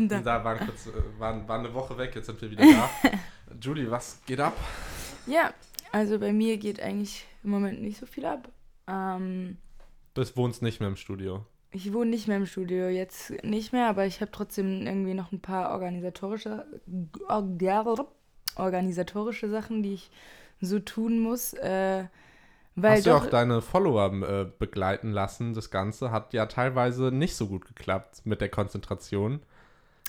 sind 0.00 0.10
da. 0.10 0.16
Wir 0.16 0.22
da. 0.24 0.44
Waren, 0.44 0.58
kurz, 0.66 0.86
äh, 0.86 0.90
waren, 1.18 1.48
waren 1.48 1.64
eine 1.64 1.74
Woche 1.74 1.96
weg, 1.98 2.14
jetzt 2.14 2.26
sind 2.26 2.40
wir 2.40 2.50
wieder 2.50 2.64
da. 2.64 2.90
Julie, 3.60 3.90
was 3.90 4.20
geht 4.26 4.40
ab? 4.40 4.56
Ja, 5.26 5.52
also 5.92 6.18
bei 6.18 6.32
mir 6.32 6.56
geht 6.56 6.80
eigentlich 6.80 7.26
im 7.44 7.50
Moment 7.50 7.82
nicht 7.82 7.98
so 7.98 8.06
viel 8.06 8.24
ab. 8.24 8.48
Ähm, 8.86 9.58
Du 10.14 10.22
wohnst 10.36 10.62
nicht 10.62 10.80
mehr 10.80 10.88
im 10.88 10.96
Studio. 10.96 11.46
ich 11.70 11.92
wohne 11.92 12.10
nicht 12.10 12.26
mehr 12.26 12.36
im 12.36 12.46
Studio, 12.46 12.88
jetzt 12.88 13.30
nicht 13.44 13.72
mehr, 13.72 13.88
aber 13.88 14.06
ich 14.06 14.20
habe 14.20 14.32
trotzdem 14.32 14.86
irgendwie 14.86 15.14
noch 15.14 15.30
ein 15.32 15.40
paar 15.40 15.70
organisatorische, 15.70 16.66
organisatorische 18.56 19.48
Sachen, 19.48 19.82
die 19.82 19.94
ich 19.94 20.10
so 20.60 20.78
tun 20.80 21.20
muss. 21.20 21.54
Äh, 21.54 22.04
weil 22.74 22.96
Hast 22.96 23.06
du 23.06 23.10
doch, 23.10 23.24
auch 23.24 23.30
deine 23.30 23.62
Follower 23.62 24.12
äh, 24.22 24.46
begleiten 24.58 25.12
lassen? 25.12 25.54
Das 25.54 25.70
Ganze 25.70 26.10
hat 26.10 26.32
ja 26.32 26.46
teilweise 26.46 27.10
nicht 27.12 27.36
so 27.36 27.46
gut 27.46 27.66
geklappt 27.66 28.22
mit 28.24 28.40
der 28.40 28.48
Konzentration. 28.48 29.40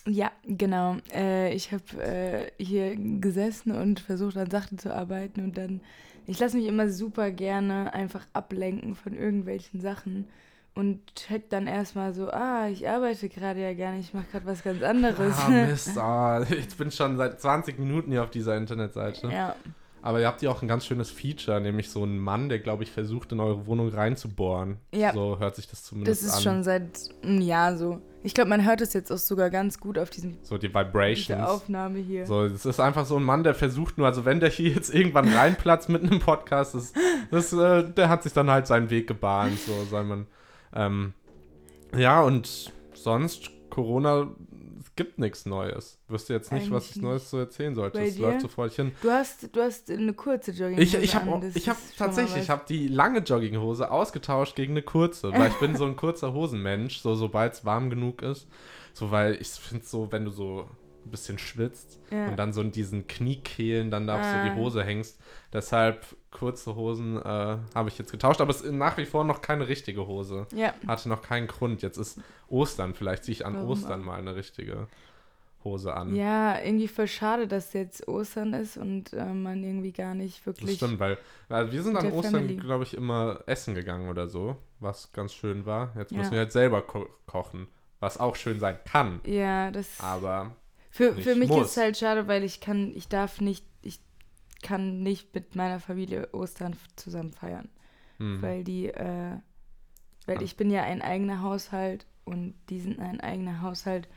Ja, 0.07 0.31
genau. 0.45 0.97
Äh, 1.13 1.53
ich 1.53 1.71
habe 1.71 1.83
äh, 2.03 2.51
hier 2.57 2.95
gesessen 2.95 3.71
und 3.71 3.99
versucht 3.99 4.37
an 4.37 4.49
Sachen 4.49 4.77
zu 4.79 4.93
arbeiten 4.93 5.43
und 5.43 5.57
dann, 5.57 5.81
ich 6.25 6.39
lasse 6.39 6.57
mich 6.57 6.65
immer 6.65 6.89
super 6.89 7.31
gerne 7.31 7.93
einfach 7.93 8.25
ablenken 8.33 8.95
von 8.95 9.13
irgendwelchen 9.13 9.79
Sachen 9.79 10.27
und 10.73 11.15
check 11.15 11.49
dann 11.49 11.67
erstmal 11.67 12.13
so, 12.13 12.29
ah, 12.31 12.67
ich 12.67 12.87
arbeite 12.87 13.29
gerade 13.29 13.59
ja 13.59 13.91
nicht, 13.91 14.09
ich 14.09 14.13
mache 14.13 14.27
gerade 14.31 14.45
was 14.45 14.63
ganz 14.63 14.81
anderes. 14.81 15.35
Ah, 15.37 15.49
Mist. 15.49 15.97
Ah, 15.97 16.41
ich 16.49 16.75
bin 16.77 16.91
schon 16.91 17.17
seit 17.17 17.39
20 17.41 17.77
Minuten 17.77 18.11
hier 18.11 18.23
auf 18.23 18.31
dieser 18.31 18.57
Internetseite. 18.57 19.27
ja, 19.27 19.55
Aber 20.03 20.19
ihr 20.19 20.27
habt 20.27 20.41
ja 20.41 20.49
auch 20.49 20.61
ein 20.61 20.67
ganz 20.67 20.85
schönes 20.85 21.11
Feature, 21.11 21.61
nämlich 21.61 21.89
so 21.89 22.01
einen 22.03 22.17
Mann, 22.17 22.49
der, 22.49 22.59
glaube 22.59 22.83
ich, 22.83 22.91
versucht, 22.91 23.31
in 23.31 23.39
eure 23.39 23.67
Wohnung 23.67 23.89
reinzubohren. 23.89 24.77
Ja. 24.93 25.13
So 25.13 25.37
hört 25.39 25.55
sich 25.55 25.67
das 25.67 25.83
zumindest 25.83 26.23
das 26.23 26.29
ist 26.29 26.37
an. 26.37 26.41
schon 26.41 26.63
seit 26.63 26.89
einem 27.23 27.41
Jahr 27.41 27.77
so. 27.77 28.01
Ich 28.23 28.33
glaube, 28.33 28.49
man 28.49 28.65
hört 28.65 28.81
es 28.81 28.93
jetzt 28.93 29.11
auch 29.11 29.17
sogar 29.17 29.49
ganz 29.49 29.79
gut 29.79 29.97
auf 29.97 30.09
diesem, 30.09 30.37
so 30.43 30.57
die 30.57 30.73
Vibrations. 30.73 31.47
Aufnahme 31.47 31.99
hier. 31.99 32.25
So, 32.25 32.43
es 32.43 32.65
ist 32.65 32.79
einfach 32.79 33.05
so 33.05 33.17
ein 33.17 33.23
Mann, 33.23 33.43
der 33.43 33.55
versucht 33.55 33.97
nur, 33.97 34.07
also 34.07 34.25
wenn 34.25 34.39
der 34.39 34.49
hier 34.49 34.69
jetzt 34.69 34.93
irgendwann 34.93 35.27
reinplatzt 35.27 35.89
mitten 35.89 36.07
im 36.07 36.19
Podcast, 36.19 36.75
das, 36.75 36.93
das, 37.31 37.53
äh, 37.53 37.83
der 37.91 38.09
hat 38.09 38.23
sich 38.23 38.33
dann 38.33 38.49
halt 38.49 38.67
seinen 38.67 38.89
Weg 38.89 39.07
gebahnt, 39.07 39.59
so 39.59 39.73
soll 39.89 40.03
man. 40.03 40.27
Ähm, 40.73 41.13
ja, 41.95 42.21
und 42.21 42.71
sonst, 42.93 43.49
Corona, 43.69 44.27
gibt 45.01 45.17
nichts 45.17 45.47
Neues. 45.47 45.97
Wüsste 46.07 46.33
jetzt 46.33 46.51
nicht, 46.51 46.69
was 46.69 46.83
Eigentlich 46.83 46.97
ich 46.97 47.01
Neues 47.01 47.29
zu 47.29 47.37
erzählen 47.37 47.73
sollte. 47.73 47.97
Bei 47.97 48.05
Es 48.05 48.15
dir? 48.17 48.21
läuft 48.21 48.41
so 48.41 48.47
vor 48.47 48.69
sich 48.69 48.75
hin. 48.75 48.91
Du 49.01 49.09
hast, 49.09 49.55
du 49.55 49.59
hast 49.59 49.89
eine 49.89 50.13
kurze 50.13 50.51
Jogging. 50.51 50.77
Ich, 50.77 50.93
ich 50.93 51.15
habe 51.15 51.51
ich 51.55 51.67
hab 51.67 51.77
tatsächlich, 51.97 52.35
was. 52.35 52.43
ich 52.43 52.49
habe 52.51 52.63
die 52.69 52.87
lange 52.87 53.19
Jogginghose 53.19 53.89
ausgetauscht 53.89 54.55
gegen 54.55 54.73
eine 54.73 54.83
kurze, 54.83 55.31
weil 55.33 55.49
ich 55.49 55.59
bin 55.59 55.75
so 55.75 55.85
ein 55.85 55.95
kurzer 55.95 56.33
Hosenmensch, 56.33 56.99
so 56.99 57.15
sobald 57.15 57.53
es 57.53 57.65
warm 57.65 57.89
genug 57.89 58.21
ist. 58.21 58.47
So, 58.93 59.09
weil 59.09 59.41
ich 59.41 59.47
finde 59.47 59.85
so, 59.85 60.11
wenn 60.11 60.25
du 60.25 60.31
so 60.31 60.67
ein 61.11 61.17
bisschen 61.19 61.37
schwitzt 61.37 61.99
Ja. 62.09 62.27
und 62.29 62.37
dann 62.39 62.53
so 62.53 62.61
in 62.61 62.71
diesen 62.71 63.05
Kniekehlen 63.07 63.91
dann 63.91 64.07
da 64.07 64.15
auf 64.19 64.23
so 64.25 64.35
Ah. 64.37 64.43
die 64.49 64.55
Hose 64.55 64.83
hängst. 64.83 65.19
Deshalb 65.53 66.05
kurze 66.31 66.75
Hosen 66.75 67.17
äh, 67.17 67.23
habe 67.75 67.89
ich 67.89 67.97
jetzt 67.97 68.11
getauscht, 68.11 68.39
aber 68.41 68.51
es 68.51 68.61
ist 68.61 68.71
nach 68.71 68.97
wie 68.97 69.05
vor 69.05 69.23
noch 69.25 69.41
keine 69.41 69.67
richtige 69.67 70.07
Hose. 70.07 70.47
Ja, 70.55 70.73
Hatte 70.87 71.09
noch 71.09 71.21
keinen 71.21 71.47
Grund. 71.47 71.81
Jetzt 71.81 71.97
ist 71.97 72.19
Ostern, 72.47 72.93
vielleicht 72.95 73.25
ziehe 73.25 73.33
ich 73.33 73.45
an 73.45 73.55
Warum 73.55 73.69
Ostern 73.69 74.01
mal 74.01 74.17
eine 74.17 74.35
richtige 74.35 74.87
Hose 75.63 75.93
an. 75.93 76.15
Ja, 76.15 76.59
irgendwie 76.59 76.87
voll 76.87 77.07
schade, 77.07 77.47
dass 77.47 77.73
jetzt 77.73 78.07
Ostern 78.07 78.53
ist 78.53 78.77
und 78.77 79.13
äh, 79.13 79.25
man 79.25 79.63
irgendwie 79.63 79.91
gar 79.91 80.15
nicht 80.15 80.39
Das 80.39 80.45
wirklich. 80.47 80.77
stimmt, 80.77 80.99
weil, 80.99 81.17
weil 81.49 81.71
wir 81.71 81.83
sind 81.83 81.97
an 81.97 82.11
Ostern, 82.13 82.47
glaube 82.57 82.83
ich, 82.83 82.95
immer 82.95 83.41
essen 83.45 83.75
gegangen 83.75 84.09
oder 84.09 84.27
so, 84.27 84.55
was 84.79 85.11
ganz 85.13 85.33
schön 85.33 85.65
war. 85.67 85.93
Jetzt 85.97 86.13
müssen 86.13 86.27
Ja. 86.27 86.31
wir 86.31 86.39
halt 86.39 86.51
selber 86.51 86.81
ko 86.81 87.07
kochen, 87.27 87.67
was 87.99 88.17
auch 88.19 88.35
schön 88.37 88.59
sein 88.59 88.79
kann. 88.91 89.19
Ja, 89.25 89.69
das. 89.69 89.99
Aber 89.99 90.55
Für, 90.91 91.15
für 91.15 91.35
mich 91.35 91.49
muss. 91.49 91.65
ist 91.67 91.71
es 91.71 91.77
halt 91.77 91.97
schade, 91.97 92.27
weil 92.27 92.43
ich 92.43 92.59
kann, 92.59 92.91
ich 92.95 93.07
darf 93.07 93.41
nicht, 93.41 93.65
ich 93.81 93.99
kann 94.61 95.01
nicht 95.01 95.33
mit 95.33 95.55
meiner 95.55 95.79
Familie 95.79 96.29
Ostern 96.33 96.75
zusammen 96.97 97.31
feiern. 97.31 97.69
hm, 98.17 98.41
Weil 98.41 98.63
die, 98.63 98.87
äh, 98.87 99.37
weil 100.27 100.37
Ah. 100.37 100.41
ich 100.41 100.55
bin 100.57 100.69
ja 100.69 100.83
ein 100.83 101.01
eigener 101.01 101.41
Haushalt 101.41 102.05
und 102.25 102.53
die 102.69 102.79
sind 102.79 102.99
ein 102.99 103.19
eigener 103.21 103.61
Haushalt. 103.61 104.07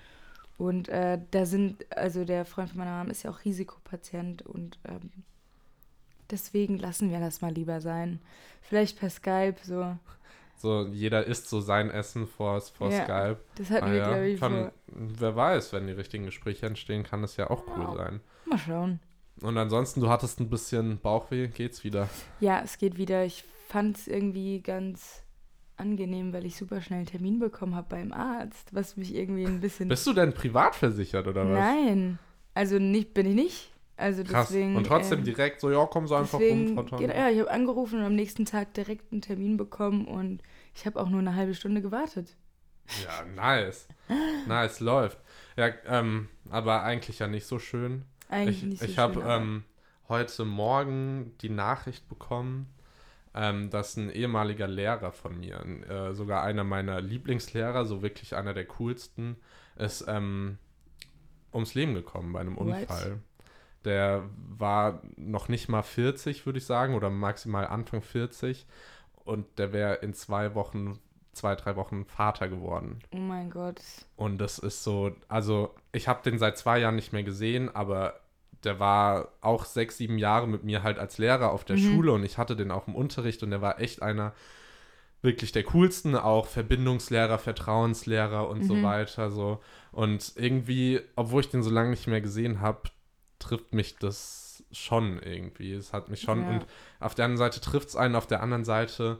Und 0.58 0.88
äh, 0.88 1.18
da 1.30 1.46
sind, 1.46 1.84
also 1.96 2.24
der 2.24 2.44
Freund 2.44 2.68
von 2.70 2.78
meiner 2.78 2.92
Mama 2.98 3.10
ist 3.10 3.22
ja 3.24 3.30
auch 3.30 3.44
Risikopatient 3.44 4.42
und 4.42 4.78
ähm, 4.86 5.10
deswegen 6.30 6.78
lassen 6.78 7.10
wir 7.10 7.20
das 7.20 7.40
mal 7.40 7.52
lieber 7.52 7.80
sein. 7.80 8.20
Vielleicht 8.62 8.98
per 8.98 9.10
Skype 9.10 9.56
so. 9.64 9.96
So 10.56 10.86
jeder 10.86 11.24
isst 11.24 11.48
so 11.48 11.60
sein 11.60 11.90
Essen 11.90 12.26
vor, 12.26 12.60
vor 12.60 12.90
Ja, 12.90 13.04
Skype. 13.04 13.38
Das 13.56 13.70
hatten 13.70 13.84
Ah 13.84 13.90
wir, 13.90 13.96
ja, 13.98 14.08
glaube 14.08 14.26
ich, 14.28 14.40
kann, 14.40 14.70
wer 14.86 15.36
weiß, 15.36 15.72
wenn 15.72 15.86
die 15.86 15.92
richtigen 15.92 16.24
Gespräche 16.24 16.66
entstehen, 16.66 17.02
kann 17.02 17.22
das 17.22 17.36
ja 17.36 17.50
auch 17.50 17.64
cool 17.76 17.86
Wow. 17.88 17.96
sein. 17.96 18.20
Mal 18.46 18.58
schauen. 18.58 19.00
Und 19.40 19.58
ansonsten, 19.58 20.00
du 20.00 20.08
hattest 20.08 20.40
ein 20.40 20.48
bisschen 20.48 20.98
Bauchweh, 21.00 21.48
geht's 21.48 21.82
wieder? 21.84 22.08
Ja, 22.40 22.60
es 22.62 22.78
geht 22.78 22.96
wieder. 22.98 23.24
Ich 23.24 23.44
fand 23.68 23.96
es 23.98 24.06
irgendwie 24.06 24.60
ganz 24.60 25.22
angenehm, 25.76 26.32
weil 26.32 26.46
ich 26.46 26.56
super 26.56 26.80
schnell 26.80 26.98
einen 26.98 27.06
Termin 27.06 27.40
bekommen 27.40 27.74
habe 27.74 27.88
beim 27.90 28.12
Arzt, 28.12 28.72
was 28.72 28.96
mich 28.96 29.12
irgendwie 29.14 29.44
ein 29.44 29.60
bisschen. 29.60 29.88
Bist 29.88 30.06
du 30.06 30.12
denn 30.12 30.32
privat 30.32 30.76
versichert 30.76 31.26
oder 31.26 31.42
was? 31.48 31.58
Nein, 31.58 32.18
also 32.54 32.78
nicht 32.78 33.12
bin 33.12 33.26
ich 33.26 33.34
nicht. 33.34 33.70
Also 33.96 34.24
Krass. 34.24 34.48
deswegen. 34.48 34.76
Und 34.76 34.86
trotzdem 34.86 35.20
ähm, 35.20 35.24
direkt 35.24 35.60
so, 35.60 35.70
ja, 35.70 35.86
komm 35.86 36.08
so 36.08 36.16
einfach 36.16 36.40
rum, 36.40 36.74
Frau 36.74 36.82
geht, 36.82 36.90
Tonne. 36.90 37.16
Ja, 37.16 37.30
ich 37.30 37.38
habe 37.38 37.50
angerufen 37.50 38.00
und 38.00 38.04
am 38.04 38.14
nächsten 38.14 38.44
Tag 38.44 38.74
direkt 38.74 39.12
einen 39.12 39.22
Termin 39.22 39.56
bekommen 39.56 40.06
und 40.06 40.42
ich 40.74 40.84
habe 40.86 41.00
auch 41.00 41.08
nur 41.08 41.20
eine 41.20 41.34
halbe 41.36 41.54
Stunde 41.54 41.80
gewartet. 41.80 42.36
Ja, 43.04 43.24
nice. 43.34 43.86
nice, 44.46 44.80
läuft. 44.80 45.18
Ja, 45.56 45.70
ähm, 45.86 46.28
aber 46.50 46.82
eigentlich 46.82 47.20
ja 47.20 47.28
nicht 47.28 47.46
so 47.46 47.58
schön. 47.58 48.04
Eigentlich 48.28 48.58
Ich, 48.58 48.68
nicht 48.68 48.80
so 48.80 48.86
ich 48.86 48.98
habe 48.98 49.14
schön, 49.14 49.22
aber- 49.22 49.36
ähm, 49.36 49.64
heute 50.08 50.44
Morgen 50.44 51.32
die 51.40 51.48
Nachricht 51.48 52.08
bekommen, 52.08 52.66
ähm, 53.34 53.70
dass 53.70 53.96
ein 53.96 54.10
ehemaliger 54.10 54.66
Lehrer 54.68 55.12
von 55.12 55.38
mir, 55.38 55.64
äh, 55.88 56.14
sogar 56.14 56.42
einer 56.42 56.64
meiner 56.64 57.00
Lieblingslehrer, 57.00 57.84
so 57.84 58.02
wirklich 58.02 58.36
einer 58.36 58.54
der 58.54 58.66
coolsten, 58.66 59.36
ist 59.76 60.04
ähm, 60.08 60.58
ums 61.52 61.74
Leben 61.74 61.94
gekommen 61.94 62.32
bei 62.32 62.40
einem 62.40 62.56
What? 62.56 62.66
Unfall. 62.66 63.20
Der 63.84 64.22
war 64.56 65.02
noch 65.16 65.48
nicht 65.48 65.68
mal 65.68 65.82
40, 65.82 66.46
würde 66.46 66.58
ich 66.58 66.66
sagen, 66.66 66.94
oder 66.94 67.10
maximal 67.10 67.66
Anfang 67.66 68.02
40. 68.02 68.66
Und 69.24 69.46
der 69.58 69.72
wäre 69.72 69.94
in 69.96 70.14
zwei 70.14 70.54
Wochen, 70.54 70.98
zwei, 71.32 71.54
drei 71.54 71.76
Wochen 71.76 72.04
Vater 72.04 72.48
geworden. 72.48 72.98
Oh 73.12 73.18
mein 73.18 73.50
Gott. 73.50 73.80
Und 74.16 74.38
das 74.38 74.58
ist 74.58 74.84
so, 74.84 75.12
also 75.28 75.74
ich 75.92 76.08
habe 76.08 76.22
den 76.22 76.38
seit 76.38 76.58
zwei 76.58 76.78
Jahren 76.78 76.96
nicht 76.96 77.12
mehr 77.12 77.24
gesehen, 77.24 77.74
aber 77.74 78.20
der 78.64 78.80
war 78.80 79.28
auch 79.42 79.64
sechs, 79.66 79.98
sieben 79.98 80.16
Jahre 80.18 80.46
mit 80.48 80.64
mir 80.64 80.82
halt 80.82 80.98
als 80.98 81.18
Lehrer 81.18 81.52
auf 81.52 81.64
der 81.64 81.76
Mhm. 81.76 81.80
Schule 81.80 82.12
und 82.12 82.24
ich 82.24 82.38
hatte 82.38 82.56
den 82.56 82.70
auch 82.70 82.86
im 82.88 82.94
Unterricht 82.94 83.42
und 83.42 83.50
der 83.50 83.60
war 83.60 83.80
echt 83.80 84.00
einer 84.02 84.32
wirklich 85.22 85.52
der 85.52 85.64
coolsten, 85.64 86.16
auch 86.16 86.46
Verbindungslehrer, 86.46 87.38
Vertrauenslehrer 87.38 88.48
und 88.48 88.64
so 88.64 88.74
Mhm. 88.74 88.82
weiter. 88.82 89.30
So. 89.30 89.60
Und 89.90 90.32
irgendwie, 90.36 91.00
obwohl 91.16 91.40
ich 91.40 91.48
den 91.48 91.62
so 91.62 91.70
lange 91.70 91.90
nicht 91.90 92.06
mehr 92.06 92.20
gesehen 92.20 92.60
habe, 92.60 92.82
trifft 93.44 93.72
mich 93.74 93.96
das 93.96 94.64
schon 94.72 95.18
irgendwie. 95.22 95.72
Es 95.72 95.92
hat 95.92 96.08
mich 96.08 96.20
schon. 96.20 96.42
Ja. 96.42 96.48
Und 96.48 96.66
auf 97.00 97.14
der 97.14 97.26
einen 97.26 97.36
Seite 97.36 97.60
trifft 97.60 97.88
es 97.88 97.96
einen, 97.96 98.16
auf 98.16 98.26
der 98.26 98.42
anderen 98.42 98.64
Seite 98.64 99.18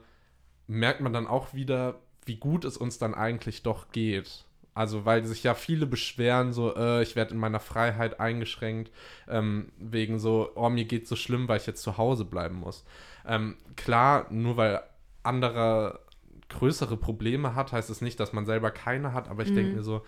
merkt 0.67 1.01
man 1.01 1.13
dann 1.13 1.27
auch 1.27 1.53
wieder, 1.55 2.01
wie 2.25 2.37
gut 2.37 2.65
es 2.65 2.77
uns 2.77 2.99
dann 2.99 3.15
eigentlich 3.15 3.63
doch 3.63 3.93
geht. 3.93 4.45
Also, 4.77 5.05
weil 5.05 5.25
sich 5.25 5.45
ja 5.45 5.55
viele 5.55 5.87
beschweren, 5.87 6.53
so, 6.53 6.75
äh, 6.75 7.03
ich 7.03 7.15
werde 7.15 7.35
in 7.35 7.39
meiner 7.39 7.61
Freiheit 7.61 8.19
eingeschränkt, 8.19 8.91
ähm, 9.29 9.71
wegen 9.79 10.19
so, 10.19 10.51
oh, 10.57 10.69
mir 10.69 10.85
geht 10.85 11.07
so 11.07 11.15
schlimm, 11.17 11.47
weil 11.47 11.59
ich 11.59 11.67
jetzt 11.67 11.83
zu 11.83 11.97
Hause 11.97 12.25
bleiben 12.25 12.57
muss. 12.57 12.85
Ähm, 13.27 13.57
klar, 13.77 14.27
nur 14.31 14.57
weil 14.57 14.83
anderer 15.23 16.01
größere 16.49 16.97
Probleme 16.97 17.55
hat, 17.55 17.73
heißt 17.73 17.89
es 17.91 18.01
nicht, 18.01 18.19
dass 18.19 18.33
man 18.33 18.47
selber 18.47 18.71
keine 18.71 19.13
hat, 19.13 19.29
aber 19.29 19.43
ich 19.43 19.51
Mhm. 19.51 19.55
denke 19.55 19.77
mir 19.77 19.83
so, 19.83 20.03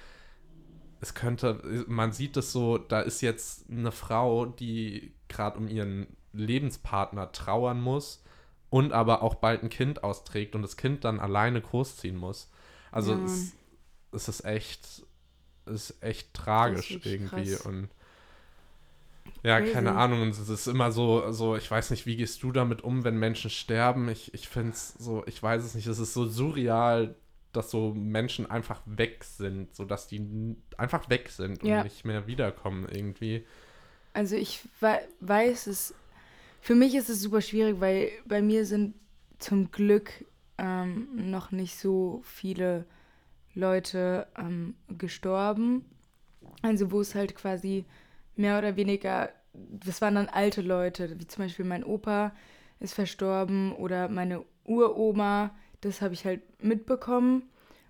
es 1.00 1.14
könnte, 1.14 1.84
man 1.88 2.12
sieht 2.12 2.36
es 2.36 2.52
so, 2.52 2.78
da 2.78 3.00
ist 3.00 3.20
jetzt 3.20 3.70
eine 3.70 3.92
Frau, 3.92 4.46
die 4.46 5.14
gerade 5.28 5.58
um 5.58 5.68
ihren 5.68 6.06
Lebenspartner 6.32 7.32
trauern 7.32 7.80
muss 7.80 8.22
und 8.70 8.92
aber 8.92 9.22
auch 9.22 9.36
bald 9.36 9.62
ein 9.62 9.70
Kind 9.70 10.04
austrägt 10.04 10.54
und 10.54 10.62
das 10.62 10.76
Kind 10.76 11.04
dann 11.04 11.20
alleine 11.20 11.60
großziehen 11.60 12.16
muss. 12.16 12.50
Also 12.90 13.12
Ja, 13.12 13.24
es, 13.24 13.56
es 14.12 14.28
ist 14.28 14.44
echt, 14.44 15.04
es 15.66 15.90
ist 15.90 16.02
echt 16.02 16.34
tragisch 16.34 17.02
wirklich 17.02 17.04
irgendwie 17.04 17.56
krass. 17.56 17.60
und 17.60 17.90
ja, 19.42 19.60
Crazy. 19.60 19.72
keine 19.72 19.94
Ahnung. 19.94 20.22
Und 20.22 20.30
es 20.30 20.48
ist 20.48 20.66
immer 20.66 20.90
so, 20.92 21.30
so, 21.32 21.56
ich 21.56 21.70
weiß 21.70 21.90
nicht, 21.90 22.06
wie 22.06 22.16
gehst 22.16 22.42
du 22.42 22.52
damit 22.52 22.82
um, 22.82 23.04
wenn 23.04 23.18
Menschen 23.18 23.50
sterben? 23.50 24.08
Ich, 24.08 24.32
ich 24.34 24.48
finde 24.48 24.72
es 24.72 24.94
so, 24.94 25.24
ich 25.26 25.42
weiß 25.42 25.62
es 25.64 25.74
nicht, 25.74 25.86
es 25.86 25.98
ist 25.98 26.14
so 26.14 26.26
surreal, 26.26 27.14
dass 27.56 27.70
so 27.70 27.94
Menschen 27.94 28.50
einfach 28.50 28.82
weg 28.86 29.24
sind, 29.24 29.74
so 29.74 29.84
dass 29.84 30.06
die 30.08 30.56
einfach 30.76 31.08
weg 31.10 31.28
sind 31.30 31.62
und 31.62 31.68
Ja. 31.68 31.82
nicht 31.82 32.04
mehr 32.04 32.26
wiederkommen 32.26 32.86
irgendwie. 32.90 33.44
Also 34.12 34.36
ich 34.36 34.62
wei- 34.80 35.06
weiß 35.20 35.66
es, 35.66 35.94
für 36.60 36.74
mich 36.74 36.94
ist 36.94 37.08
es 37.10 37.20
super 37.20 37.40
schwierig, 37.40 37.80
weil 37.80 38.10
bei 38.26 38.42
mir 38.42 38.64
sind 38.66 38.94
zum 39.38 39.70
Glück 39.70 40.10
ähm, 40.58 41.30
noch 41.30 41.52
nicht 41.52 41.76
so 41.78 42.22
viele 42.24 42.86
Leute 43.54 44.26
ähm, 44.38 44.74
gestorben. 44.98 45.84
Also 46.62 46.90
wo 46.92 47.00
es 47.00 47.14
halt 47.14 47.34
quasi 47.34 47.84
mehr 48.36 48.58
oder 48.58 48.76
weniger, 48.76 49.30
das 49.54 50.00
waren 50.00 50.14
dann 50.14 50.28
alte 50.28 50.62
Leute, 50.62 51.18
wie 51.18 51.26
zum 51.26 51.44
Beispiel 51.44 51.64
mein 51.64 51.84
Opa 51.84 52.32
ist 52.80 52.94
verstorben 52.94 53.72
oder 53.72 54.08
meine 54.08 54.44
Uroma, 54.64 55.54
das 55.86 56.02
habe 56.02 56.14
ich 56.14 56.24
halt 56.24 56.42
mitbekommen. 56.62 57.42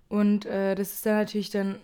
Und 0.09 0.45
äh, 0.45 0.75
das 0.75 0.93
ist 0.93 1.05
dann 1.05 1.15
natürlich 1.15 1.49
dann 1.49 1.79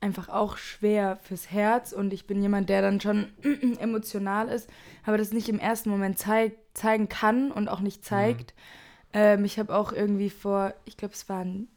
einfach 0.00 0.28
auch 0.28 0.58
schwer 0.58 1.16
fürs 1.22 1.50
Herz 1.50 1.92
und 1.92 2.12
ich 2.12 2.26
bin 2.26 2.42
jemand, 2.42 2.68
der 2.68 2.82
dann 2.82 3.00
schon 3.00 3.32
emotional 3.80 4.48
ist, 4.48 4.68
aber 5.04 5.16
das 5.16 5.32
nicht 5.32 5.48
im 5.48 5.58
ersten 5.58 5.88
Moment 5.88 6.18
zeig 6.18 6.52
zeigen 6.74 7.08
kann 7.08 7.50
und 7.50 7.68
auch 7.68 7.80
nicht 7.80 8.04
zeigt. 8.04 8.52
Mhm. 8.52 8.60
Ähm, 9.14 9.44
ich 9.46 9.58
habe 9.58 9.74
auch 9.74 9.92
irgendwie 9.92 10.28
vor, 10.28 10.74
ich 10.84 10.98
glaube, 10.98 11.14
es 11.14 11.28
war 11.30 11.40
ein, 11.40 11.68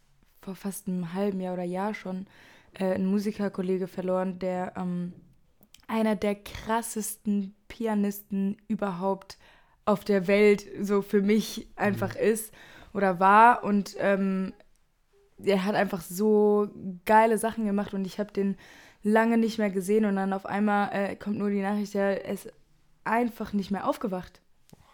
vor 0.42 0.54
fast 0.56 0.88
einem 0.88 1.14
halben 1.14 1.40
Jahr 1.40 1.54
oder 1.54 1.62
Jahr 1.62 1.94
schon, 1.94 2.26
äh, 2.74 2.84
einen 2.84 3.06
Musikerkollege 3.06 3.86
verloren, 3.86 4.38
der 4.38 4.74
ähm, 4.76 5.14
einer 5.86 6.14
der 6.14 6.34
krassesten 6.34 7.54
Pianisten 7.68 8.58
überhaupt 8.68 9.38
auf 9.86 10.04
der 10.04 10.26
Welt 10.26 10.66
so 10.82 11.00
für 11.00 11.22
mich 11.22 11.66
einfach 11.76 12.14
mhm. 12.14 12.20
ist 12.20 12.52
oder 12.92 13.20
war 13.20 13.64
und 13.64 13.96
ähm, 13.98 14.52
er 15.44 15.64
hat 15.64 15.74
einfach 15.74 16.00
so 16.00 16.68
geile 17.04 17.38
Sachen 17.38 17.64
gemacht 17.64 17.94
und 17.94 18.06
ich 18.06 18.18
habe 18.18 18.32
den 18.32 18.56
lange 19.02 19.38
nicht 19.38 19.58
mehr 19.58 19.70
gesehen 19.70 20.04
und 20.04 20.16
dann 20.16 20.32
auf 20.32 20.46
einmal 20.46 20.90
äh, 20.92 21.16
kommt 21.16 21.38
nur 21.38 21.50
die 21.50 21.62
Nachricht, 21.62 21.94
er 21.94 22.24
ist 22.24 22.52
einfach 23.04 23.52
nicht 23.52 23.70
mehr 23.70 23.86
aufgewacht. 23.86 24.40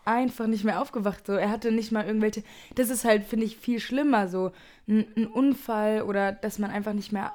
Einfach 0.04 0.46
nicht 0.46 0.64
mehr 0.64 0.82
aufgewacht. 0.82 1.26
So, 1.26 1.32
er 1.32 1.50
hatte 1.50 1.72
nicht 1.72 1.90
mal 1.90 2.06
irgendwelche. 2.06 2.42
Das 2.74 2.90
ist 2.90 3.06
halt, 3.06 3.24
finde 3.24 3.46
ich, 3.46 3.56
viel 3.56 3.80
schlimmer. 3.80 4.28
So 4.28 4.52
ein, 4.86 5.06
ein, 5.16 5.26
Unfall 5.26 6.02
oder 6.02 6.30
dass 6.30 6.58
man 6.58 6.70
einfach 6.70 6.92
nicht 6.92 7.10
mehr 7.10 7.32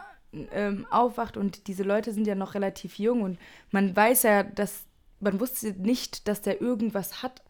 ähm, 0.51 0.85
aufwacht 0.91 1.35
und 1.35 1.67
diese 1.67 1.81
Leute 1.81 2.13
sind 2.13 2.27
ja 2.27 2.35
noch 2.35 2.53
relativ 2.53 3.00
jung 3.00 3.23
und 3.23 3.39
man 3.71 3.95
weiß 3.95 4.23
ja, 4.23 4.44
dass 4.44 4.83
man 5.19 5.39
wusste 5.39 5.71
nicht, 5.71 6.27
dass 6.27 6.41
der 6.41 6.61
irgendwas 6.61 7.23
hat. 7.23 7.41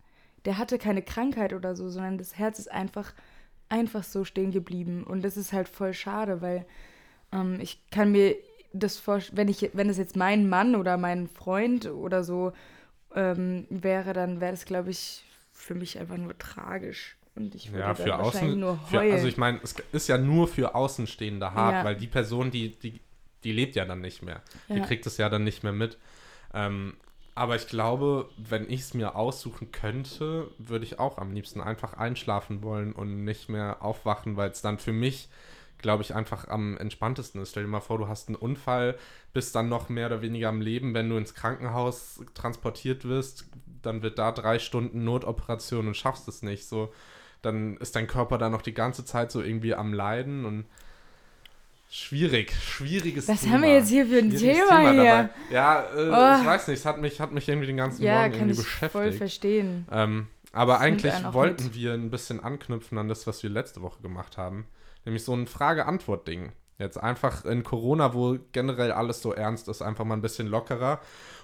Der 0.45 0.57
hatte 0.57 0.77
keine 0.77 1.01
Krankheit 1.01 1.53
oder 1.53 1.75
so, 1.75 1.89
sondern 1.89 2.18
das 2.18 2.38
Herz 2.38 2.59
ist 2.59 2.71
einfach 2.71 3.13
einfach 3.69 4.03
so 4.03 4.25
stehen 4.25 4.51
geblieben. 4.51 5.03
Und 5.03 5.21
das 5.21 5.38
ist 5.38 5.53
halt 5.53 5.69
voll 5.69 5.94
schade, 5.94 6.41
weil 6.41 6.65
ähm, 7.31 7.59
ich 7.62 7.80
kann 7.91 8.12
mir 8.12 8.36
das 8.74 8.97
vorstellen, 8.97 9.38
wenn 9.38 9.47
ich, 9.47 9.69
wenn 9.74 9.89
es 9.89 9.97
jetzt 9.97 10.15
mein 10.15 10.50
Mann 10.50 10.75
oder 10.75 10.97
mein 10.97 11.27
Freund 11.27 11.86
oder 11.86 12.24
so 12.24 12.51
ähm, 13.15 13.65
wäre, 13.69 14.13
dann 14.13 14.41
wäre 14.41 14.51
das, 14.51 14.65
glaube 14.65 14.89
ich, 14.89 15.24
für 15.53 15.75
mich 15.75 15.97
einfach 16.00 16.18
nur 16.18 16.38
tragisch. 16.38 17.15
Und 17.35 17.56
ich 17.56 17.71
würde 17.71 17.83
ja, 17.83 17.95
für 17.95 18.19
außen, 18.19 18.59
nur 18.59 18.77
für, 18.89 19.00
also 19.00 19.27
ich 19.27 19.38
meine, 19.38 19.59
es 19.63 19.75
ist 19.92 20.09
ja 20.09 20.18
nur 20.18 20.47
für 20.47 20.75
Außenstehende 20.75 21.53
hart, 21.53 21.74
ja. 21.74 21.83
weil 21.85 21.95
die 21.95 22.07
Person, 22.07 22.51
die, 22.51 22.75
die, 22.80 23.00
die 23.44 23.51
lebt 23.51 23.75
ja 23.75 23.85
dann 23.85 24.01
nicht 24.01 24.24
mehr. 24.24 24.42
Ja. 24.68 24.75
Die 24.75 24.81
kriegt 24.81 25.06
es 25.06 25.18
ja 25.18 25.30
dann 25.30 25.44
nicht 25.44 25.63
mehr 25.63 25.71
mit. 25.71 25.97
Ähm, 26.53 26.97
aber 27.39 27.56
ich 27.56 27.68
glaube, 27.68 28.30
wenn 28.36 28.69
ich 28.69 28.81
es 28.81 28.94
mir 28.94 29.15
aussuchen 29.15 29.71
könnte, 29.71 30.51
würde 30.57 30.83
ich 30.83 31.00
auch 31.00 31.18
am 31.18 31.31
liebsten 31.31 31.62
einfach 31.62 31.94
einschlafen 31.94 32.62
wollen 32.63 32.91
und 32.91 33.24
nicht 33.24 33.47
mehr 33.47 33.81
aufwachen, 33.81 34.36
weil 34.36 34.51
es 34.51 34.62
dann 34.62 34.77
für 34.77 34.91
mich, 34.91 35.30
glaube 35.77 36.03
ich, 36.03 36.13
einfach 36.13 36.50
am 36.50 36.75
entspanntesten 36.75 37.41
ist. 37.41 37.51
Stell 37.51 37.63
dir 37.63 37.69
mal 37.69 37.80
vor, 37.80 37.97
du 37.97 38.09
hast 38.09 38.27
einen 38.27 38.36
Unfall, 38.36 38.97
bist 39.31 39.56
dann 39.56 39.69
noch 39.69 39.88
mehr 39.88 40.07
oder 40.07 40.21
weniger 40.21 40.50
am 40.50 40.59
Leben. 40.59 40.94
Wenn 40.94 41.09
du 41.09 41.15
ins 41.15 41.33
Krankenhaus 41.33 42.21
transportiert 42.33 43.06
wirst, 43.06 43.45
dann 43.83 44.01
wird 44.01 44.19
da 44.19 44.33
drei 44.33 44.59
Stunden 44.59 45.06
Notoperation 45.06 45.88
und 45.88 45.95
schaffst 45.95 46.27
es 46.27 46.42
nicht. 46.42 46.68
So, 46.68 46.92
dann 47.42 47.77
ist 47.77 47.95
dein 47.95 48.07
Körper 48.07 48.38
da 48.38 48.50
noch 48.50 48.63
die 48.63 48.74
ganze 48.74 49.06
Zeit 49.06 49.31
so 49.31 49.42
irgendwie 49.42 49.75
am 49.75 49.94
Leiden 49.94 50.44
und 50.44 50.65
Schwierig, 51.91 52.53
schwieriges 52.53 53.27
Was 53.27 53.41
Thema. 53.41 53.53
haben 53.53 53.62
wir 53.63 53.74
jetzt 53.74 53.89
hier 53.89 54.06
für 54.06 54.19
ein 54.19 54.30
Thema, 54.30 54.77
Thema, 54.77 54.91
hier? 54.91 55.03
Dabei. 55.03 55.30
Ja, 55.50 55.81
äh, 55.81 55.95
oh. 55.95 56.41
ich 56.41 56.47
weiß 56.47 56.68
nicht, 56.68 56.80
es 56.80 56.86
hat 56.86 57.01
mich, 57.01 57.19
hat 57.19 57.31
mich 57.31 57.50
irgendwie 57.50 57.65
den 57.65 57.77
ganzen 57.77 58.03
ja, 58.03 58.21
Morgen 58.21 58.33
irgendwie 58.33 58.57
beschäftigt. 58.57 58.81
Ja, 58.81 58.89
voll 58.89 59.12
verstehen. 59.12 59.88
Ähm, 59.91 60.27
aber 60.51 60.74
das 60.74 60.81
eigentlich 60.81 61.33
wollten 61.33 61.63
mit. 61.63 61.74
wir 61.74 61.94
ein 61.94 62.12
bisschen 62.12 62.44
anknüpfen 62.44 63.00
an 63.00 63.07
das, 63.07 63.25
was 63.25 63.41
wir 63.41 63.50
letzte 63.50 63.81
Woche 63.81 64.03
gemacht 64.03 64.38
haben. 64.38 64.68
Nämlich 65.03 65.24
so 65.24 65.33
ein 65.33 65.47
Frage-Antwort-Ding. 65.47 66.51
Jetzt 66.77 66.97
einfach 66.97 67.44
in 67.44 67.63
Corona, 67.63 68.13
wo 68.13 68.38
generell 68.51 68.92
alles 68.92 69.24
so 69.24 69.33
ernst 69.33 69.68
ist, 69.68 69.81
einfach 69.81 70.06
mal 70.06 70.13
ein 70.13 70.21
bisschen 70.21 70.47
lockerer. 70.47 71.01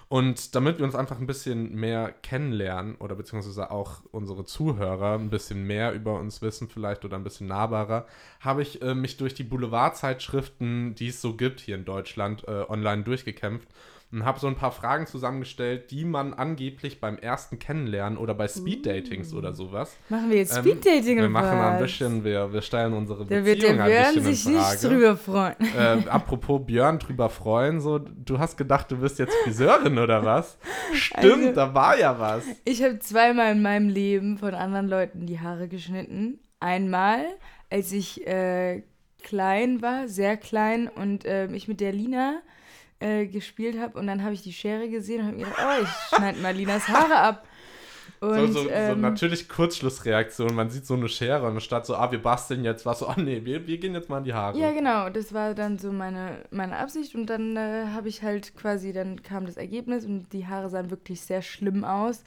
Und 0.08 0.54
damit 0.54 0.78
wir 0.78 0.84
uns 0.84 0.94
einfach 0.94 1.18
ein 1.18 1.26
bisschen 1.26 1.74
mehr 1.74 2.12
kennenlernen 2.22 2.94
oder 2.96 3.16
beziehungsweise 3.16 3.72
auch 3.72 4.02
unsere 4.12 4.44
Zuhörer 4.44 5.18
ein 5.18 5.30
bisschen 5.30 5.64
mehr 5.64 5.92
über 5.94 6.20
uns 6.20 6.42
wissen 6.42 6.68
vielleicht 6.68 7.04
oder 7.04 7.16
ein 7.16 7.24
bisschen 7.24 7.48
nahbarer, 7.48 8.06
habe 8.40 8.62
ich 8.62 8.82
äh, 8.82 8.94
mich 8.94 9.16
durch 9.16 9.34
die 9.34 9.42
Boulevardzeitschriften, 9.42 10.94
die 10.94 11.08
es 11.08 11.20
so 11.20 11.34
gibt 11.34 11.58
hier 11.58 11.74
in 11.74 11.84
Deutschland, 11.84 12.46
äh, 12.46 12.64
online 12.68 13.02
durchgekämpft 13.02 13.68
und 14.12 14.24
habe 14.24 14.38
so 14.38 14.46
ein 14.46 14.54
paar 14.54 14.70
Fragen 14.70 15.06
zusammengestellt, 15.06 15.90
die 15.90 16.04
man 16.04 16.32
angeblich 16.32 17.00
beim 17.00 17.18
ersten 17.18 17.58
Kennenlernen 17.58 18.18
oder 18.18 18.34
bei 18.34 18.46
Speeddatings 18.46 19.32
uh. 19.32 19.38
oder 19.38 19.52
sowas. 19.52 19.96
Machen 20.08 20.30
wir 20.30 20.38
jetzt 20.38 20.56
Speeddating 20.56 21.18
ähm, 21.18 21.22
Wir 21.22 21.28
machen 21.28 21.58
mal 21.58 21.72
ein 21.72 21.82
bisschen, 21.82 22.22
wir, 22.22 22.52
wir 22.52 22.62
stellen 22.62 22.92
unsere 22.92 23.26
da 23.26 23.40
Beziehung 23.40 23.44
wird 23.44 23.62
der 23.62 23.84
Björn 23.84 24.22
sich 24.22 24.46
nicht 24.46 24.84
drüber 24.84 25.16
freuen. 25.16 25.56
Äh, 25.76 26.08
apropos 26.08 26.64
Björn 26.64 26.98
drüber 26.98 27.28
freuen, 27.28 27.80
so, 27.80 27.98
du 27.98 28.38
hast 28.38 28.56
gedacht, 28.56 28.90
du 28.90 28.98
bist 28.98 29.18
jetzt 29.18 29.34
Friseurin 29.42 29.98
oder 29.98 30.24
was? 30.24 30.56
Stimmt, 30.92 31.24
also, 31.24 31.52
da 31.52 31.74
war 31.74 31.98
ja 31.98 32.18
was. 32.18 32.44
Ich 32.64 32.82
habe 32.82 32.98
zweimal 33.00 33.52
in 33.52 33.62
meinem 33.62 33.88
Leben 33.88 34.38
von 34.38 34.54
anderen 34.54 34.88
Leuten 34.88 35.26
die 35.26 35.40
Haare 35.40 35.66
geschnitten. 35.68 36.38
Einmal, 36.60 37.24
als 37.70 37.92
ich 37.92 38.26
äh, 38.26 38.82
klein 39.22 39.82
war, 39.82 40.06
sehr 40.06 40.36
klein 40.36 40.88
und 40.88 41.24
äh, 41.24 41.46
ich 41.48 41.66
mit 41.66 41.80
der 41.80 41.92
Lina 41.92 42.40
äh, 43.00 43.26
gespielt 43.26 43.78
habe 43.78 43.98
und 43.98 44.06
dann 44.06 44.22
habe 44.22 44.34
ich 44.34 44.42
die 44.42 44.52
Schere 44.52 44.88
gesehen 44.88 45.20
und 45.20 45.26
habe 45.26 45.36
mir 45.36 45.44
gedacht, 45.44 45.62
oh, 45.62 45.82
ich 45.82 46.16
schneide 46.16 46.40
mal 46.40 46.54
Linas 46.54 46.88
Haare 46.88 47.16
ab. 47.16 47.46
Und, 48.20 48.52
so, 48.52 48.62
so, 48.62 48.70
ähm, 48.70 48.94
so 48.94 49.00
natürlich 49.00 49.48
Kurzschlussreaktion. 49.48 50.54
Man 50.54 50.70
sieht 50.70 50.86
so 50.86 50.94
eine 50.94 51.08
Schere 51.08 51.46
und 51.46 51.60
statt 51.62 51.86
so, 51.86 51.94
ah, 51.94 52.10
wir 52.10 52.22
basteln 52.22 52.64
jetzt 52.64 52.86
was, 52.86 53.00
so, 53.00 53.08
oh 53.08 53.14
nee, 53.16 53.44
wir, 53.44 53.66
wir 53.66 53.78
gehen 53.78 53.94
jetzt 53.94 54.08
mal 54.08 54.18
in 54.18 54.24
die 54.24 54.34
Haare. 54.34 54.58
Ja, 54.58 54.72
genau. 54.72 55.10
Das 55.10 55.32
war 55.34 55.54
dann 55.54 55.78
so 55.78 55.92
meine, 55.92 56.44
meine 56.50 56.76
Absicht 56.76 57.14
und 57.14 57.26
dann 57.26 57.56
äh, 57.56 57.86
habe 57.92 58.08
ich 58.08 58.22
halt 58.22 58.56
quasi, 58.56 58.92
dann 58.92 59.22
kam 59.22 59.46
das 59.46 59.56
Ergebnis 59.56 60.04
und 60.04 60.32
die 60.32 60.46
Haare 60.46 60.70
sahen 60.70 60.90
wirklich 60.90 61.20
sehr 61.20 61.42
schlimm 61.42 61.84
aus. 61.84 62.24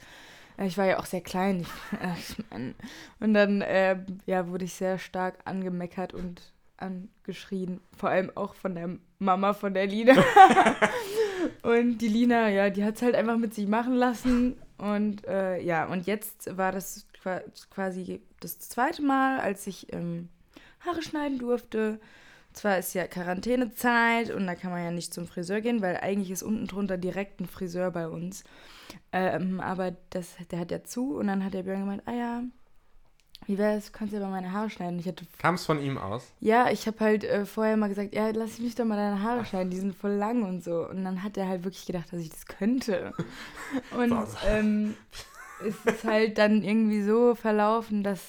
Äh, 0.56 0.66
ich 0.66 0.78
war 0.78 0.86
ja 0.86 0.98
auch 0.98 1.06
sehr 1.06 1.22
klein. 1.22 1.66
Ich, 2.18 2.38
äh, 2.38 2.72
und 3.18 3.34
dann 3.34 3.62
äh, 3.62 3.98
ja, 4.26 4.48
wurde 4.48 4.64
ich 4.64 4.74
sehr 4.74 4.98
stark 4.98 5.38
angemeckert 5.44 6.14
und 6.14 6.40
angeschrien. 6.80 7.80
Vor 7.96 8.08
allem 8.08 8.30
auch 8.34 8.54
von 8.54 8.74
der 8.74 8.98
Mama 9.18 9.52
von 9.52 9.74
der 9.74 9.86
Lina. 9.86 10.14
und 11.62 11.98
die 11.98 12.08
Lina, 12.08 12.48
ja, 12.48 12.70
die 12.70 12.84
hat 12.84 12.96
es 12.96 13.02
halt 13.02 13.14
einfach 13.14 13.36
mit 13.36 13.54
sich 13.54 13.66
machen 13.66 13.94
lassen. 13.94 14.56
Und 14.78 15.26
äh, 15.26 15.60
ja, 15.60 15.86
und 15.86 16.06
jetzt 16.06 16.56
war 16.56 16.72
das 16.72 17.06
quasi 17.70 18.22
das 18.40 18.58
zweite 18.58 19.02
Mal, 19.02 19.40
als 19.40 19.66
ich 19.66 19.92
ähm, 19.92 20.28
Haare 20.80 21.02
schneiden 21.02 21.38
durfte. 21.38 22.00
Zwar 22.52 22.78
ist 22.78 22.94
ja 22.94 23.06
Quarantänezeit 23.06 24.30
und 24.30 24.46
da 24.46 24.54
kann 24.56 24.72
man 24.72 24.82
ja 24.82 24.90
nicht 24.90 25.14
zum 25.14 25.26
Friseur 25.26 25.60
gehen, 25.60 25.82
weil 25.82 25.98
eigentlich 25.98 26.32
ist 26.32 26.42
unten 26.42 26.66
drunter 26.66 26.98
direkt 26.98 27.40
ein 27.40 27.46
Friseur 27.46 27.90
bei 27.92 28.08
uns. 28.08 28.42
Ähm, 29.12 29.60
aber 29.60 29.96
das, 30.10 30.34
der 30.50 30.58
hat 30.58 30.72
ja 30.72 30.82
zu 30.82 31.16
und 31.16 31.28
dann 31.28 31.44
hat 31.44 31.54
der 31.54 31.62
Björn 31.62 31.80
gemeint, 31.80 32.02
ah 32.06 32.12
ja, 32.12 32.42
wie 33.50 33.58
wäre 33.58 33.76
es, 33.76 33.92
kannst 33.92 34.14
du 34.14 34.18
aber 34.18 34.28
meine 34.28 34.52
Haare 34.52 34.70
schneiden? 34.70 35.02
Kam 35.38 35.56
es 35.56 35.66
von 35.66 35.82
ihm 35.82 35.98
aus? 35.98 36.30
Ja, 36.38 36.70
ich 36.70 36.86
habe 36.86 37.00
halt 37.00 37.24
äh, 37.24 37.44
vorher 37.44 37.76
mal 37.76 37.88
gesagt, 37.88 38.14
ja, 38.14 38.30
lass 38.30 38.60
mich 38.60 38.76
doch 38.76 38.84
mal 38.84 38.94
deine 38.94 39.24
Haare 39.24 39.44
schneiden, 39.44 39.70
die 39.70 39.80
sind 39.80 39.96
voll 39.96 40.12
lang 40.12 40.44
und 40.44 40.62
so. 40.62 40.88
Und 40.88 41.04
dann 41.04 41.24
hat 41.24 41.36
er 41.36 41.48
halt 41.48 41.64
wirklich 41.64 41.84
gedacht, 41.84 42.12
dass 42.12 42.20
ich 42.20 42.30
das 42.30 42.46
könnte. 42.46 43.12
Und 43.96 44.14
ähm, 44.46 44.94
es 45.66 45.74
ist 45.84 46.04
halt 46.04 46.38
dann 46.38 46.62
irgendwie 46.62 47.02
so 47.02 47.34
verlaufen, 47.34 48.04
dass 48.04 48.20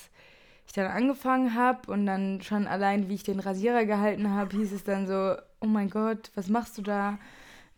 ich 0.66 0.74
dann 0.74 0.88
angefangen 0.88 1.54
habe 1.54 1.92
und 1.92 2.08
dann 2.08 2.42
schon 2.42 2.66
allein, 2.66 3.08
wie 3.08 3.16
ich 3.16 3.24
den 3.24 3.40
Rasierer 3.40 3.86
gehalten 3.86 4.32
habe, 4.32 4.58
hieß 4.58 4.72
es 4.72 4.84
dann 4.84 5.06
so, 5.06 5.36
oh 5.60 5.68
mein 5.68 5.92
Gott, 5.92 6.32
was 6.34 6.48
machst 6.48 6.80
du 6.80 6.82
da? 6.82 7.20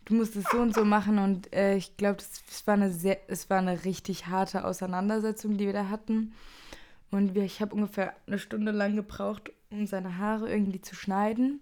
Du 0.06 0.14
musst 0.14 0.34
es 0.34 0.44
so 0.50 0.58
und 0.58 0.74
so 0.74 0.84
machen 0.84 1.18
und 1.18 1.52
äh, 1.52 1.76
ich 1.76 1.96
glaube, 1.98 2.18
es 2.20 2.66
war 2.66 2.74
eine 2.74 2.90
sehr, 2.90 3.18
es 3.28 3.50
war 3.50 3.58
eine 3.58 3.84
richtig 3.84 4.28
harte 4.28 4.64
Auseinandersetzung, 4.64 5.58
die 5.58 5.66
wir 5.66 5.72
da 5.74 5.88
hatten. 5.88 6.32
Und 7.14 7.36
ich 7.36 7.60
habe 7.60 7.76
ungefähr 7.76 8.12
eine 8.26 8.40
Stunde 8.40 8.72
lang 8.72 8.96
gebraucht, 8.96 9.52
um 9.70 9.86
seine 9.86 10.18
Haare 10.18 10.50
irgendwie 10.50 10.80
zu 10.80 10.96
schneiden. 10.96 11.60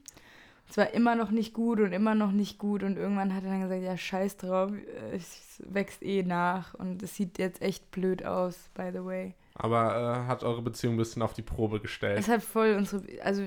Es 0.67 0.79
war 0.79 0.95
immer 0.95 1.15
noch 1.15 1.31
nicht 1.31 1.53
gut 1.53 1.79
und 1.79 1.93
immer 1.93 2.15
noch 2.15 2.33
nicht 2.33 2.57
gut. 2.57 2.83
Und 2.83 2.97
irgendwann 2.97 3.35
hat 3.35 3.45
er 3.45 3.51
dann 3.51 3.61
gesagt, 3.61 3.83
ja, 3.83 3.95
scheiß 3.99 4.39
drauf, 4.39 4.71
es 5.13 5.63
wächst 5.67 6.03
eh 6.03 6.23
nach. 6.23 6.73
Und 6.73 7.03
es 7.03 7.17
sieht 7.17 7.37
jetzt 7.37 7.61
echt 7.61 7.91
blöd 7.91 8.25
aus, 8.25 8.71
by 8.73 8.93
the 8.95 9.05
way. 9.05 9.35
Aber 9.55 10.25
äh, 10.25 10.27
hat 10.27 10.43
eure 10.43 10.63
Beziehung 10.63 10.95
ein 10.95 10.97
bisschen 10.97 11.21
auf 11.21 11.35
die 11.35 11.43
Probe 11.43 11.81
gestellt. 11.81 12.19
Es 12.19 12.29
hat 12.29 12.43
voll 12.43 12.75
unsere, 12.75 13.03
also 13.23 13.43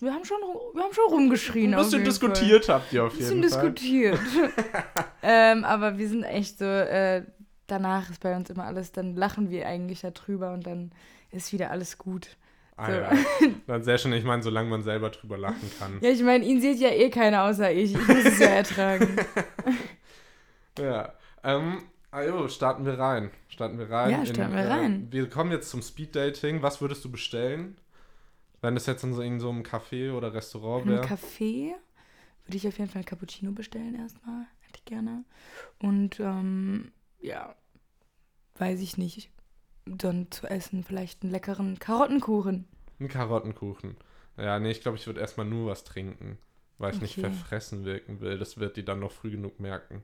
wir 0.00 0.12
haben 0.12 0.26
schon, 0.26 0.36
wir 0.74 0.82
haben 0.82 0.92
schon 0.92 1.08
rumgeschrien. 1.08 1.72
Ein 1.72 1.82
bisschen 1.82 2.04
diskutiert 2.04 2.66
Fall. 2.66 2.74
habt 2.74 2.92
ihr 2.92 3.04
auf 3.04 3.14
jeden 3.18 3.24
Fall. 3.24 3.34
Ein 3.34 3.40
bisschen 3.40 3.74
diskutiert. 3.74 4.20
ähm, 5.22 5.64
aber 5.64 5.96
wir 5.96 6.06
sind 6.10 6.24
echt 6.24 6.58
so, 6.58 6.66
äh, 6.66 7.22
danach 7.66 8.10
ist 8.10 8.20
bei 8.20 8.36
uns 8.36 8.50
immer 8.50 8.64
alles, 8.64 8.92
dann 8.92 9.16
lachen 9.16 9.48
wir 9.48 9.66
eigentlich 9.66 10.02
darüber 10.02 10.52
und 10.52 10.66
dann 10.66 10.92
ist 11.36 11.52
wieder 11.52 11.70
alles 11.70 11.98
gut. 11.98 12.36
Ah, 12.76 12.86
So. 12.86 12.92
ja. 12.92 13.12
Dann 13.66 13.82
sehr 13.82 13.96
schön, 13.98 14.12
ich 14.12 14.24
meine, 14.24 14.42
solange 14.42 14.68
man 14.68 14.82
selber 14.82 15.10
drüber 15.10 15.38
lachen 15.38 15.70
kann. 15.78 15.98
Ja, 16.00 16.10
ich 16.10 16.22
meine, 16.22 16.44
ihn 16.44 16.60
sieht 16.60 16.78
ja 16.78 16.90
eh 16.90 17.08
keiner 17.10 17.44
außer 17.44 17.72
ich. 17.72 17.94
Ich 17.94 18.08
muss 18.08 18.24
es 18.24 18.38
ja 18.38 18.48
ertragen. 18.48 19.16
Ja. 20.78 21.14
Ähm, 21.42 21.82
also, 22.10 22.48
starten 22.48 22.84
wir 22.84 22.98
rein. 22.98 23.30
Starten 23.48 23.78
wir 23.78 23.90
rein. 23.90 24.10
Ja, 24.10 24.26
starten 24.26 24.54
wir 24.54 24.68
rein. 24.68 25.08
Äh, 25.08 25.12
wir 25.12 25.30
kommen 25.30 25.50
jetzt 25.52 25.70
zum 25.70 25.80
Speeddating. 25.82 26.60
Was 26.62 26.80
würdest 26.80 27.02
du 27.04 27.10
bestellen? 27.10 27.78
Wenn 28.60 28.76
es 28.76 28.86
jetzt 28.86 29.04
in 29.04 29.14
so, 29.14 29.22
in 29.22 29.40
so 29.40 29.48
einem 29.50 29.62
Café 29.62 30.12
oder 30.12 30.34
Restaurant 30.34 30.86
wäre? 30.86 31.02
Café 31.02 31.72
würde 32.44 32.56
ich 32.56 32.68
auf 32.68 32.78
jeden 32.78 32.90
Fall 32.90 33.02
ein 33.02 33.06
Cappuccino 33.06 33.52
bestellen 33.52 33.94
erstmal. 33.94 34.46
Hätte 34.60 34.78
ich 34.78 34.84
gerne. 34.84 35.24
Und 35.78 36.20
ähm, 36.20 36.92
ja, 37.20 37.54
weiß 38.58 38.80
ich 38.80 38.98
nicht. 38.98 39.30
Dann 39.86 40.30
zu 40.30 40.46
essen 40.48 40.84
vielleicht 40.84 41.22
einen 41.22 41.32
leckeren 41.32 41.78
Karottenkuchen. 41.78 42.66
Ein 43.00 43.08
Karottenkuchen. 43.08 43.96
Ja, 44.36 44.58
nee, 44.58 44.70
ich 44.70 44.80
glaube, 44.82 44.96
ich 44.98 45.06
würde 45.06 45.20
erstmal 45.20 45.46
nur 45.46 45.70
was 45.70 45.84
trinken, 45.84 46.38
weil 46.78 46.92
ich 46.92 47.00
nicht 47.00 47.18
Okay. 47.18 47.20
verfressen 47.20 47.84
wirken 47.84 48.20
will. 48.20 48.38
Das 48.38 48.58
wird 48.58 48.76
die 48.76 48.84
dann 48.84 49.00
noch 49.00 49.12
früh 49.12 49.30
genug 49.30 49.60
merken. 49.60 50.02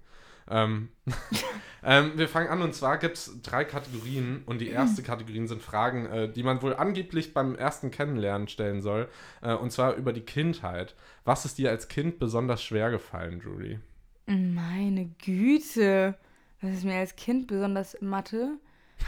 Ähm, 0.48 0.88
ähm, 1.82 2.12
wir 2.16 2.28
fangen 2.28 2.48
an 2.48 2.62
und 2.62 2.74
zwar 2.74 2.98
gibt 2.98 3.16
es 3.16 3.40
drei 3.42 3.64
Kategorien 3.64 4.42
und 4.46 4.60
die 4.60 4.70
erste 4.70 5.02
Kategorie 5.04 5.46
sind 5.46 5.62
Fragen, 5.62 6.06
äh, 6.06 6.32
die 6.32 6.42
man 6.42 6.62
wohl 6.62 6.74
angeblich 6.74 7.34
beim 7.34 7.54
ersten 7.54 7.90
Kennenlernen 7.90 8.48
stellen 8.48 8.80
soll. 8.82 9.08
Äh, 9.42 9.54
und 9.54 9.70
zwar 9.72 9.94
über 9.96 10.12
die 10.12 10.22
Kindheit. 10.22 10.94
Was 11.24 11.44
ist 11.44 11.58
dir 11.58 11.70
als 11.70 11.88
Kind 11.88 12.18
besonders 12.18 12.62
schwer 12.62 12.90
gefallen, 12.90 13.40
Julie? 13.40 13.80
Meine 14.26 15.06
Güte. 15.24 16.16
Das 16.60 16.70
ist 16.72 16.84
mir 16.84 16.96
als 16.98 17.16
Kind 17.16 17.46
besonders 17.48 18.00
Mathe. 18.00 18.58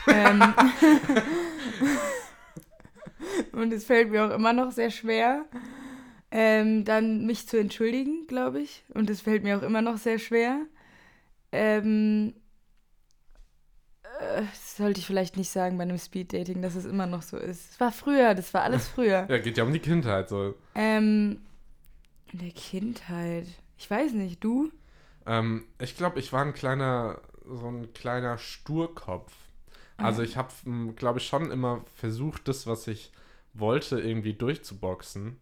Ähm, 0.07 0.43
und 3.53 3.73
es 3.73 3.85
fällt 3.85 4.11
mir 4.11 4.27
auch 4.27 4.31
immer 4.31 4.53
noch 4.53 4.73
sehr 4.73 4.91
schwer, 4.91 5.45
ähm, 6.31 6.85
dann 6.85 7.27
mich 7.27 7.49
zu 7.49 7.59
entschuldigen, 7.59 8.27
glaube 8.27 8.61
ich. 8.61 8.85
Und 8.95 9.11
es 9.11 9.21
fällt 9.21 9.45
mir 9.45 9.59
auch 9.59 9.63
immer 9.63 9.83
noch 9.83 9.99
sehr 9.99 10.19
schwer. 10.19 10.61
Ähm, 11.53 12.35
äh, 14.21 14.43
das 14.43 14.77
sollte 14.77 15.01
ich 15.01 15.07
vielleicht 15.07 15.37
nicht 15.37 15.51
sagen 15.51 15.77
bei 15.77 15.85
einem 15.85 15.99
Speeddating, 15.99 16.63
dass 16.63 16.75
es 16.75 16.85
immer 16.85 17.07
noch 17.07 17.23
so 17.23 17.37
ist. 17.37 17.73
Es 17.73 17.81
war 17.81 17.93
früher, 17.93 18.35
das 18.35 18.53
war 18.55 18.63
alles 18.63 18.89
früher. 18.89 19.27
Ja, 19.29 19.39
geht 19.39 19.57
ja 19.57 19.65
um 19.65 19.73
die 19.73 19.79
Kindheit 19.79 20.29
so. 20.29 20.55
ähm, 20.75 21.41
in 22.33 22.39
der 22.41 22.51
Kindheit. 22.51 23.47
Ich 23.79 23.89
weiß 23.91 24.13
nicht, 24.13 24.43
du? 24.43 24.71
Ähm, 25.27 25.65
ich 25.81 25.97
glaube, 25.97 26.19
ich 26.19 26.33
war 26.33 26.45
ein 26.45 26.55
kleiner, 26.55 27.21
so 27.47 27.69
ein 27.69 27.93
kleiner 27.93 28.39
Sturkopf. 28.39 29.33
Also 29.97 30.23
Ah. 30.23 30.25
ich 30.25 30.37
habe, 30.37 30.53
glaube 30.97 31.19
ich, 31.19 31.27
schon 31.27 31.51
immer 31.51 31.85
versucht, 31.95 32.49
das, 32.49 32.67
was 32.67 32.87
ich 32.89 33.13
wollte, 33.53 34.01
irgendwie 34.01 34.35
durchzuboxen. 34.35 35.37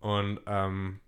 Und 0.00 0.40
ähm, 0.46 1.00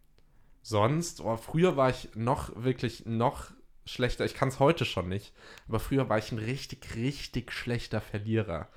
sonst, 0.62 1.20
oh, 1.20 1.36
früher 1.36 1.76
war 1.76 1.90
ich 1.90 2.10
noch 2.14 2.50
wirklich 2.62 3.06
noch 3.06 3.50
schlechter. 3.84 4.24
Ich 4.24 4.34
kann 4.34 4.48
es 4.48 4.58
heute 4.60 4.84
schon 4.84 5.08
nicht, 5.08 5.32
aber 5.68 5.80
früher 5.80 6.08
war 6.08 6.18
ich 6.18 6.30
ein 6.32 6.38
richtig, 6.38 6.94
richtig 6.94 7.52
schlechter 7.52 8.00
Verlierer. 8.00 8.68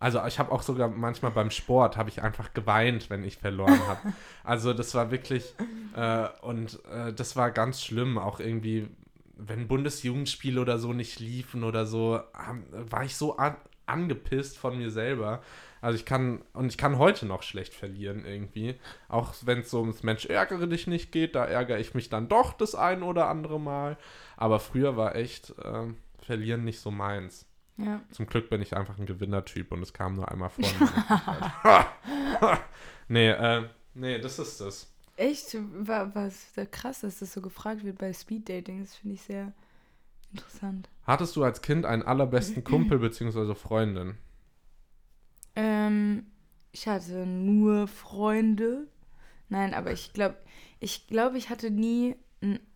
Also 0.00 0.24
ich 0.26 0.38
habe 0.38 0.52
auch 0.52 0.62
sogar 0.62 0.88
manchmal 0.88 1.32
beim 1.32 1.50
Sport 1.50 1.96
habe 1.96 2.08
ich 2.08 2.22
einfach 2.22 2.54
geweint, 2.54 3.10
wenn 3.10 3.24
ich 3.24 3.36
verloren 3.38 3.80
habe. 3.88 4.12
Also 4.44 4.72
das 4.72 4.94
war 4.94 5.10
wirklich 5.10 5.54
äh, 5.96 6.28
und 6.40 6.82
äh, 6.86 7.12
das 7.12 7.34
war 7.36 7.50
ganz 7.50 7.82
schlimm. 7.82 8.16
Auch 8.16 8.38
irgendwie, 8.40 8.88
wenn 9.38 9.68
Bundesjugendspiele 9.68 10.60
oder 10.60 10.78
so 10.78 10.92
nicht 10.92 11.20
liefen 11.20 11.64
oder 11.64 11.86
so, 11.86 12.20
war 12.70 13.04
ich 13.04 13.16
so 13.16 13.36
an, 13.36 13.56
angepisst 13.86 14.58
von 14.58 14.76
mir 14.76 14.90
selber. 14.90 15.42
Also 15.80 15.96
ich 15.96 16.04
kann 16.04 16.42
und 16.52 16.66
ich 16.66 16.76
kann 16.76 16.98
heute 16.98 17.24
noch 17.24 17.42
schlecht 17.42 17.72
verlieren 17.72 18.24
irgendwie. 18.24 18.74
Auch 19.08 19.34
wenn 19.42 19.60
es 19.60 19.70
so 19.70 19.80
ums 19.80 20.02
Mensch 20.02 20.26
ärgere 20.26 20.66
dich 20.66 20.88
nicht 20.88 21.12
geht, 21.12 21.36
da 21.36 21.44
ärgere 21.44 21.78
ich 21.78 21.94
mich 21.94 22.08
dann 22.08 22.28
doch 22.28 22.52
das 22.52 22.74
ein 22.74 23.02
oder 23.02 23.28
andere 23.28 23.60
Mal. 23.60 23.96
Aber 24.36 24.58
früher 24.58 24.96
war 24.96 25.14
echt 25.14 25.54
ähm, 25.64 25.96
verlieren 26.20 26.64
nicht 26.64 26.80
so 26.80 26.90
meins. 26.90 27.46
Ja. 27.76 28.00
Zum 28.10 28.26
Glück 28.26 28.50
bin 28.50 28.60
ich 28.60 28.76
einfach 28.76 28.98
ein 28.98 29.06
Gewinnertyp 29.06 29.70
und 29.70 29.80
es 29.82 29.92
kam 29.92 30.16
nur 30.16 30.28
einmal 30.28 30.50
vor. 30.50 30.64
nee, 33.08 33.30
äh, 33.30 33.68
nee, 33.94 34.18
das 34.18 34.40
ist 34.40 34.60
das. 34.60 34.92
Echt? 35.18 35.54
Wa- 35.54 36.10
Was 36.14 36.52
da 36.54 36.64
krass, 36.64 37.00
dass 37.00 37.18
das 37.18 37.32
so 37.34 37.42
gefragt 37.42 37.84
wird 37.84 37.98
bei 37.98 38.12
Speeddating. 38.14 38.80
Das 38.80 38.94
finde 38.96 39.14
ich 39.16 39.22
sehr 39.22 39.52
interessant. 40.32 40.90
Hattest 41.02 41.34
du 41.34 41.42
als 41.42 41.60
Kind 41.60 41.84
einen 41.86 42.04
allerbesten 42.04 42.62
Kumpel 42.62 43.00
bzw. 43.00 43.56
Freundin? 43.56 44.16
Ähm, 45.56 46.26
ich 46.72 46.86
hatte 46.88 47.26
nur 47.26 47.88
Freunde. 47.88 48.86
Nein, 49.48 49.74
aber 49.74 49.92
ich 49.92 50.12
glaube, 50.12 50.36
ich 50.80 51.06
glaube, 51.08 51.38
ich 51.38 51.50
hatte 51.50 51.70
nie 51.70 52.16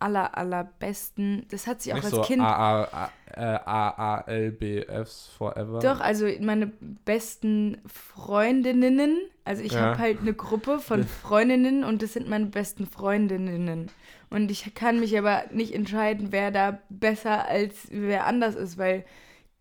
aller, 0.01 0.37
allerbesten. 0.37 1.47
Das 1.51 1.67
hat 1.67 1.83
sich 1.83 1.93
auch 1.93 1.97
Nicht 1.97 2.07
als 2.07 2.15
so 2.15 2.23
Kind. 2.23 2.43
A- 2.43 2.83
A- 2.85 3.11
äh, 3.35 3.59
AALBFs 3.65 5.29
forever? 5.39 5.79
Doch, 5.79 6.01
also 6.01 6.27
meine 6.41 6.67
besten 7.05 7.79
Freundinnen. 7.87 9.19
Also 9.45 9.63
ich 9.63 9.73
Ja. 9.73 9.81
habe 9.81 9.99
halt 9.99 10.21
eine 10.21 10.35
Gruppe 10.35 10.79
von 10.79 11.05
Freundinnen 11.23 11.85
und 11.85 12.03
das 12.03 12.13
sind 12.13 12.29
meine 12.29 12.47
besten 12.47 12.87
Freundinnen. 12.87 13.91
Und 14.31 14.51
ich 14.51 14.75
kann 14.75 15.01
mich 15.01 15.17
aber 15.19 15.45
nicht 15.53 15.75
entscheiden, 15.75 16.29
wer 16.31 16.51
da 16.51 16.79
besser 16.89 17.47
als 17.47 17.89
wer 17.91 18.27
anders 18.27 18.55
ist, 18.55 18.79
weil 18.79 19.05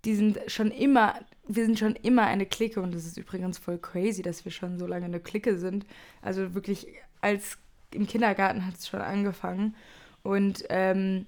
die 0.05 0.15
sind 0.15 0.39
schon 0.47 0.71
immer, 0.71 1.13
wir 1.47 1.65
sind 1.65 1.77
schon 1.77 1.95
immer 1.95 2.23
eine 2.25 2.45
Clique 2.45 2.81
und 2.81 2.95
das 2.95 3.05
ist 3.05 3.17
übrigens 3.17 3.57
voll 3.59 3.77
crazy, 3.77 4.21
dass 4.23 4.45
wir 4.45 4.51
schon 4.51 4.79
so 4.79 4.87
lange 4.87 5.05
eine 5.05 5.19
Clique 5.19 5.57
sind. 5.57 5.85
Also 6.21 6.55
wirklich 6.55 6.87
als 7.19 7.57
im 7.93 8.07
Kindergarten 8.07 8.65
hat 8.65 8.75
es 8.77 8.87
schon 8.87 9.01
angefangen. 9.01 9.75
Und 10.23 10.63
ähm, 10.69 11.25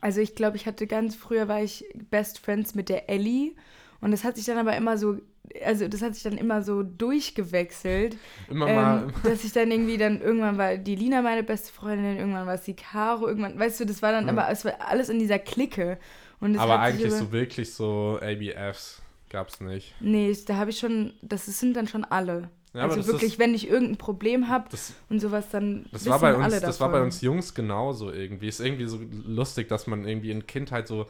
also 0.00 0.20
ich 0.20 0.34
glaube, 0.34 0.56
ich 0.56 0.66
hatte 0.66 0.86
ganz 0.86 1.14
früher 1.14 1.48
war 1.48 1.62
ich 1.62 1.84
Best 2.10 2.38
Friends 2.40 2.74
mit 2.74 2.88
der 2.88 3.08
Ellie 3.08 3.52
und 4.00 4.10
das 4.10 4.24
hat 4.24 4.36
sich 4.36 4.46
dann 4.46 4.58
aber 4.58 4.76
immer 4.76 4.98
so, 4.98 5.18
also 5.64 5.86
das 5.86 6.02
hat 6.02 6.14
sich 6.14 6.22
dann 6.24 6.38
immer 6.38 6.62
so 6.62 6.82
durchgewechselt, 6.82 8.16
Immer 8.48 8.66
mal. 8.66 9.02
ähm, 9.04 9.12
dass 9.24 9.44
ich 9.44 9.52
dann 9.52 9.70
irgendwie 9.70 9.98
dann 9.98 10.20
irgendwann 10.20 10.58
war 10.58 10.76
die 10.76 10.96
Lina 10.96 11.22
meine 11.22 11.42
beste 11.42 11.72
Freundin, 11.72 12.16
irgendwann 12.16 12.46
war 12.46 12.54
es 12.54 12.62
die 12.62 12.74
Caro, 12.74 13.28
irgendwann, 13.28 13.58
weißt 13.58 13.80
du, 13.80 13.86
das 13.86 14.02
war 14.02 14.12
dann 14.12 14.28
aber 14.28 14.48
es 14.50 14.64
war 14.64 14.74
alles 14.80 15.08
in 15.08 15.18
dieser 15.18 15.38
Clique. 15.38 15.98
Und 16.40 16.54
es 16.56 16.60
aber 16.60 16.80
eigentlich 16.80 17.06
über- 17.06 17.16
so 17.16 17.30
wirklich 17.30 17.72
so 17.72 18.18
ABFs 18.20 19.00
gab's 19.30 19.60
nicht. 19.60 19.94
Nee, 20.00 20.36
da 20.46 20.56
habe 20.56 20.70
ich 20.70 20.78
schon, 20.78 21.12
das 21.22 21.46
sind 21.46 21.76
dann 21.76 21.86
schon 21.86 22.04
alle. 22.04 22.50
Ja, 22.74 22.84
aber 22.84 22.94
also 22.94 23.06
wirklich, 23.12 23.32
ist- 23.34 23.38
wenn 23.38 23.54
ich 23.54 23.68
irgendein 23.68 23.98
Problem 23.98 24.48
habe 24.48 24.68
und 25.10 25.20
sowas, 25.20 25.46
dann 25.50 25.86
das 25.92 26.06
war 26.08 26.18
bei 26.20 26.34
alle 26.34 26.44
uns, 26.54 26.60
das 26.60 26.80
war 26.80 26.88
bei 26.88 26.94
davon. 26.94 27.06
uns 27.08 27.20
Jungs 27.20 27.54
genauso 27.54 28.10
irgendwie. 28.10 28.48
Ist 28.48 28.60
irgendwie 28.60 28.86
so 28.86 28.98
lustig, 29.26 29.68
dass 29.68 29.86
man 29.86 30.06
irgendwie 30.06 30.30
in 30.30 30.46
Kindheit 30.46 30.88
so 30.88 31.06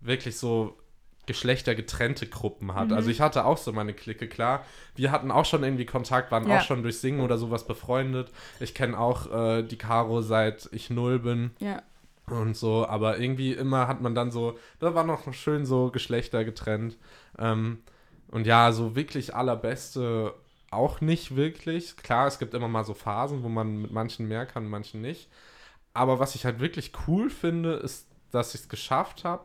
wirklich 0.00 0.36
so 0.36 0.76
geschlechtergetrennte 1.26 2.26
Gruppen 2.26 2.74
hat. 2.74 2.88
Mhm. 2.88 2.94
Also 2.94 3.10
ich 3.10 3.20
hatte 3.20 3.44
auch 3.44 3.56
so 3.56 3.72
meine 3.72 3.94
Clique, 3.94 4.28
klar. 4.28 4.64
Wir 4.94 5.10
hatten 5.10 5.30
auch 5.30 5.44
schon 5.46 5.62
irgendwie 5.64 5.86
Kontakt, 5.86 6.30
waren 6.30 6.48
Ja. 6.48 6.58
auch 6.58 6.62
schon 6.62 6.82
durch 6.82 6.98
Singen 6.98 7.20
oder 7.20 7.38
sowas 7.38 7.66
befreundet. 7.66 8.30
Ich 8.60 8.74
kenne 8.74 8.98
auch 8.98 9.32
äh, 9.32 9.62
die 9.62 9.78
Caro 9.78 10.20
seit 10.20 10.68
ich 10.72 10.90
null 10.90 11.18
bin. 11.18 11.50
Ja, 11.60 11.82
und 12.26 12.56
so, 12.56 12.86
aber 12.86 13.18
irgendwie 13.18 13.52
immer 13.52 13.86
hat 13.86 14.00
man 14.00 14.14
dann 14.14 14.30
so, 14.30 14.58
da 14.80 14.94
war 14.94 15.04
noch 15.04 15.32
schön 15.34 15.66
so 15.66 15.90
Geschlechter 15.90 16.42
getrennt. 16.44 16.96
Ähm, 17.38 17.78
und 18.30 18.46
ja, 18.46 18.72
so 18.72 18.96
wirklich 18.96 19.34
allerbeste 19.34 20.32
auch 20.74 21.00
nicht 21.00 21.36
wirklich. 21.36 21.96
Klar, 21.96 22.26
es 22.26 22.38
gibt 22.38 22.54
immer 22.54 22.68
mal 22.68 22.84
so 22.84 22.94
Phasen, 22.94 23.42
wo 23.42 23.48
man 23.48 23.82
mit 23.82 23.90
manchen 23.90 24.28
mehr 24.28 24.46
kann, 24.46 24.68
manchen 24.68 25.00
nicht. 25.00 25.28
Aber 25.92 26.18
was 26.18 26.34
ich 26.34 26.44
halt 26.44 26.60
wirklich 26.60 26.92
cool 27.06 27.30
finde, 27.30 27.74
ist, 27.74 28.08
dass 28.30 28.54
ich 28.54 28.62
es 28.62 28.68
geschafft 28.68 29.24
habe, 29.24 29.44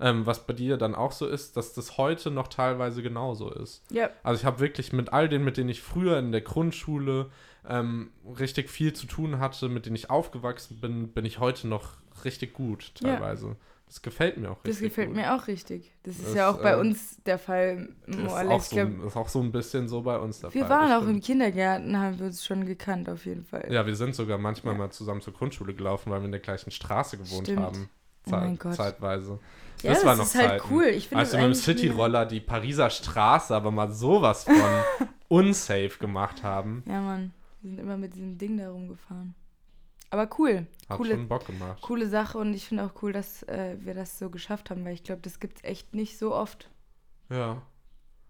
ähm, 0.00 0.26
was 0.26 0.46
bei 0.46 0.52
dir 0.52 0.76
dann 0.76 0.94
auch 0.94 1.12
so 1.12 1.26
ist, 1.26 1.56
dass 1.56 1.74
das 1.74 1.98
heute 1.98 2.30
noch 2.30 2.48
teilweise 2.48 3.02
genauso 3.02 3.50
ist. 3.50 3.82
ja, 3.90 4.10
Also 4.22 4.40
ich 4.40 4.46
habe 4.46 4.60
wirklich 4.60 4.92
mit 4.92 5.12
all 5.12 5.28
denen, 5.28 5.44
mit 5.44 5.56
denen 5.56 5.70
ich 5.70 5.82
früher 5.82 6.18
in 6.18 6.30
der 6.30 6.40
Grundschule 6.40 7.30
ähm, 7.68 8.12
richtig 8.38 8.70
viel 8.70 8.92
zu 8.92 9.06
tun 9.06 9.40
hatte, 9.40 9.68
mit 9.68 9.86
denen 9.86 9.96
ich 9.96 10.08
aufgewachsen 10.10 10.80
bin, 10.80 11.08
bin 11.08 11.24
ich 11.24 11.40
heute 11.40 11.66
noch 11.66 11.94
richtig 12.24 12.54
gut 12.54 12.92
teilweise. 12.94 13.56
Das 13.88 14.02
gefällt 14.02 14.36
mir 14.36 14.50
auch 14.50 14.62
richtig 14.64 14.72
das 14.74 14.80
gefällt 14.80 15.08
gut. 15.08 15.16
mir 15.16 15.34
auch 15.34 15.46
richtig. 15.48 15.92
Das 16.02 16.16
ist 16.16 16.26
Das, 16.28 16.34
ja 16.34 16.50
auch 16.50 16.62
bei 16.62 16.72
äh, 16.72 16.76
uns 16.80 17.22
der 17.24 17.38
Fall. 17.38 17.88
Ist 18.06 18.18
more 18.18 18.44
or 18.46 18.50
auch, 18.52 18.60
so, 18.60 18.76
glaub, 18.76 19.04
ist 19.06 19.16
auch 19.16 19.28
so 19.28 19.40
ein 19.40 19.50
bisschen 19.50 19.88
so 19.88 20.02
bei 20.02 20.18
uns 20.18 20.40
der 20.40 20.52
wir 20.52 20.60
Fall. 20.66 20.70
waren 20.70 20.88
das 20.90 21.02
auch 21.02 21.06
im. 21.08 21.20
Kindergarten, 21.20 21.98
haben 21.98 22.18
wir 22.18 22.26
uns 22.26 22.44
schon 22.44 22.66
gekannt, 22.66 23.08
auf 23.08 23.24
jeden 23.24 23.44
Fall. 23.44 23.66
Ja, 23.70 23.86
wir 23.86 23.96
sind 23.96 24.14
sogar 24.14 24.36
manchmal 24.38 24.74
Ja. 24.74 24.78
mal 24.78 24.90
zusammen 24.90 25.20
zur 25.22 25.32
Grundschule 25.32 25.72
gelaufen, 25.74 26.10
weil 26.10 26.20
wir 26.20 26.26
in 26.26 26.32
der 26.32 26.40
gleichen 26.40 26.70
Straße 26.70 27.16
gewohnt 27.16 27.46
Stimmt. 27.46 27.60
haben. 27.62 27.88
Oh 28.26 28.30
Zeit- 28.30 28.40
mein 28.44 28.58
Gott. 28.58 28.74
Zeitweise. 28.74 29.38
Ja, 29.82 29.90
das, 29.90 29.98
das 30.00 30.06
war 30.06 30.16
noch 30.16 30.24
ist 30.24 30.34
halt 30.34 30.48
Zeiten. 30.60 30.64
cool. 30.74 30.84
Ich 30.84 31.08
finde 31.08 31.20
Als 31.20 31.30
das 31.30 31.40
wir 31.40 31.48
mit 31.48 31.56
dem 31.56 31.60
Cityroller 31.60 32.26
die 32.26 32.40
Pariser 32.40 32.90
Straße 32.90 33.54
aber 33.54 33.70
mal 33.70 33.90
sowas 33.90 34.44
von 34.44 34.54
unsafe 35.28 35.98
gemacht 35.98 36.42
haben, 36.42 36.82
Ja, 36.86 37.00
Mann. 37.00 37.32
Wir 37.62 37.70
sind 37.70 37.80
immer 37.80 37.96
mit 37.96 38.14
diesem 38.14 38.38
Ding 38.38 38.56
da 38.58 38.70
rumgefahren. 38.70 39.34
Aber 40.10 40.28
cool. 40.38 40.66
hat 40.88 40.96
Coole, 40.96 41.14
schon 41.14 41.28
Bock 41.28 41.46
gemacht. 41.46 41.82
coole 41.82 42.08
Sache 42.08 42.38
und 42.38 42.54
ich 42.54 42.66
finde 42.66 42.84
auch 42.84 43.02
cool, 43.02 43.12
dass 43.12 43.42
äh, 43.44 43.76
wir 43.80 43.94
das 43.94 44.18
so 44.18 44.30
geschafft 44.30 44.70
haben, 44.70 44.84
weil 44.84 44.94
ich 44.94 45.04
glaube, 45.04 45.20
das 45.22 45.38
gibt 45.40 45.58
es 45.58 45.64
echt 45.64 45.94
nicht 45.94 46.18
so 46.18 46.34
oft. 46.34 46.70
Ja. 47.30 47.62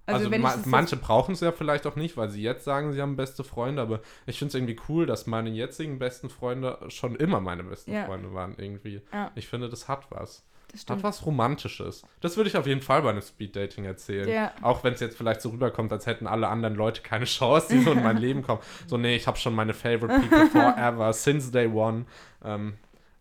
Also, 0.06 0.26
Also, 0.30 0.38
ma 0.38 0.56
manche 0.64 0.97
brauchen 0.97 1.32
es 1.35 1.40
ja 1.40 1.52
vielleicht 1.52 1.87
auch 1.87 1.94
nicht, 1.94 2.16
weil 2.16 2.30
sie 2.30 2.42
jetzt 2.42 2.64
sagen, 2.64 2.92
sie 2.94 3.02
haben 3.02 3.14
beste 3.16 3.44
Freunde, 3.44 3.82
aber 3.82 4.00
ich 4.26 4.38
finde 4.38 4.49
es 4.49 4.54
irgendwie 4.54 4.80
cool, 4.88 5.04
dass 5.04 5.26
meine 5.26 5.50
jetzigen 5.50 5.99
besten 5.99 6.30
Freunde 6.30 6.78
schon 6.88 7.14
immer 7.14 7.40
meine 7.40 7.62
besten 7.62 7.92
Ja. 7.92 8.06
Freunde 8.06 8.32
waren 8.32 8.54
irgendwie. 8.56 9.02
Ja. 9.12 9.30
Ich 9.35 9.49
finde, 9.49 9.68
das 9.68 9.87
hat 9.87 10.11
was. 10.11 10.44
Das 10.68 10.80
Hat 10.80 10.82
stimmt. 10.82 11.02
was 11.02 11.25
Romantisches. 11.26 12.02
Das 12.20 12.37
würde 12.37 12.48
ich 12.50 12.56
auf 12.56 12.66
jeden 12.66 12.82
Fall 12.82 13.02
bei 13.02 13.10
einem 13.10 13.22
Speeddating 13.22 13.84
erzählen. 13.84 14.28
Ja. 14.28 14.52
Auch 14.62 14.84
wenn 14.84 14.92
es 14.94 15.00
jetzt 15.00 15.16
vielleicht 15.16 15.40
so 15.40 15.48
rüberkommt, 15.50 15.92
als 15.92 16.06
hätten 16.06 16.26
alle 16.26 16.48
anderen 16.48 16.75
Leute 16.75 17.02
keine 17.02 17.25
Chance, 17.25 17.68
die 17.70 17.80
so 17.82 17.92
in 17.92 18.02
mein 18.02 18.16
Leben 18.18 18.42
kommen. 18.42 18.60
So, 18.87 18.96
nee, 18.98 19.16
ich 19.16 19.26
habe 19.26 19.38
schon 19.38 19.54
meine 19.54 19.75
favorite 19.75 20.20
people 20.28 20.46
forever, 20.50 21.12
since 21.12 21.50
day 21.50 21.66
one. 21.66 22.04
Ähm, 22.44 22.75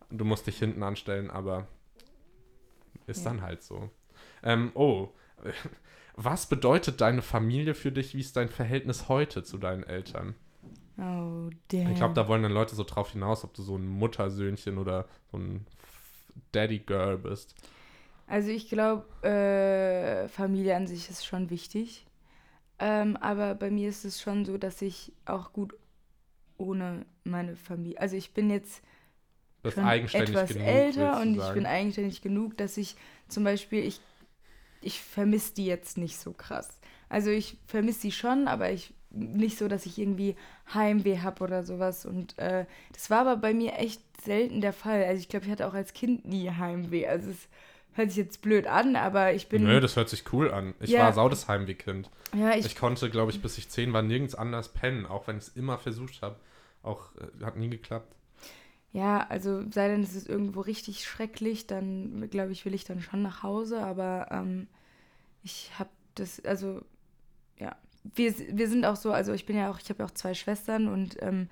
du 0.10 0.26
musst 0.26 0.46
dich 0.48 0.58
hinten 0.60 0.84
anstellen, 0.84 1.30
aber 1.32 1.68
ist 3.08 3.24
Ja. 3.26 3.32
dann 3.32 3.42
halt 3.42 3.64
so. 3.64 3.90
Ähm, 4.44 4.72
oh, 4.74 5.10
was 6.16 6.48
bedeutet 6.48 7.00
deine 7.02 7.22
Familie 7.22 7.74
für 7.76 7.92
dich? 7.92 8.14
Wie 8.16 8.20
ist 8.20 8.36
dein 8.36 8.50
Verhältnis 8.50 9.08
heute 9.08 9.44
zu 9.44 9.58
deinen 9.58 9.84
Eltern? 9.84 10.36
Oh, 10.98 11.50
damn. 11.68 11.92
Ich 11.92 11.96
glaube, 11.96 12.16
da 12.16 12.28
wollen 12.28 12.42
dann 12.44 12.52
Leute 12.52 12.76
so 12.76 12.84
drauf 12.84 13.12
hinaus, 13.12 13.44
ob 13.44 13.54
du 13.54 13.62
so 13.62 13.78
ein 13.78 13.88
Muttersöhnchen 13.88 14.78
oder 14.80 15.06
so 15.32 15.38
ein 15.38 15.66
Daddy-Girl 16.52 17.18
bist. 17.18 17.56
Also 18.28 18.50
ich 18.50 18.70
glaube, 18.70 19.06
äh, 19.24 20.28
Familie 20.28 20.76
an 20.76 20.88
sich 20.88 21.10
ist 21.10 21.26
schon 21.26 21.50
wichtig. 21.50 22.06
Ähm, 22.80 23.18
aber 23.18 23.56
bei 23.56 23.72
mir 23.72 23.90
ist 23.90 24.06
es 24.06 24.22
schon 24.22 24.46
so, 24.46 24.58
dass 24.58 24.82
ich 24.82 25.14
auch 25.26 25.54
gut 25.54 25.74
ohne 26.58 27.06
meine 27.24 27.56
Familie. 27.56 28.00
Also 28.00 28.16
ich 28.16 28.34
bin 28.34 28.50
jetzt 28.50 28.82
Bist 29.64 29.76
schon 29.76 29.88
etwas 29.88 30.50
genug, 30.50 30.68
älter 30.68 31.22
und 31.22 31.36
ich 31.36 31.50
bin 31.54 31.66
eigenständig 31.66 32.22
genug, 32.22 32.58
dass 32.58 32.78
ich 32.78 32.96
zum 33.28 33.44
Beispiel, 33.44 33.84
ich, 33.84 34.02
ich 34.82 35.02
vermisse 35.02 35.54
die 35.56 35.66
jetzt 35.66 35.98
nicht 35.98 36.18
so 36.18 36.34
krass. 36.34 36.80
Also 37.10 37.30
ich 37.30 37.58
vermisse 37.66 38.02
sie 38.02 38.12
schon, 38.12 38.48
aber 38.48 38.72
ich 38.72 38.94
nicht 39.10 39.58
so, 39.58 39.68
dass 39.68 39.86
ich 39.86 39.98
irgendwie 39.98 40.36
Heimweh 40.74 41.20
habe 41.20 41.44
oder 41.44 41.64
sowas. 41.64 42.06
Und 42.06 42.38
äh, 42.38 42.66
das 42.94 43.10
war 43.10 43.22
aber 43.22 43.38
bei 43.38 43.54
mir 43.54 43.74
echt 43.78 44.02
selten 44.22 44.62
der 44.62 44.74
Fall. 44.74 45.04
Also 45.06 45.20
ich 45.20 45.30
glaube, 45.30 45.46
ich 45.46 45.52
hatte 45.52 45.68
auch 45.68 45.74
als 45.74 45.94
Kind 45.94 46.26
nie 46.26 46.50
Heimweh. 46.50 47.08
Also 47.08 47.30
es 47.32 47.48
hört 47.94 48.10
sich 48.10 48.18
jetzt 48.18 48.42
blöd 48.42 48.68
an, 48.68 48.96
aber 48.96 49.34
ich 49.34 49.48
bin. 49.48 49.64
Nö, 49.64 49.80
das 49.80 49.96
hört 49.96 50.10
sich 50.10 50.32
cool 50.34 50.52
an. 50.52 50.74
Ich 50.80 50.92
Ja. 50.92 51.02
war 51.06 51.14
saudes 51.14 51.48
Heimwehkind. 51.48 52.10
ja, 52.36 52.56
ich, 52.56 52.66
Ich, 52.66 52.76
konnte, 52.76 53.10
glaube 53.10 53.32
ich, 53.32 53.42
bis 53.42 53.58
ich 53.58 53.70
zehn 53.70 53.94
war, 53.94 54.02
nirgends 54.02 54.36
anders 54.36 54.70
pennen, 54.70 55.06
auch 55.06 55.28
wenn 55.28 55.38
ich 55.38 55.44
es 55.44 55.56
immer 55.56 55.78
versucht 55.78 56.22
habe. 56.22 56.36
Auch 56.84 57.10
äh, 57.16 57.46
hat 57.46 57.58
nie 57.58 57.70
geklappt. 57.70 58.14
Ja, 58.94 59.26
also 59.30 59.64
sei 59.72 59.90
denn, 59.90 60.02
es 60.02 60.16
ist 60.16 60.30
irgendwo 60.30 60.62
richtig 60.62 61.04
schrecklich, 61.06 61.68
dann 61.68 62.30
glaube 62.30 62.52
ich, 62.52 62.66
will 62.66 62.74
ich 62.74 62.86
dann 62.86 63.02
schon 63.02 63.22
nach 63.22 63.44
Hause, 63.44 63.82
aber 63.84 64.28
ähm, 64.32 64.68
ich 65.44 65.72
habe 65.78 65.90
das, 66.16 66.44
also 66.46 66.82
wir, 68.16 68.34
wir 68.52 68.68
sind 68.70 68.86
auch 68.86 68.96
so, 68.96 69.12
also 69.12 69.34
ich 69.34 69.46
bin 69.46 69.58
ja 69.58 69.70
auch, 69.72 69.80
ich 69.80 69.90
habe 69.90 70.00
ja 70.00 70.06
auch 70.06 70.12
zwei 70.12 70.34
Schwestern 70.34 70.88
und 70.88 71.18
ähm, 71.22 71.50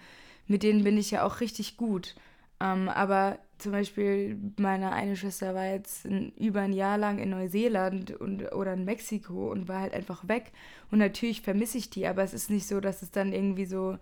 mit 0.47 0.63
denen 0.63 0.83
bin 0.83 0.97
ich 0.97 1.11
ja 1.11 1.23
auch 1.23 1.39
richtig 1.39 1.77
gut. 1.77 2.15
Ähm, 2.61 2.87
aber 2.89 3.37
zum 3.57 3.71
Beispiel 3.73 4.37
meine 4.57 4.91
eine 4.91 5.15
Schwester 5.15 5.53
war 5.55 5.65
jetzt 5.65 6.05
ein, 6.05 6.31
über 6.37 6.61
ein 6.61 6.73
Jahr 6.73 6.97
lang 6.97 7.19
in 7.19 7.29
Neuseeland 7.29 8.11
und, 8.11 8.53
oder 8.53 8.73
in 8.73 8.85
Mexiko 8.85 9.51
und 9.51 9.67
war 9.67 9.81
halt 9.81 9.93
einfach 9.93 10.27
weg. 10.27 10.51
Und 10.91 10.99
natürlich 10.99 11.41
vermisse 11.41 11.77
ich 11.77 11.89
die, 11.89 12.05
aber 12.07 12.23
es 12.23 12.33
ist 12.33 12.49
nicht 12.49 12.67
so, 12.67 12.79
dass 12.79 13.01
es 13.01 13.11
dann 13.11 13.33
irgendwie 13.33 13.65
so, 13.65 13.97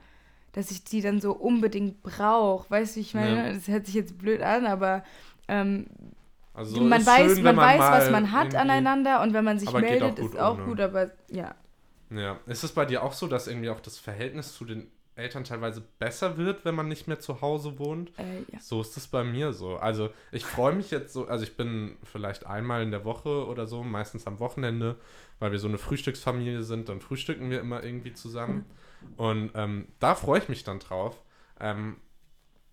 dass 0.52 0.70
ich 0.72 0.84
die 0.84 1.02
dann 1.02 1.20
so 1.22 1.34
unbedingt 1.34 2.04
brauche. 2.04 2.70
Weißt 2.70 2.96
du, 2.96 3.00
ich 3.00 3.14
meine, 3.16 3.48
Ja. 3.48 3.54
das 3.54 3.68
hört 3.68 3.86
sich 3.88 3.96
jetzt 3.96 4.18
blöd 4.20 4.42
an, 4.42 4.66
aber 4.68 5.04
ähm, 5.48 5.88
Also 6.54 6.80
man 6.82 7.04
weiß, 7.06 7.34
schön, 7.36 7.44
man 7.44 7.56
wenn 7.56 7.64
weiß, 7.64 7.80
was 7.80 8.12
man 8.12 8.32
hat 8.32 8.54
aneinander 8.56 9.22
und 9.22 9.34
wenn 9.34 9.44
man 9.44 9.58
sich 9.60 9.72
meldet, 9.72 10.20
ist 10.20 10.38
auch 10.40 10.56
ohne. 10.58 10.66
gut, 10.66 10.80
aber 10.80 11.12
ja. 11.32 11.56
Ja. 12.14 12.40
Ist 12.46 12.64
es 12.64 12.72
bei 12.72 12.86
dir 12.86 13.04
auch 13.04 13.14
so, 13.14 13.28
dass 13.28 13.48
irgendwie 13.48 13.70
auch 13.70 13.80
das 13.80 13.98
Verhältnis 13.98 14.54
zu 14.54 14.66
den 14.66 14.92
Eltern 15.16 15.44
teilweise 15.44 15.82
besser 16.00 16.38
wird, 16.38 16.66
wenn 16.66 16.76
man 16.76 16.88
nicht 16.88 17.08
mehr 17.08 17.20
zu 17.20 17.42
Hause 17.42 17.78
wohnt? 17.78 18.12
Äh, 18.18 18.40
ja. 18.52 18.60
So 18.60 18.82
ist 18.82 18.98
es 18.98 19.08
bei 19.08 19.24
mir 19.24 19.54
so. 19.54 19.78
Also 19.78 20.10
ich 20.32 20.46
freue 20.46 20.74
mich 20.74 20.92
jetzt 20.92 21.14
so, 21.14 21.28
also 21.28 21.44
ich 21.44 21.56
bin 21.56 21.98
vielleicht 22.04 22.46
einmal 22.46 22.82
in 22.84 22.92
der 22.92 23.06
Woche 23.06 23.46
oder 23.46 23.68
so, 23.68 23.84
meistens 23.84 24.26
am 24.26 24.40
Wochenende, 24.40 24.96
weil 25.40 25.52
wir 25.52 25.60
so 25.60 25.68
eine 25.68 25.78
Frühstücksfamilie 25.78 26.64
sind, 26.64 26.90
dann 26.90 27.00
frühstücken 27.00 27.50
wir 27.50 27.60
immer 27.60 27.84
irgendwie 27.84 28.14
zusammen. 28.14 28.66
Und 29.18 29.52
ähm, 29.56 29.88
da 30.00 30.16
freue 30.16 30.40
ich 30.40 30.50
mich 30.50 30.64
dann 30.64 30.80
drauf. 30.80 31.22
Ähm, 31.60 31.98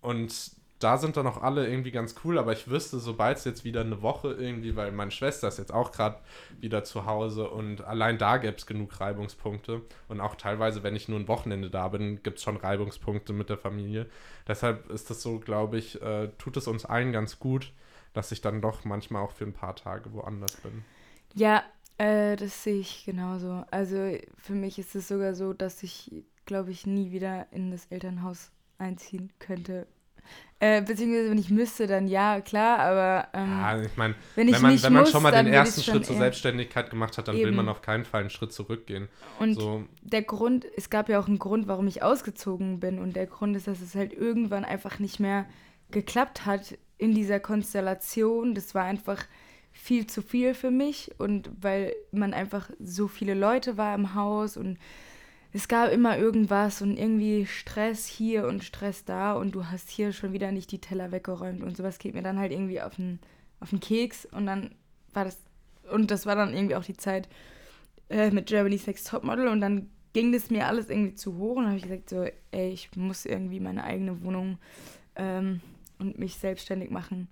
und 0.01 0.51
da 0.83 0.97
sind 0.97 1.17
dann 1.17 1.27
auch 1.27 1.41
alle 1.41 1.67
irgendwie 1.67 1.91
ganz 1.91 2.15
cool, 2.23 2.37
aber 2.37 2.53
ich 2.53 2.69
wüsste, 2.69 2.99
sobald 2.99 3.37
es 3.37 3.45
jetzt 3.45 3.63
wieder 3.63 3.81
eine 3.81 4.01
Woche 4.01 4.33
irgendwie, 4.33 4.75
weil 4.75 4.91
meine 4.91 5.11
Schwester 5.11 5.47
ist 5.47 5.57
jetzt 5.57 5.73
auch 5.73 5.91
gerade 5.91 6.19
wieder 6.59 6.83
zu 6.83 7.05
Hause 7.05 7.49
und 7.49 7.81
allein 7.83 8.17
da 8.17 8.37
gäbe 8.37 8.57
es 8.57 8.65
genug 8.65 8.99
Reibungspunkte. 8.99 9.81
Und 10.07 10.21
auch 10.21 10.35
teilweise, 10.35 10.83
wenn 10.83 10.95
ich 10.95 11.07
nur 11.07 11.19
ein 11.19 11.27
Wochenende 11.27 11.69
da 11.69 11.87
bin, 11.87 12.23
gibt 12.23 12.37
es 12.37 12.43
schon 12.43 12.57
Reibungspunkte 12.57 13.33
mit 13.33 13.49
der 13.49 13.57
Familie. 13.57 14.07
Deshalb 14.47 14.89
ist 14.89 15.09
das 15.09 15.21
so, 15.21 15.39
glaube 15.39 15.77
ich, 15.77 16.01
äh, 16.01 16.29
tut 16.37 16.57
es 16.57 16.67
uns 16.67 16.85
allen 16.85 17.11
ganz 17.11 17.39
gut, 17.39 17.71
dass 18.13 18.31
ich 18.31 18.41
dann 18.41 18.61
doch 18.61 18.83
manchmal 18.83 19.23
auch 19.23 19.31
für 19.31 19.45
ein 19.45 19.53
paar 19.53 19.75
Tage 19.75 20.11
woanders 20.13 20.57
bin. 20.57 20.83
Ja, 21.33 21.63
äh, 21.97 22.35
das 22.35 22.63
sehe 22.63 22.79
ich 22.79 23.05
genauso. 23.05 23.63
Also 23.71 24.17
für 24.37 24.53
mich 24.53 24.79
ist 24.79 24.95
es 24.95 25.07
sogar 25.07 25.35
so, 25.35 25.53
dass 25.53 25.83
ich, 25.83 26.11
glaube 26.45 26.71
ich, 26.71 26.87
nie 26.87 27.11
wieder 27.11 27.47
in 27.51 27.71
das 27.71 27.85
Elternhaus 27.85 28.51
einziehen 28.77 29.31
könnte. 29.39 29.87
Äh, 30.63 30.83
beziehungsweise, 30.83 31.31
wenn 31.31 31.39
ich 31.39 31.49
müsste, 31.49 31.87
dann 31.87 32.07
ja, 32.07 32.39
klar, 32.39 32.77
aber 32.77 33.27
ähm, 33.33 33.49
Ja, 33.49 33.81
ich 33.81 33.97
meine, 33.97 34.13
wenn 34.35 34.45
wenn 34.51 34.61
man, 34.61 34.83
wenn 34.83 34.93
man 34.93 35.01
muss, 35.01 35.11
schon 35.11 35.23
mal 35.23 35.31
den 35.31 35.47
will 35.47 35.53
ersten 35.53 35.81
Schritt 35.81 36.05
zur 36.05 36.17
Selbstständigkeit 36.17 36.91
gemacht 36.91 37.17
hat, 37.17 37.27
dann 37.27 37.35
will 37.35 37.47
Eben. 37.47 37.55
man 37.55 37.67
auf 37.67 37.81
keinen 37.81 38.05
Fall 38.05 38.21
einen 38.21 38.29
Schritt 38.29 38.53
zurückgehen. 38.53 39.09
Und 39.39 39.55
So, 39.55 39.85
der 40.03 40.21
Grund, 40.21 40.67
es 40.77 40.91
gab 40.91 41.09
ja 41.09 41.19
auch 41.19 41.27
einen 41.27 41.39
Grund, 41.39 41.67
warum 41.67 41.87
ich 41.87 42.03
ausgezogen 42.03 42.79
bin. 42.79 42.99
Und 42.99 43.15
der 43.15 43.25
Grund 43.25 43.55
ist, 43.55 43.65
dass 43.65 43.81
es 43.81 43.95
halt 43.95 44.13
irgendwann 44.13 44.63
einfach 44.63 44.99
nicht 44.99 45.19
mehr 45.19 45.47
geklappt 45.89 46.45
hat 46.45 46.77
in 46.99 47.15
dieser 47.15 47.39
Konstellation. 47.39 48.53
Das 48.53 48.75
war 48.75 48.83
einfach 48.83 49.25
viel 49.71 50.05
zu 50.05 50.21
viel 50.21 50.53
für 50.53 50.69
mich. 50.69 51.09
Und 51.17 51.49
weil 51.59 51.95
man 52.11 52.35
einfach 52.35 52.69
so 52.79 53.07
viele 53.07 53.33
Leute 53.33 53.77
war 53.77 53.95
im 53.95 54.13
Haus 54.13 54.57
und 54.57 54.77
es 55.53 55.67
gab 55.67 55.91
immer 55.91 56.17
irgendwas 56.17 56.81
und 56.81 56.97
irgendwie 56.97 57.45
Stress 57.45 58.05
hier 58.05 58.47
und 58.47 58.63
Stress 58.63 59.03
da 59.03 59.33
und 59.33 59.53
du 59.53 59.65
hast 59.67 59.89
hier 59.89 60.13
schon 60.13 60.33
wieder 60.33 60.51
nicht 60.51 60.71
die 60.71 60.79
Teller 60.79 61.11
weggeräumt 61.11 61.61
und 61.61 61.75
sowas 61.75 61.99
geht 61.99 62.13
mir 62.13 62.23
dann 62.23 62.39
halt 62.39 62.51
irgendwie 62.51 62.81
auf 62.81 62.95
den, 62.95 63.19
auf 63.59 63.71
den 63.71 63.79
Keks 63.79 64.25
und 64.25 64.45
dann 64.45 64.73
war 65.13 65.25
das, 65.25 65.37
und 65.91 66.09
das 66.09 66.25
war 66.25 66.35
dann 66.35 66.53
irgendwie 66.53 66.75
auch 66.75 66.85
die 66.85 66.95
Zeit, 66.95 67.27
äh, 68.09 68.31
mit 68.31 68.47
Germany's 68.47 68.87
Next 68.87 69.07
Topmodel 69.07 69.47
und 69.47 69.61
dann 69.61 69.89
ging 70.13 70.31
das 70.31 70.49
mir 70.49 70.67
alles 70.67 70.89
irgendwie 70.89 71.15
zu 71.15 71.37
hoch 71.37 71.57
und 71.57 71.67
habe 71.67 71.77
ich 71.77 71.83
gesagt 71.83 72.09
so, 72.09 72.25
ey, 72.51 72.69
ich 72.69 72.95
muss 72.95 73.25
irgendwie 73.25 73.59
meine 73.59 73.83
eigene 73.83 74.23
Wohnung 74.23 74.57
ähm, 75.15 75.61
und 75.99 76.19
mich 76.19 76.35
selbstständig 76.35 76.89
machen. 76.91 77.29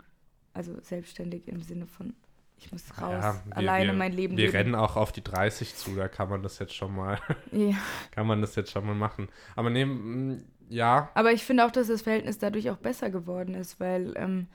Also 0.54 0.80
selbstständig 0.82 1.48
im 1.48 1.62
Sinne 1.62 1.86
von, 1.86 2.14
ich 2.60 2.72
muss 2.72 2.84
raus, 3.02 3.24
ja, 3.24 3.42
wir, 3.46 3.58
alleine 3.58 3.92
wir, 3.92 3.98
mein 3.98 4.12
Leben 4.14 4.38
Wir 4.38 4.46
leben. 4.48 4.58
rennen 4.58 4.76
auch 4.76 4.96
auf 4.98 5.12
die 5.12 5.24
30 5.24 5.76
zu, 5.76 5.96
da 5.96 6.08
kann 6.08 6.30
man 6.30 6.44
das 6.44 6.60
jetzt 6.60 6.76
schon 6.76 6.96
mal, 6.96 7.18
Ja. 7.52 7.76
kann 8.12 8.28
man 8.28 8.42
das 8.42 8.56
jetzt 8.56 8.72
schon 8.72 8.86
mal 8.86 8.96
machen. 8.96 9.30
Aber 9.56 9.70
nee, 9.70 9.86
mm, 9.86 10.44
ja, 10.70 11.10
Aber 11.16 11.32
ich 11.32 11.44
finde 11.44 11.66
auch, 11.66 11.72
dass 11.72 11.88
das 11.88 12.02
Verhältnis 12.04 12.38
dadurch 12.38 12.70
auch 12.70 12.78
besser 12.78 13.10
geworden 13.10 13.56
ist, 13.56 13.80
weil 13.80 14.14
ähm, 14.18 14.48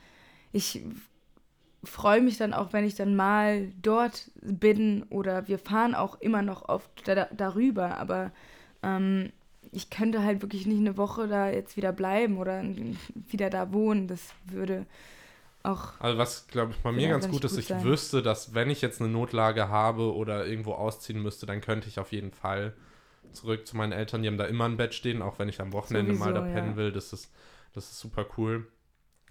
ich 0.53 0.85
freue 1.83 2.21
mich 2.21 2.37
dann 2.39 2.55
auch, 2.55 2.73
wenn 2.73 2.85
ich 2.85 2.95
dann 2.95 3.17
mal 3.17 3.69
dort 3.83 4.31
bin 4.43 5.03
oder 5.11 5.49
wir 5.49 5.59
fahren 5.59 5.95
auch 5.95 6.21
immer 6.21 6.43
noch 6.43 6.69
oft 6.69 7.07
da, 7.07 7.27
darüber, 7.33 7.99
aber 7.99 8.31
ähm, 8.83 9.33
ich 9.73 9.91
könnte 9.91 10.23
halt 10.23 10.41
wirklich 10.43 10.67
nicht 10.67 10.79
eine 10.79 10.97
Woche 10.97 11.27
da 11.27 11.51
jetzt 11.51 11.77
wieder 11.77 11.93
bleiben 11.93 12.39
oder 12.39 12.63
wieder 13.29 13.51
da 13.51 13.73
wohnen. 13.73 14.07
Das 14.07 14.21
würde 14.47 14.87
auch. 15.65 15.99
Also 15.99 16.19
was, 16.19 16.47
glaube 16.49 16.73
ich, 16.73 16.79
bei 16.79 16.93
mir 16.93 17.09
Ja, 17.09 17.11
ganz 17.11 17.29
gut 17.29 17.45
ist, 17.45 17.57
ich 17.57 17.69
sein. 17.69 17.83
wüsste, 17.85 18.23
dass 18.23 18.55
wenn 18.55 18.71
ich 18.71 18.81
jetzt 18.83 19.01
eine 19.01 19.11
Notlage 19.11 19.69
habe 19.69 20.15
oder 20.15 20.47
irgendwo 20.47 20.73
ausziehen 20.73 21.23
müsste, 21.23 21.47
dann 21.47 21.61
könnte 21.61 21.89
ich 21.89 21.99
auf 21.99 22.13
jeden 22.13 22.33
Fall 22.33 22.75
zurück 23.33 23.67
zu 23.67 23.77
meinen 23.77 23.93
Eltern. 23.93 24.23
Die 24.23 24.29
haben 24.29 24.39
da 24.39 24.45
immer 24.45 24.67
ein 24.67 24.77
Bett 24.77 24.95
stehen, 24.95 25.23
auch 25.23 25.39
wenn 25.39 25.49
ich 25.49 25.61
am 25.61 25.73
Wochenende 25.73 26.13
mal 26.13 26.33
da 26.33 26.41
Sowieso, 26.41 26.55
pennen 26.55 26.71
ja. 26.73 26.77
will. 26.77 26.93
Das 26.93 27.13
ist, 27.13 27.33
das 27.73 27.91
ist 27.91 27.99
super 28.01 28.27
cool. 28.37 28.67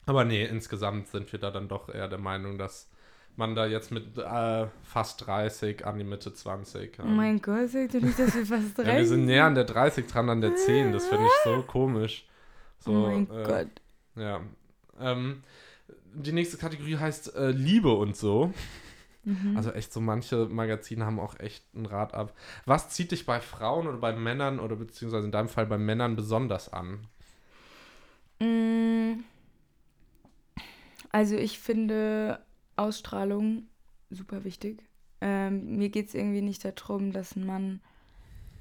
Aber 0.06 0.26
nee, 0.26 0.44
insgesamt 0.46 1.08
sind 1.08 1.32
wir 1.32 1.40
da 1.40 1.52
dann 1.52 1.68
doch 1.70 1.88
eher 1.90 2.10
der 2.10 2.20
Meinung, 2.20 2.58
dass 2.58 2.90
man 3.36 3.56
da 3.56 3.66
jetzt 3.66 3.92
mit 3.92 4.18
äh, 4.18 4.68
fast 4.84 5.26
30 5.26 5.86
an 5.86 5.98
die 5.98 6.04
Mitte 6.04 6.34
20. 6.34 7.00
Oh 7.02 7.06
mein 7.06 7.42
Gott, 7.42 7.70
sag 7.70 7.92
doch 7.92 8.02
nicht, 8.02 8.20
dass 8.20 8.36
wir 8.36 8.46
fast 8.46 8.78
ja, 8.78 8.98
wir 8.98 9.08
sind 9.08 9.26
näher 9.26 9.46
an 9.46 9.56
der 9.56 9.64
30 9.64 10.08
dran, 10.08 10.30
an 10.30 10.42
der 10.42 10.56
10. 10.56 10.92
Das 10.92 11.08
finde 11.08 11.26
ich 11.26 11.32
so 11.44 11.62
komisch. 11.68 12.28
So, 12.80 12.92
oh 12.92 13.10
mein 13.10 13.30
äh, 13.32 13.44
Gott. 13.44 13.68
ja. 14.16 14.42
Ähm, 15.00 15.44
die 16.14 16.32
nächste 16.32 16.58
Kategorie 16.58 16.98
heißt 16.98 17.36
äh, 17.36 17.52
Liebe 17.52 17.94
und 17.94 18.16
so. 18.16 18.54
Mhm. 19.24 19.56
Also 19.56 19.72
echt 19.72 19.94
so 19.94 20.02
manche 20.02 20.48
Magazine 20.48 21.06
haben 21.06 21.20
auch 21.20 21.40
echt 21.40 21.74
ein 21.74 21.86
Rad 21.86 22.14
ab. 22.14 22.38
Was 22.66 22.90
zieht 22.90 23.12
dich 23.12 23.26
bei 23.26 23.40
Frauen 23.40 23.88
oder 23.88 23.98
bei 23.98 24.14
Männern 24.14 24.60
oder 24.60 24.76
beziehungsweise 24.76 25.26
in 25.26 25.32
deinem 25.32 25.50
Fall 25.50 25.66
bei 25.66 25.78
Männern 25.78 26.16
besonders 26.16 26.72
an? 26.72 27.08
Mm. 28.40 29.24
Also 31.12 31.38
ich 31.38 31.60
finde 31.60 32.44
Ausstrahlung 32.76 33.68
super 34.10 34.44
wichtig. 34.44 34.84
ähm, 35.22 35.78
mir 35.78 35.90
geht 35.90 36.10
es 36.10 36.16
irgendwie 36.16 36.42
nicht 36.42 36.66
darum, 36.66 37.14
dass 37.14 37.36
ein 37.36 37.46
Mann 37.46 37.82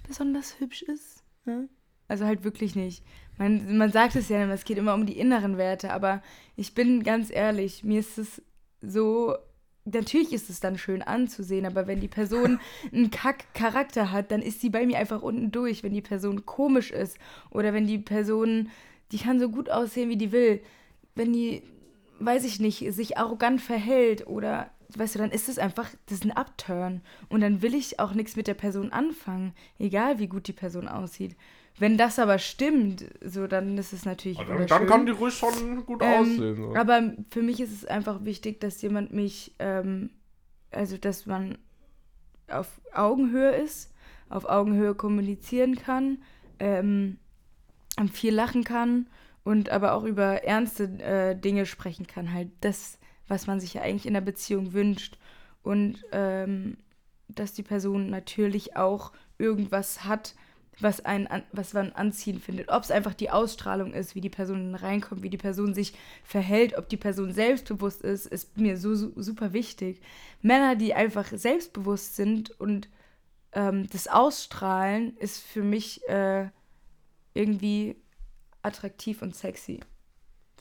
besonders 0.07 0.61
hübsch 0.61 0.83
ist. 0.83 1.25
Ne? 1.45 1.69
Also 2.13 2.27
halt 2.27 2.45
wirklich 2.45 2.77
nicht. 2.77 3.03
Man, 3.39 3.79
man 3.79 3.91
sagt 3.91 4.17
es 4.17 4.29
ja, 4.29 4.45
es 4.53 4.65
geht 4.67 4.77
immer 4.77 4.93
um 4.93 5.07
die 5.07 5.19
inneren 5.19 5.57
Werte, 5.57 5.95
aber 5.95 6.23
ich 6.57 6.75
bin 6.75 7.03
ganz 7.03 7.31
ehrlich, 7.31 7.85
mir 7.85 8.01
ist 8.01 8.19
es 8.19 8.43
so 8.83 9.35
natürlich 9.87 10.35
ist 10.35 10.51
es 10.51 10.61
dann 10.61 10.77
schön 10.77 11.01
anzusehen, 11.01 11.65
aber 11.65 11.87
wenn 11.87 12.01
die 12.01 12.09
Person 12.09 12.61
einen 12.93 13.11
Kack-Charakter 13.11 14.13
hat, 14.13 14.31
dann 14.31 14.43
ist 14.43 14.61
sie 14.61 14.69
bei 14.69 14.85
mir 14.85 14.99
einfach 14.99 15.23
unten 15.23 15.53
durch. 15.53 15.83
Wenn 15.83 15.95
die 15.95 16.03
Person 16.03 16.45
komisch 16.45 16.91
ist 16.91 17.17
oder 17.51 17.73
wenn 17.73 17.87
die 17.87 17.97
Person, 17.97 18.69
die 19.11 19.19
kann 19.19 19.41
so 19.41 19.49
gut 19.49 19.71
aussehen, 19.71 20.11
wie 20.11 20.19
die 20.19 20.33
will, 20.33 20.61
wenn 21.15 21.33
die, 21.33 21.63
weiß 22.21 22.45
ich 22.45 22.61
nicht, 22.61 22.93
sich 22.93 23.17
arrogant 23.17 23.63
verhält 23.63 24.27
oder, 24.27 24.71
weißt 24.99 25.15
du, 25.15 25.19
dann 25.19 25.31
ist 25.31 25.49
es 25.49 25.59
einfach, 25.59 25.89
das 26.05 26.19
ist 26.19 26.27
ein 26.27 26.37
Upturn. 26.37 27.01
Und 27.31 27.41
dann 27.41 27.63
will 27.63 27.75
ich 27.75 28.01
auch 28.01 28.13
nichts 28.13 28.37
mit 28.37 28.49
der 28.49 28.53
Person 28.53 28.93
anfangen, 28.93 29.55
egal 29.79 30.19
wie 30.19 30.29
gut 30.29 30.47
die 30.47 30.53
Person 30.53 30.89
aussieht. 30.89 31.37
Wenn 31.79 31.97
das 31.97 32.19
aber 32.19 32.39
stimmt, 32.39 33.05
so 33.25 33.47
dann 33.47 33.77
ist 33.79 33.93
es 33.93 34.05
natürlich. 34.05 34.39
Dann, 34.39 34.67
dann 34.67 34.87
kann 34.87 35.07
die 35.07 35.13
ruhig 35.13 35.35
schon 35.35 35.85
gut 35.87 36.03
ähm, 36.03 36.21
aussehen. 36.21 36.57
So. 36.57 36.77
Aber 36.77 37.15
für 37.31 37.43
mich 37.43 37.61
ist 37.61 37.73
es 37.73 37.85
einfach 37.85 38.25
wichtig, 38.25 38.61
dass 38.61 38.83
jemand 38.83 39.13
mich, 39.13 39.55
ähm, 39.59 40.11
also 40.71 40.99
dass 40.99 41.27
man 41.27 41.59
auf 42.49 42.81
Augenhöhe 42.93 43.53
ist, 43.53 43.93
auf 44.29 44.45
Augenhöhe 44.45 44.95
kommunizieren 44.95 45.77
kann, 45.77 46.19
ähm, 46.59 47.19
viel 48.13 48.35
lachen 48.35 48.65
kann 48.65 49.07
und 49.45 49.71
aber 49.71 49.93
auch 49.95 50.05
über 50.05 50.45
ernste 50.45 50.85
äh, 50.85 51.35
Dinge 51.35 51.67
sprechen 51.67 52.07
kann. 52.07 52.33
Halt 52.33 52.49
das, 52.61 52.99
was 53.29 53.47
man 53.47 53.61
sich 53.61 53.75
ja 53.75 53.83
eigentlich 53.83 54.07
in 54.07 54.15
der 54.15 54.21
Beziehung 54.21 54.73
wünscht. 54.73 55.19
Und 55.63 56.05
ähm, 56.13 56.77
dass 57.29 57.53
die 57.53 57.63
Person 57.63 58.11
natürlich 58.11 58.77
auch 58.77 59.13
irgendwas 59.39 60.05
hat, 60.05 60.35
was, 60.81 61.05
ein, 61.05 61.29
was 61.53 61.75
man 61.75 61.93
anziehen 61.93 62.41
findet. 62.41 62.69
Ob 62.69 62.83
es 62.83 62.91
einfach 62.91 63.15
die 63.15 63.31
Ausstrahlung 63.31 63.93
ist, 63.93 64.15
wie 64.15 64.21
die 64.21 64.31
Person 64.31 64.75
reinkommt, 64.75 65.23
wie 65.23 65.31
die 65.31 65.39
Person 65.39 65.75
sich 65.75 65.95
verhält, 66.25 66.77
ob 66.77 66.89
die 66.89 66.97
Person 66.97 67.33
selbstbewusst 67.33 68.03
ist, 68.03 68.27
ist 68.27 68.57
mir 68.57 68.77
so, 68.77 68.95
so 68.95 69.13
super 69.17 69.53
wichtig. 69.53 70.01
Männer, 70.41 70.77
die 70.77 70.95
einfach 70.95 71.27
selbstbewusst 71.27 72.17
sind 72.17 72.59
und 72.61 72.89
ähm, 73.53 73.89
das 73.91 74.09
Ausstrahlen, 74.09 75.17
ist 75.19 75.43
für 75.43 75.63
mich 75.63 76.07
äh, 76.09 76.49
irgendwie 77.35 77.97
attraktiv 78.63 79.23
und 79.23 79.35
sexy. 79.35 79.81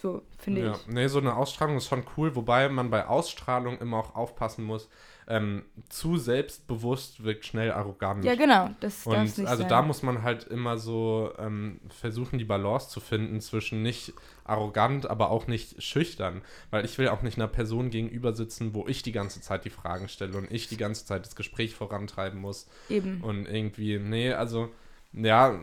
So, 0.02 0.24
finde 0.40 0.62
ja. 0.62 0.72
ich. 0.72 0.88
Nee, 0.88 1.08
so 1.08 1.20
eine 1.20 1.36
Ausstrahlung 1.36 1.78
ist 1.78 1.86
schon 1.86 2.04
cool, 2.18 2.36
wobei 2.36 2.70
man 2.70 2.90
bei 2.90 3.06
Ausstrahlung 3.06 3.78
immer 3.78 3.98
auch 3.98 4.16
aufpassen 4.16 4.66
muss, 4.66 4.90
ähm, 5.28 5.64
zu 5.90 6.18
selbstbewusst 6.18 7.24
wirkt 7.24 7.46
schnell 7.46 7.72
arrogant. 7.72 8.26
Ja, 8.26 8.34
genau. 8.34 8.72
Das 8.80 9.06
und 9.06 9.22
nicht 9.22 9.40
also 9.42 9.62
sein. 9.62 9.70
da 9.70 9.84
muss 9.84 10.02
man 10.02 10.24
halt 10.24 10.46
immer 10.46 10.80
so 10.80 11.32
ähm, 11.38 11.82
versuchen, 11.90 12.40
die 12.40 12.46
Balance 12.46 12.90
zu 12.90 13.00
finden 13.00 13.42
zwischen 13.42 13.84
nicht 13.84 14.14
arrogant, 14.44 15.08
aber 15.08 15.30
auch 15.30 15.46
nicht 15.46 15.84
schüchtern. 15.84 16.42
Weil 16.72 16.84
ich 16.84 16.98
will 16.98 17.10
auch 17.10 17.22
nicht 17.22 17.38
einer 17.38 17.48
Person 17.48 17.92
gegenüber 17.92 18.34
sitzen, 18.34 18.74
wo 18.74 18.88
ich 18.88 19.04
die 19.04 19.12
ganze 19.12 19.40
Zeit 19.40 19.66
die 19.66 19.70
Fragen 19.70 20.10
stelle 20.10 20.36
und 20.36 20.52
ich 20.52 20.68
die 20.68 20.78
ganze 20.78 21.06
Zeit 21.06 21.28
das 21.28 21.36
Gespräch 21.36 21.76
vorantreiben 21.76 22.42
muss. 22.42 22.68
Eben. 22.90 23.22
Und 23.22 23.46
irgendwie, 23.46 24.00
nee, 24.00 24.34
also, 24.34 24.70
ja, 25.14 25.60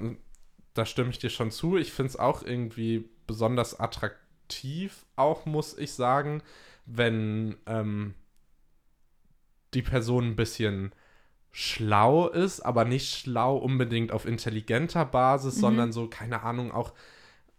da 0.75 0.87
stimme 0.87 1.11
ich 1.11 1.19
dir 1.19 1.31
schon 1.31 1.51
zu. 1.51 1.77
Ich 1.77 1.93
finde 1.93 2.11
es 2.11 2.17
auch 2.17 2.45
irgendwie 2.45 3.11
besonders 3.27 3.79
attraktiv, 3.79 4.28
auch 5.17 5.47
muss 5.47 5.77
ich 5.77 5.93
sagen, 5.93 6.43
wenn 6.87 7.57
ähm, 7.67 8.15
die 9.75 9.83
Person 9.83 10.29
ein 10.29 10.37
bisschen 10.37 10.93
schlau 11.53 12.29
ist, 12.29 12.61
aber 12.61 12.85
nicht 12.85 13.15
schlau 13.15 13.57
unbedingt 13.57 14.13
auf 14.13 14.27
intelligenter 14.27 15.05
Basis, 15.05 15.57
mhm. 15.57 15.61
sondern 15.61 15.93
so, 15.93 16.09
keine 16.09 16.43
Ahnung, 16.43 16.73
auch 16.73 16.93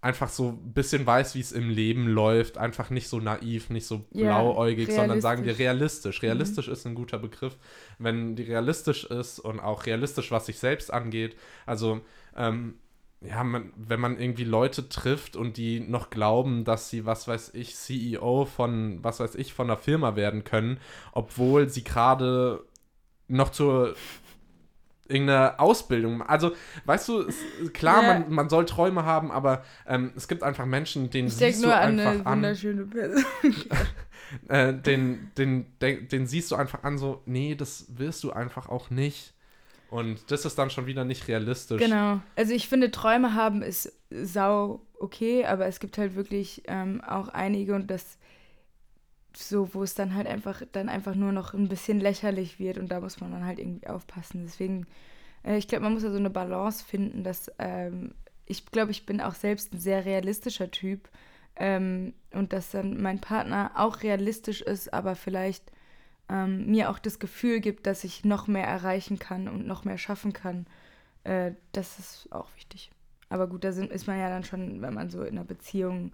einfach 0.02 0.30
so 0.30 0.50
ein 0.50 0.74
bisschen 0.74 1.06
weiß, 1.06 1.36
wie 1.36 1.42
es 1.42 1.52
im 1.52 1.70
Leben 1.70 2.08
läuft, 2.08 2.58
einfach 2.58 2.90
nicht 2.90 3.10
so 3.10 3.20
naiv, 3.20 3.70
nicht 3.70 3.86
so 3.86 4.00
blauäugig, 4.12 4.88
ja, 4.90 4.96
sondern 4.96 5.20
sagen 5.20 5.44
wir 5.44 5.60
realistisch. 5.60 6.22
Realistisch 6.22 6.68
mhm. 6.68 6.74
ist 6.74 6.86
ein 6.86 6.96
guter 6.96 7.20
Begriff, 7.20 7.58
wenn 7.98 8.36
die 8.36 8.44
realistisch 8.44 9.04
ist 9.04 9.40
und 9.40 9.60
auch 9.60 9.86
realistisch, 9.86 10.32
was 10.32 10.46
sich 10.46 10.58
selbst 10.58 10.94
angeht. 10.94 11.36
Also, 11.66 12.00
ähm, 12.38 12.76
ja, 13.22 13.44
man, 13.44 13.74
wenn 13.76 14.00
man 14.00 14.18
irgendwie 14.18 14.46
Leute 14.46 14.88
trifft 14.88 15.36
und 15.36 15.58
die 15.58 15.82
noch 15.82 16.10
glauben, 16.10 16.64
dass 16.64 16.90
sie, 16.90 17.06
was 17.06 17.28
weiß 17.28 17.54
ich, 17.54 17.76
CEO 17.76 18.46
von, 18.46 19.04
was 19.04 19.20
weiß 19.20 19.36
ich, 19.36 19.54
von 19.54 19.70
einer 19.70 19.78
Firma 19.78 20.16
werden 20.16 20.46
können, 20.46 20.80
obwohl 21.12 21.70
sie 21.70 21.84
gerade 21.84 22.64
noch 23.28 23.50
zur 23.50 23.96
irgendeine 25.10 25.60
Ausbildung. 25.60 26.22
Also, 26.22 26.52
weißt 26.86 27.10
du, 27.10 27.28
klar, 27.74 28.04
ja. 28.04 28.14
man, 28.14 28.32
man 28.32 28.50
soll 28.50 28.66
Träume 28.66 29.04
haben, 29.04 29.32
aber 29.32 29.64
ähm, 29.86 30.12
es 30.16 30.28
gibt 30.28 30.44
einfach 30.44 30.66
Menschen, 30.66 31.10
denen 31.10 31.28
ich 31.28 31.36
siehst 31.36 31.64
du 31.64 31.76
einfach 31.76 32.26
an. 32.26 32.38
wunderschöne 32.38 32.86
Person. 32.86 33.26
äh, 34.48 34.74
den, 34.74 35.32
den, 35.38 35.66
den, 35.82 36.08
den 36.08 36.28
siehst 36.28 36.52
du 36.52 36.56
einfach 36.56 36.84
an, 36.84 36.98
so, 36.98 37.22
nee, 37.26 37.56
das 37.56 37.98
wirst 37.98 38.24
du 38.24 38.32
einfach 38.32 38.70
auch 38.70 38.92
nicht. 38.92 39.34
Und 39.90 40.32
das 40.32 40.46
ist 40.46 40.58
dann 40.58 40.70
schon 40.70 40.86
wieder 40.86 41.04
nicht 41.04 41.28
realistisch. 41.28 41.82
Genau. 41.82 42.22
Also 42.36 42.54
ich 42.54 42.68
finde, 42.68 42.92
Träume 42.92 43.34
haben 43.34 43.62
ist 43.64 43.92
sau 44.12 44.82
okay, 45.00 45.46
aber 45.46 45.66
es 45.66 45.80
gibt 45.80 45.98
halt 45.98 46.16
wirklich 46.16 46.64
ähm, 46.68 47.02
auch 47.02 47.30
einige 47.30 47.74
und 47.74 47.90
das 47.90 48.18
so, 49.36 49.74
wo 49.74 49.84
es 49.84 49.96
dann 49.96 50.16
halt 50.16 50.28
einfach 50.28 50.62
dann 50.72 50.90
einfach 50.90 51.16
nur 51.16 51.32
noch 51.32 51.54
ein 51.54 51.70
bisschen 51.70 52.00
lächerlich 52.00 52.60
wird 52.60 52.78
und 52.78 52.90
da 52.90 53.00
muss 53.00 53.20
man 53.20 53.32
dann 53.32 53.46
halt 53.46 53.60
irgendwie 53.60 53.88
aufpassen. 53.88 54.44
Deswegen, 54.44 54.86
äh, 55.44 55.58
ich 55.58 55.68
glaube, 55.68 55.84
man 55.84 55.94
muss 55.94 56.04
ja 56.04 56.12
so 56.12 56.18
eine 56.18 56.30
Balance 56.30 56.84
finden, 56.84 57.24
dass 57.24 57.52
ähm, 57.58 58.14
ich 58.46 58.66
glaube, 58.66 58.92
ich 58.92 59.06
bin 59.06 59.22
auch 59.22 59.36
selbst 59.36 59.74
ein 59.74 59.80
sehr 59.80 60.06
realistischer 60.06 60.72
Typ 60.72 61.10
ähm, 61.56 62.14
und 62.34 62.54
dass 62.54 62.72
dann 62.72 63.02
mein 63.02 63.22
Partner 63.22 63.72
auch 63.76 64.02
realistisch 64.02 64.62
ist, 64.62 64.94
aber 64.94 65.16
vielleicht 65.16 65.72
ähm, 66.30 66.68
mir 66.68 66.90
auch 66.90 67.00
das 67.00 67.20
Gefühl 67.20 67.60
gibt, 67.60 67.88
dass 67.88 68.04
ich 68.04 68.24
noch 68.24 68.48
mehr 68.48 68.68
erreichen 68.68 69.20
kann 69.20 69.48
und 69.48 69.66
noch 69.66 69.84
mehr 69.84 69.98
schaffen 69.98 70.34
kann. 70.34 70.68
Äh, 71.24 71.54
das 71.72 72.00
ist 72.00 72.32
auch 72.32 72.48
wichtig. 72.56 72.92
Aber 73.30 73.48
gut, 73.48 73.64
da 73.64 73.72
sind, 73.72 73.92
ist 73.92 74.08
man 74.08 74.20
ja 74.20 74.30
dann 74.30 74.44
schon, 74.44 74.82
wenn 74.82 74.94
man 74.94 75.10
so 75.10 75.24
in 75.24 75.38
einer 75.38 75.46
Beziehung 75.46 76.12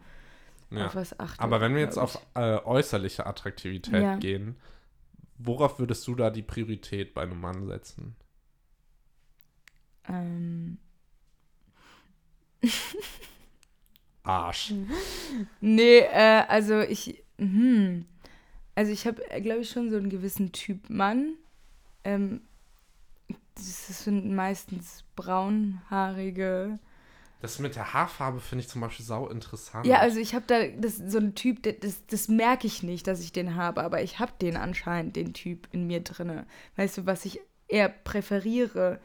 ja. 0.70 0.88
auf 0.88 0.96
was 0.96 1.20
achtet. 1.20 1.42
Aber 1.42 1.62
wenn 1.62 1.74
wir 1.74 1.82
jetzt 1.82 1.98
auf 1.98 2.20
äh, 2.34 2.58
äußerliche 2.58 3.26
Attraktivität 3.26 4.02
ja. 4.02 4.18
gehen, 4.18 4.56
worauf 5.38 5.80
würdest 5.80 6.08
du 6.08 6.16
da 6.16 6.30
die 6.30 6.42
Priorität 6.42 7.14
bei 7.14 7.24
einem 7.24 7.40
Mann 7.40 7.66
setzen? 7.66 8.16
Ähm. 10.08 10.78
Arsch. 14.24 14.74
Nee, 15.62 16.00
äh, 16.00 16.44
also 16.48 16.80
ich. 16.80 17.24
Hm. 17.38 18.06
Also 18.76 18.92
ich 18.92 19.08
habe, 19.08 19.30
äh, 19.32 19.42
glaube 19.42 19.62
ich, 19.62 19.70
schon 19.70 19.90
so 19.90 19.98
einen 19.98 20.10
gewissen 20.10 20.52
Typ 20.52 20.90
Mann. 20.90 21.36
Ähm, 22.04 22.42
das 23.56 24.04
sind 24.04 24.34
meistens 24.36 25.04
braunhaarige. 25.16 26.78
Das 27.42 27.60
mit 27.60 27.76
der 27.76 27.94
Haarfarbe 27.94 28.40
finde 28.40 28.64
ich 28.64 28.70
zum 28.70 28.82
Beispiel 28.82 29.06
sau 29.06 29.30
interessant. 29.30 29.86
Ja, 29.86 30.00
also 30.00 30.20
ich 30.20 30.36
habe 30.36 30.46
da 30.48 30.68
das, 30.68 30.98
so 30.98 31.20
einen 31.20 31.36
Typ, 31.36 31.62
das, 31.64 32.06
das 32.08 32.28
merke 32.28 32.68
ich 32.68 32.84
nicht, 32.84 33.08
dass 33.08 33.22
ich 33.22 33.32
den 33.32 33.56
habe, 33.56 33.84
aber 33.84 34.02
ich 34.02 34.20
habe 34.20 34.32
den 34.42 34.58
anscheinend, 34.58 35.16
den 35.16 35.34
Typ 35.34 35.68
in 35.72 35.88
mir 35.88 36.02
drinne. 36.02 36.46
Weißt 36.76 36.98
du, 36.98 37.06
was 37.06 37.24
ich 37.26 37.40
eher 37.68 37.90
präferiere. 37.90 39.00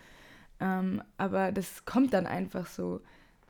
Ähm, 0.58 1.02
aber 1.16 1.52
das 1.52 1.84
kommt 1.84 2.12
dann 2.12 2.26
einfach 2.26 2.66
so. 2.66 3.00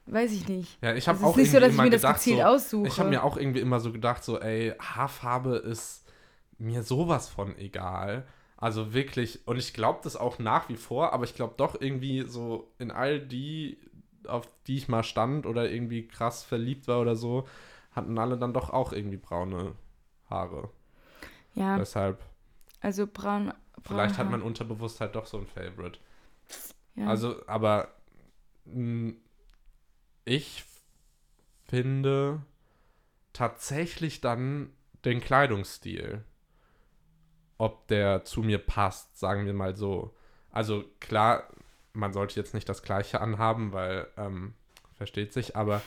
Weiß 0.07 0.33
ich 0.33 0.49
nicht. 0.49 0.83
Ja, 0.83 0.95
ich 0.95 1.07
habe 1.07 1.25
auch 1.25 1.37
nicht 1.37 1.53
so, 1.53 1.61
dass 1.61 1.71
ich 1.71 1.77
mir 1.77 1.85
gedacht, 1.85 2.03
das 2.03 2.15
gezielt 2.15 2.39
so, 2.39 2.45
aussuche. 2.45 2.89
Ich 2.89 2.99
habe 2.99 3.11
mir 3.11 3.23
auch 3.23 3.37
irgendwie 3.37 3.61
immer 3.61 3.79
so 3.79 3.93
gedacht, 3.93 4.25
so, 4.25 4.41
ey, 4.41 4.75
Haarfarbe 4.81 5.57
ist 5.57 6.10
mir 6.61 6.83
sowas 6.83 7.29
von 7.29 7.57
egal. 7.59 8.27
Also 8.57 8.93
wirklich, 8.93 9.47
und 9.47 9.59
ich 9.59 9.73
glaube 9.73 10.01
das 10.03 10.17
auch 10.17 10.39
nach 10.39 10.69
wie 10.69 10.77
vor, 10.77 11.13
aber 11.13 11.25
ich 11.25 11.35
glaube 11.35 11.55
doch 11.57 11.81
irgendwie 11.81 12.23
so 12.23 12.71
in 12.79 12.91
all 12.91 13.19
die, 13.19 13.79
auf 14.27 14.47
die 14.67 14.77
ich 14.77 14.89
mal 14.89 15.03
stand 15.03 15.47
oder 15.47 15.71
irgendwie 15.71 16.07
krass 16.07 16.45
verliebt 16.45 16.87
war 16.87 17.01
oder 17.01 17.17
so, 17.17 17.49
hatten 17.93 18.19
alle 18.19 18.37
dann 18.37 18.53
doch 18.53 18.71
auch 18.71 18.93
irgendwie 18.93 19.17
braune 19.17 19.75
Haare. 20.29 20.69
Ja. 21.55 21.79
Deshalb. 21.79 22.23
Also 22.81 23.07
braun. 23.07 23.47
braun 23.47 23.55
vielleicht 23.83 24.19
hat 24.19 24.31
man 24.31 24.43
unterbewusst 24.43 25.01
doch 25.13 25.27
so 25.27 25.39
ein 25.39 25.47
Favorite. 25.47 25.99
Ja. 26.95 27.07
Also, 27.07 27.37
aber 27.47 27.89
mh, 28.67 29.15
ich 30.27 30.65
finde 31.65 32.43
tatsächlich 33.33 34.21
dann 34.21 34.71
den 35.05 35.21
Kleidungsstil 35.21 36.25
ob 37.61 37.87
der 37.89 38.25
zu 38.25 38.41
mir 38.41 38.59
passt, 38.59 39.19
sagen 39.19 39.45
wir 39.45 39.53
mal 39.53 39.77
so. 39.77 40.15
Also 40.51 40.83
klar, 40.99 41.47
man 41.93 42.15
sollte 42.15 42.41
jetzt 42.41 42.55
nicht 42.55 42.69
das 42.69 42.83
gleiche 42.83 43.21
anhaben, 43.21 43.73
weil, 43.73 44.07
ähm, 44.17 44.55
versteht 44.97 45.35
sich, 45.35 45.57
aber 45.57 45.83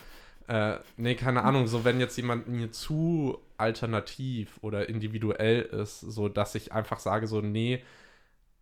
äh, 0.47 0.77
nee, 0.97 1.15
keine 1.15 1.43
Ahnung, 1.43 1.67
so 1.67 1.83
wenn 1.83 1.99
jetzt 1.99 2.15
jemand 2.15 2.47
mir 2.47 2.71
zu 2.71 3.39
alternativ 3.57 4.59
oder 4.61 4.87
individuell 4.87 5.61
ist, 5.63 6.01
so 6.01 6.29
dass 6.29 6.53
ich 6.53 6.73
einfach 6.73 6.99
sage, 6.99 7.25
so, 7.25 7.41
nee, 7.41 7.83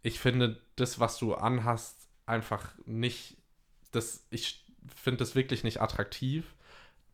ich 0.04 0.20
finde 0.20 0.62
das, 0.78 1.00
was 1.02 1.18
du 1.18 1.34
anhast, 1.34 2.08
einfach 2.26 2.72
nicht, 2.86 3.36
das, 3.92 4.26
ich 4.30 4.64
finde 4.96 5.20
das 5.20 5.36
wirklich 5.36 5.66
nicht 5.66 5.82
attraktiv. 5.82 6.56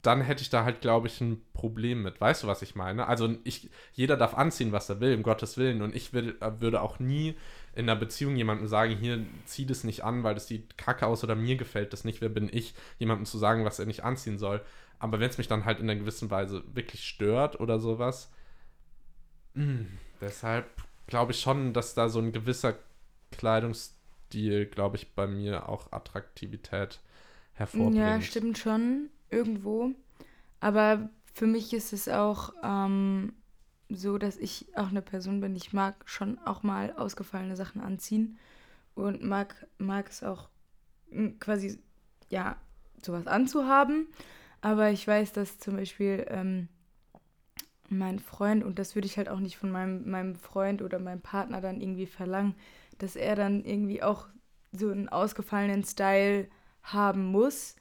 Dann 0.01 0.21
hätte 0.21 0.41
ich 0.41 0.49
da 0.49 0.63
halt, 0.63 0.81
glaube 0.81 1.07
ich, 1.07 1.19
ein 1.21 1.41
Problem 1.53 2.03
mit. 2.03 2.21
Weißt 2.21 2.43
du, 2.43 2.47
was 2.47 2.62
ich 2.62 2.75
meine? 2.75 3.07
Also 3.07 3.36
ich, 3.43 3.69
jeder 3.93 4.15
darf 4.15 4.36
anziehen, 4.36 4.71
was 4.71 4.89
er 4.89 4.99
will, 4.99 5.15
um 5.15 5.23
Gottes 5.23 5.57
Willen. 5.57 5.81
Und 5.81 5.95
ich 5.95 6.13
will, 6.13 6.36
würde 6.60 6.81
auch 6.81 6.99
nie 6.99 7.36
in 7.75 7.89
einer 7.89 7.99
Beziehung 7.99 8.36
jemandem 8.36 8.67
sagen, 8.67 8.95
hier, 8.97 9.25
zieh 9.45 9.65
das 9.65 9.83
nicht 9.83 10.03
an, 10.03 10.23
weil 10.23 10.33
das 10.33 10.47
sieht 10.47 10.77
kacke 10.77 11.05
aus 11.05 11.23
oder 11.23 11.36
mir 11.36 11.57
gefällt 11.57 11.93
das 11.93 12.05
nicht. 12.05 12.21
Wer 12.21 12.29
bin 12.29 12.49
ich, 12.51 12.73
jemandem 12.99 13.25
zu 13.25 13.38
sagen, 13.38 13.65
was 13.65 13.79
er 13.79 13.86
nicht 13.86 14.03
anziehen 14.03 14.38
soll. 14.38 14.62
Aber 14.99 15.19
wenn 15.19 15.29
es 15.29 15.38
mich 15.38 15.47
dann 15.47 15.65
halt 15.65 15.79
in 15.79 15.89
einer 15.89 15.99
gewissen 15.99 16.31
Weise 16.31 16.63
wirklich 16.73 17.03
stört 17.07 17.60
oder 17.60 17.79
sowas, 17.79 18.31
mh, 19.53 19.63
hm, 19.63 19.88
deshalb 20.21 20.67
glaube 21.07 21.31
ich 21.31 21.39
schon, 21.39 21.73
dass 21.73 21.93
da 21.93 22.10
so 22.10 22.19
ein 22.19 22.31
gewisser 22.31 22.75
Kleidungsstil, 23.31 24.65
glaube 24.65 24.97
ich, 24.97 25.13
bei 25.13 25.27
mir 25.27 25.69
auch 25.69 25.91
Attraktivität 25.91 26.99
hervorbringt. 27.53 27.95
Ja, 27.95 28.21
stimmt 28.21 28.57
schon, 28.57 29.10
irgendwo. 29.30 29.92
Aber 30.60 31.10
für 31.34 31.48
mich 31.48 31.74
ist 31.74 31.94
es 31.94 32.10
auch 32.10 32.54
ähm, 32.63 33.34
so, 33.90 34.18
dass 34.18 34.38
ich 34.38 34.68
auch 34.76 34.90
eine 34.90 35.02
Person 35.02 35.40
bin, 35.40 35.56
ich 35.56 35.74
mag 35.74 35.96
schon 36.06 36.40
auch 36.40 36.63
mal 36.63 36.94
ausgefallene 36.94 37.56
Sachen 37.56 37.82
anziehen 37.82 38.38
und 38.96 39.24
mag, 39.24 39.68
mag 39.78 40.10
es 40.10 40.24
auch 40.24 40.50
quasi, 41.40 41.80
ja, 42.30 42.58
sowas 43.04 43.28
anzuhaben. 43.28 44.08
Aber 44.62 44.90
ich 44.90 45.08
weiß, 45.08 45.34
dass 45.34 45.60
zum 45.60 45.76
Beispiel 45.78 46.26
ähm, 46.30 46.68
mein 47.90 48.20
Freund, 48.20 48.63
und 48.63 48.80
das 48.80 48.96
würde 48.96 49.06
ich 49.06 49.18
halt 49.18 49.30
auch 49.30 49.40
nicht 49.40 49.58
von 49.58 49.72
meinem, 49.72 50.10
meinem 50.10 50.36
Freund 50.36 50.82
oder 50.82 51.00
meinem 51.00 51.22
Partner 51.22 51.62
dann 51.62 51.80
irgendwie 51.80 52.08
verlangen, 52.08 52.56
dass 52.98 53.16
er 53.16 53.36
dann 53.36 53.63
irgendwie 53.63 54.02
auch 54.02 54.28
so 54.72 54.90
einen 54.90 55.10
ausgefallenen 55.10 55.84
Style 55.84 56.48
haben 56.82 57.26
muss, 57.26 57.76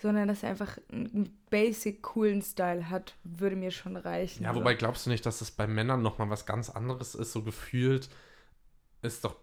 sondern 0.00 0.28
dass 0.28 0.42
er 0.42 0.50
einfach 0.50 0.78
einen 0.90 1.36
basic 1.50 2.02
coolen 2.02 2.42
Style 2.42 2.88
hat, 2.88 3.14
würde 3.24 3.56
mir 3.56 3.70
schon 3.70 3.96
reichen. 3.96 4.44
Ja, 4.44 4.54
wobei 4.54 4.74
glaubst 4.74 5.06
du 5.06 5.10
nicht, 5.10 5.26
dass 5.26 5.40
das 5.40 5.50
bei 5.50 5.66
Männern 5.66 6.02
nochmal 6.02 6.30
was 6.30 6.46
ganz 6.46 6.70
anderes 6.70 7.14
ist? 7.14 7.32
So 7.32 7.42
gefühlt 7.42 8.08
ist 9.02 9.24
doch 9.24 9.36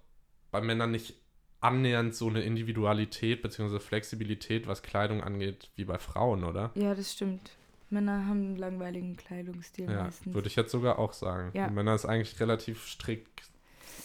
bei 0.51 0.61
Männern 0.61 0.91
nicht 0.91 1.15
annähernd 1.59 2.15
so 2.15 2.27
eine 2.29 2.41
Individualität 2.41 3.41
bzw. 3.41 3.79
Flexibilität, 3.79 4.67
was 4.67 4.83
Kleidung 4.83 5.21
angeht, 5.23 5.69
wie 5.75 5.85
bei 5.85 5.97
Frauen, 5.97 6.43
oder? 6.43 6.71
Ja, 6.75 6.93
das 6.95 7.13
stimmt. 7.13 7.51
Männer 7.89 8.25
haben 8.25 8.41
einen 8.41 8.55
langweiligen 8.55 9.15
Kleidungsstil 9.15 9.89
ja, 9.89 10.03
meistens. 10.03 10.33
Würde 10.33 10.47
ich 10.47 10.55
jetzt 10.55 10.71
sogar 10.71 10.99
auch 10.99 11.13
sagen. 11.13 11.51
Ja. 11.53 11.69
Männer 11.69 11.95
ist 11.95 12.05
eigentlich 12.05 12.39
relativ 12.39 12.87
strikt 12.87 13.43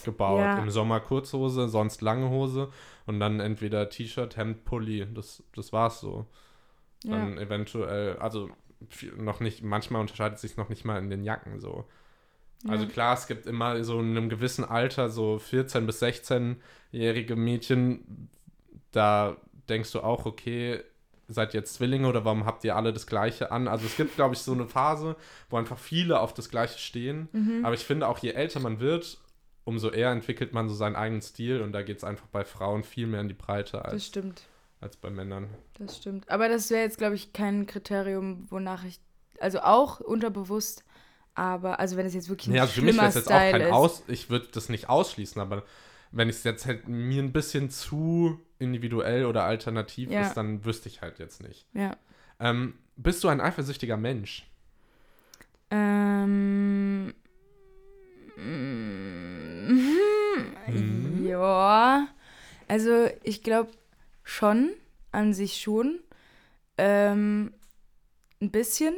gebaut. 0.05 0.41
Ja. 0.41 0.59
Im 0.59 0.71
Sommer 0.71 1.01
Kurzhose, 1.01 1.69
sonst 1.69 2.01
lange 2.03 2.31
Hose 2.31 2.69
und 3.07 3.21
dann 3.21 3.41
entweder 3.41 3.89
T-Shirt, 3.91 4.37
Hemd, 4.37 4.65
Pulli. 4.65 5.07
Das, 5.13 5.43
das 5.55 5.73
war's 5.73 6.01
so. 6.01 6.27
Dann 7.05 7.37
Ja. 7.37 7.43
eventuell, 7.43 8.17
also 8.17 8.51
noch 9.17 9.41
nicht, 9.41 9.63
manchmal 9.63 10.01
unterscheidet 10.01 10.39
sich 10.39 10.57
noch 10.57 10.69
nicht 10.69 10.85
mal 10.85 10.99
in 10.99 11.11
den 11.11 11.23
Jacken 11.25 11.61
so. 11.61 11.85
Also 12.69 12.85
Ja. 12.85 12.91
klar, 12.91 13.15
es 13.15 13.27
gibt 13.27 13.47
immer 13.47 13.83
so 13.85 14.01
in 14.01 14.11
einem 14.17 14.29
gewissen 14.29 14.65
Alter, 14.65 15.09
so 15.09 15.37
14- 15.39 15.87
bis 15.87 16.01
16-jährige 16.03 17.37
Mädchen, 17.37 18.29
da 18.93 19.37
denkst 19.69 19.93
du 19.93 20.01
auch, 20.01 20.27
okay, 20.27 20.81
seid 21.29 21.55
ihr 21.55 21.61
jetzt 21.61 21.75
Zwillinge 21.75 22.09
oder 22.09 22.25
warum 22.25 22.45
habt 22.45 22.65
ihr 22.65 22.75
alle 22.75 22.93
das 22.93 23.07
Gleiche 23.07 23.53
an? 23.53 23.69
Also 23.69 23.87
es 23.87 23.97
gibt, 23.97 24.17
glaube 24.17 24.35
ich, 24.35 24.41
so 24.41 24.53
eine 24.53 24.67
Phase, 24.67 25.15
wo 25.49 25.57
einfach 25.59 25.79
viele 25.79 26.19
auf 26.21 26.35
das 26.35 26.51
Gleiche 26.51 26.79
stehen. 26.79 27.29
Mhm. 27.33 27.65
Aber 27.65 27.75
ich 27.75 27.85
finde 27.85 28.09
auch, 28.09 28.19
je 28.19 28.31
älter 28.33 28.59
man 28.61 28.81
wird, 28.81 29.19
umso 29.65 29.91
eher 29.91 30.11
entwickelt 30.11 30.53
man 30.53 30.69
so 30.69 30.75
seinen 30.75 30.97
eigenen 30.97 31.23
Stil 31.23 31.61
und 31.63 31.73
da 31.73 31.83
geht 31.83 31.99
es 31.99 32.05
einfach 32.05 32.27
bei 32.27 32.45
Frauen 32.45 32.83
viel 32.83 33.07
mehr 33.07 33.21
in 33.21 33.29
die 33.29 33.35
Breite 33.35 33.79
Das 33.79 33.93
als, 33.93 34.07
stimmt. 34.07 34.43
als 34.81 34.97
bei 34.97 35.11
Männern. 35.11 35.49
Das 35.79 35.97
stimmt. 35.99 36.29
Aber 36.31 36.49
das 36.49 36.71
wäre 36.71 36.83
jetzt, 36.83 36.99
glaube 36.99 37.15
ich, 37.15 37.33
kein 37.33 37.67
Kriterium, 37.67 38.47
wonach 38.51 38.85
ich. 38.85 39.01
Also 39.39 39.61
auch 39.61 40.01
unterbewusst, 40.01 40.85
aber 41.35 41.81
also 41.81 41.97
wenn 41.97 42.05
es 42.07 42.13
jetzt 42.15 42.29
wirklich 42.29 42.49
ein 42.49 42.55
Ja, 42.55 42.63
also 42.63 42.75
für 42.75 42.83
mich 42.83 42.97
wäre 42.97 43.07
es 43.07 43.15
jetzt 43.15 43.29
auch 43.29 43.37
Style 43.37 43.53
kein 43.53 43.61
ist. 43.63 43.73
Aus, 43.73 44.03
ich 44.09 44.29
würde 44.31 44.49
das 44.53 44.69
nicht 44.69 44.89
ausschließen, 44.91 45.41
aber 45.41 45.63
wenn 46.13 46.29
es 46.29 46.43
jetzt 46.45 46.67
halt 46.67 46.89
mir 46.89 47.23
ein 47.23 47.33
bisschen 47.33 47.71
zu 47.71 48.39
individuell 48.59 49.25
oder 49.25 49.45
alternativ 49.45 50.11
Ja. 50.11 50.23
ist, 50.23 50.35
dann 50.35 50.65
wüsste 50.65 50.89
ich 50.89 51.01
halt 51.01 51.19
jetzt 51.19 51.43
nicht. 51.43 51.67
Ja. 51.73 51.97
Ähm, 52.41 52.75
bist 52.97 53.25
du 53.25 53.29
ein 53.29 53.41
eifersüchtiger 53.41 53.97
Mensch? 53.97 54.47
Ähm. 55.71 57.15
Mhm. 58.41 59.97
Ja. 61.25 62.09
Also 62.69 63.09
ich 63.23 63.43
glaube 63.43 63.71
schon, 64.23 64.71
an 65.13 65.35
sich 65.35 65.61
schon. 65.61 66.01
Ähm, 66.79 67.53
ein 68.41 68.51
bisschen. 68.51 68.95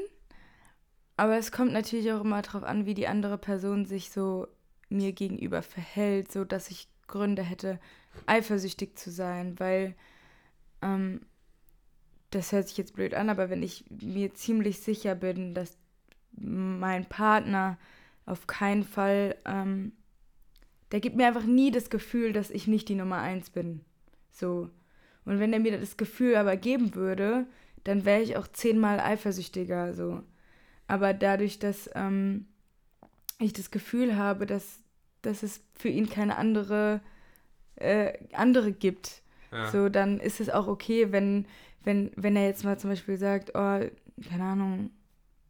Aber 1.17 1.37
es 1.37 1.53
kommt 1.53 1.73
natürlich 1.73 2.13
auch 2.13 2.23
immer 2.23 2.43
darauf 2.43 2.65
an, 2.65 2.87
wie 2.87 2.95
die 2.95 3.09
andere 3.09 3.39
Person 3.39 3.87
sich 3.87 4.11
so 4.11 4.47
mir 4.89 5.13
gegenüber 5.13 5.63
verhält, 5.63 6.31
so 6.33 6.45
dass 6.45 6.71
ich 6.71 6.89
Gründe 7.07 7.43
hätte, 7.43 7.79
eifersüchtig 8.27 8.99
zu 8.99 9.11
sein, 9.11 9.59
weil 9.59 9.95
ähm, 10.83 11.21
das 12.31 12.53
hört 12.53 12.69
sich 12.69 12.79
jetzt 12.79 12.95
blöd 12.95 13.15
an, 13.15 13.29
aber 13.29 13.51
wenn 13.51 13.63
ich 13.63 13.85
mir 13.91 14.35
ziemlich 14.35 14.81
sicher 14.81 15.15
bin, 15.15 15.55
dass 15.55 15.77
mein 16.33 17.07
Partner 17.07 17.79
auf 18.27 18.47
keinen 18.47 18.85
Fall, 18.85 19.37
ähm, 19.45 19.93
der 20.93 21.01
gibt 21.01 21.17
mir 21.17 21.27
einfach 21.27 21.45
nie 21.45 21.71
das 21.71 21.91
Gefühl, 21.91 22.33
dass 22.33 22.51
ich 22.51 22.67
nicht 22.67 22.89
die 22.89 22.95
Nummer 22.95 23.19
eins 23.19 23.51
bin. 23.51 23.81
So. 24.31 24.69
Und 25.25 25.39
wenn 25.39 25.53
er 25.53 25.61
mir 25.61 25.79
das 25.79 25.97
Gefühl 25.97 26.37
aber 26.37 26.57
geben 26.57 26.95
würde, 26.95 27.47
dann 27.85 28.05
wäre 28.05 28.23
ich 28.23 28.37
auch 28.37 28.47
zehnmal 28.49 29.01
eifersüchtiger. 29.01 29.95
So. 29.95 30.23
Aber 30.87 31.15
dadurch, 31.15 31.59
dass 31.59 31.91
ähm, 31.95 32.47
ich 33.39 33.53
das 33.53 33.71
Gefühl 33.71 34.17
habe, 34.17 34.47
dass, 34.47 34.81
dass 35.23 35.43
es 35.43 35.65
für 35.75 35.89
ihn 35.89 36.09
keine 36.09 36.37
andere, 36.37 37.01
äh, 37.77 38.13
andere 38.33 38.73
gibt, 38.73 39.23
Ja. 39.51 39.71
so, 39.71 39.89
dann 39.89 40.19
ist 40.21 40.41
es 40.41 40.49
auch 40.51 40.67
okay, 40.69 41.13
wenn, 41.13 41.47
wenn, 41.85 42.11
wenn 42.17 42.37
er 42.37 42.47
jetzt 42.47 42.65
mal 42.65 42.79
zum 42.79 42.91
Beispiel 42.91 43.17
sagt, 43.17 43.51
oh, 43.55 43.81
keine 44.29 44.45
Ahnung, 44.45 44.91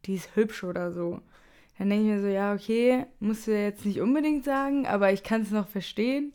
die 0.05 0.15
ist 0.15 0.35
hübsch 0.35 0.63
oder 0.63 0.91
so. 0.91 1.21
Dann 1.77 1.89
denke 1.89 2.05
ich 2.05 2.11
mir 2.11 2.21
so, 2.21 2.27
ja, 2.27 2.53
okay, 2.53 3.05
musst 3.19 3.47
du 3.47 3.51
jetzt 3.51 3.85
nicht 3.85 3.99
unbedingt 3.99 4.45
sagen, 4.45 4.85
aber 4.85 5.11
ich 5.11 5.23
kann 5.23 5.41
es 5.41 5.51
noch 5.51 5.67
verstehen. 5.67 6.33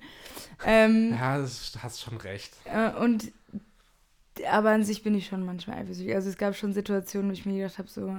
Ähm, 0.64 1.16
Ja, 1.18 1.38
das 1.38 1.72
hast 1.82 2.00
schon 2.02 2.16
recht. 2.18 2.52
äh, 2.64 2.90
und 2.98 3.32
aber 4.50 4.70
an 4.70 4.84
sich 4.84 5.02
bin 5.02 5.14
ich 5.14 5.26
schon 5.26 5.44
manchmal 5.44 5.78
eifersüchtig. 5.78 6.14
Also 6.14 6.28
es 6.28 6.38
gab 6.38 6.54
schon 6.54 6.72
Situationen, 6.72 7.30
wo 7.30 7.32
ich 7.32 7.44
mir 7.44 7.56
gedacht 7.56 7.78
habe, 7.78 7.88
so, 7.88 8.16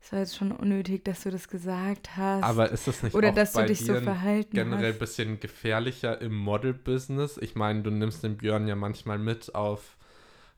es 0.00 0.10
war 0.12 0.18
jetzt 0.18 0.36
schon 0.36 0.50
unnötig, 0.50 1.04
dass 1.04 1.22
du 1.22 1.30
das 1.30 1.48
gesagt 1.48 2.16
hast. 2.16 2.42
Aber 2.42 2.70
ist 2.70 2.88
das 2.88 3.02
nicht 3.02 3.14
oder 3.14 3.30
dass 3.30 3.52
du 3.52 3.64
dich 3.64 3.84
so 3.84 3.94
verhalten 3.94 4.50
generell 4.56 4.92
ein 4.92 4.98
bisschen 4.98 5.38
gefährlicher 5.38 6.20
im 6.20 6.34
Model-Business? 6.34 7.38
Ich 7.38 7.54
meine, 7.54 7.82
du 7.82 7.90
nimmst 7.90 8.24
den 8.24 8.36
Björn 8.36 8.66
ja 8.66 8.74
manchmal 8.74 9.18
mit 9.18 9.54
auf 9.54 9.96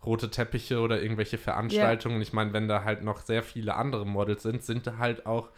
rote 0.05 0.31
Teppiche 0.31 0.81
oder 0.81 1.03
irgendwelche 1.03 1.39
Veranstaltungen. 1.39 2.21
Ich 2.23 2.33
meine, 2.33 2.53
wenn 2.53 2.69
da 2.69 2.85
halt 2.85 3.03
noch 3.05 3.21
sehr 3.23 3.43
viele 3.43 3.75
andere 3.75 4.07
Models 4.07 4.43
sind, 4.43 4.63
sind 4.63 4.87
da 4.87 4.97
halt 4.99 5.27
auch 5.27 5.51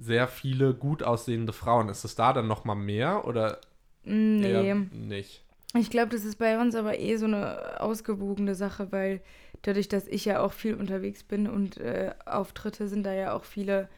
sehr 0.00 0.28
viele 0.28 0.74
gut 0.74 1.02
aussehende 1.02 1.52
Frauen. 1.52 1.88
Ist 1.88 2.04
es 2.04 2.14
da 2.14 2.32
dann 2.32 2.48
noch 2.48 2.64
mal 2.64 2.74
mehr 2.74 3.26
oder 3.26 3.60
Nee. 4.02 4.74
nicht? 4.92 5.44
Ich 5.74 5.90
glaube, 5.90 6.10
das 6.10 6.24
ist 6.24 6.36
bei 6.36 6.60
uns 6.60 6.74
aber 6.74 6.98
eh 6.98 7.16
so 7.16 7.26
eine 7.26 7.80
ausgewogene 7.80 8.54
Sache, 8.54 8.90
weil 8.90 9.20
dadurch, 9.62 9.88
dass 9.88 10.08
ich 10.08 10.24
ja 10.24 10.40
auch 10.40 10.52
viel 10.52 10.74
unterwegs 10.74 11.22
bin 11.22 11.46
und 11.46 11.76
äh, 11.76 12.12
Auftritte 12.26 12.88
sind 12.88 13.04
da 13.04 13.12
ja 13.12 13.34
auch 13.34 13.44
viele 13.44 13.88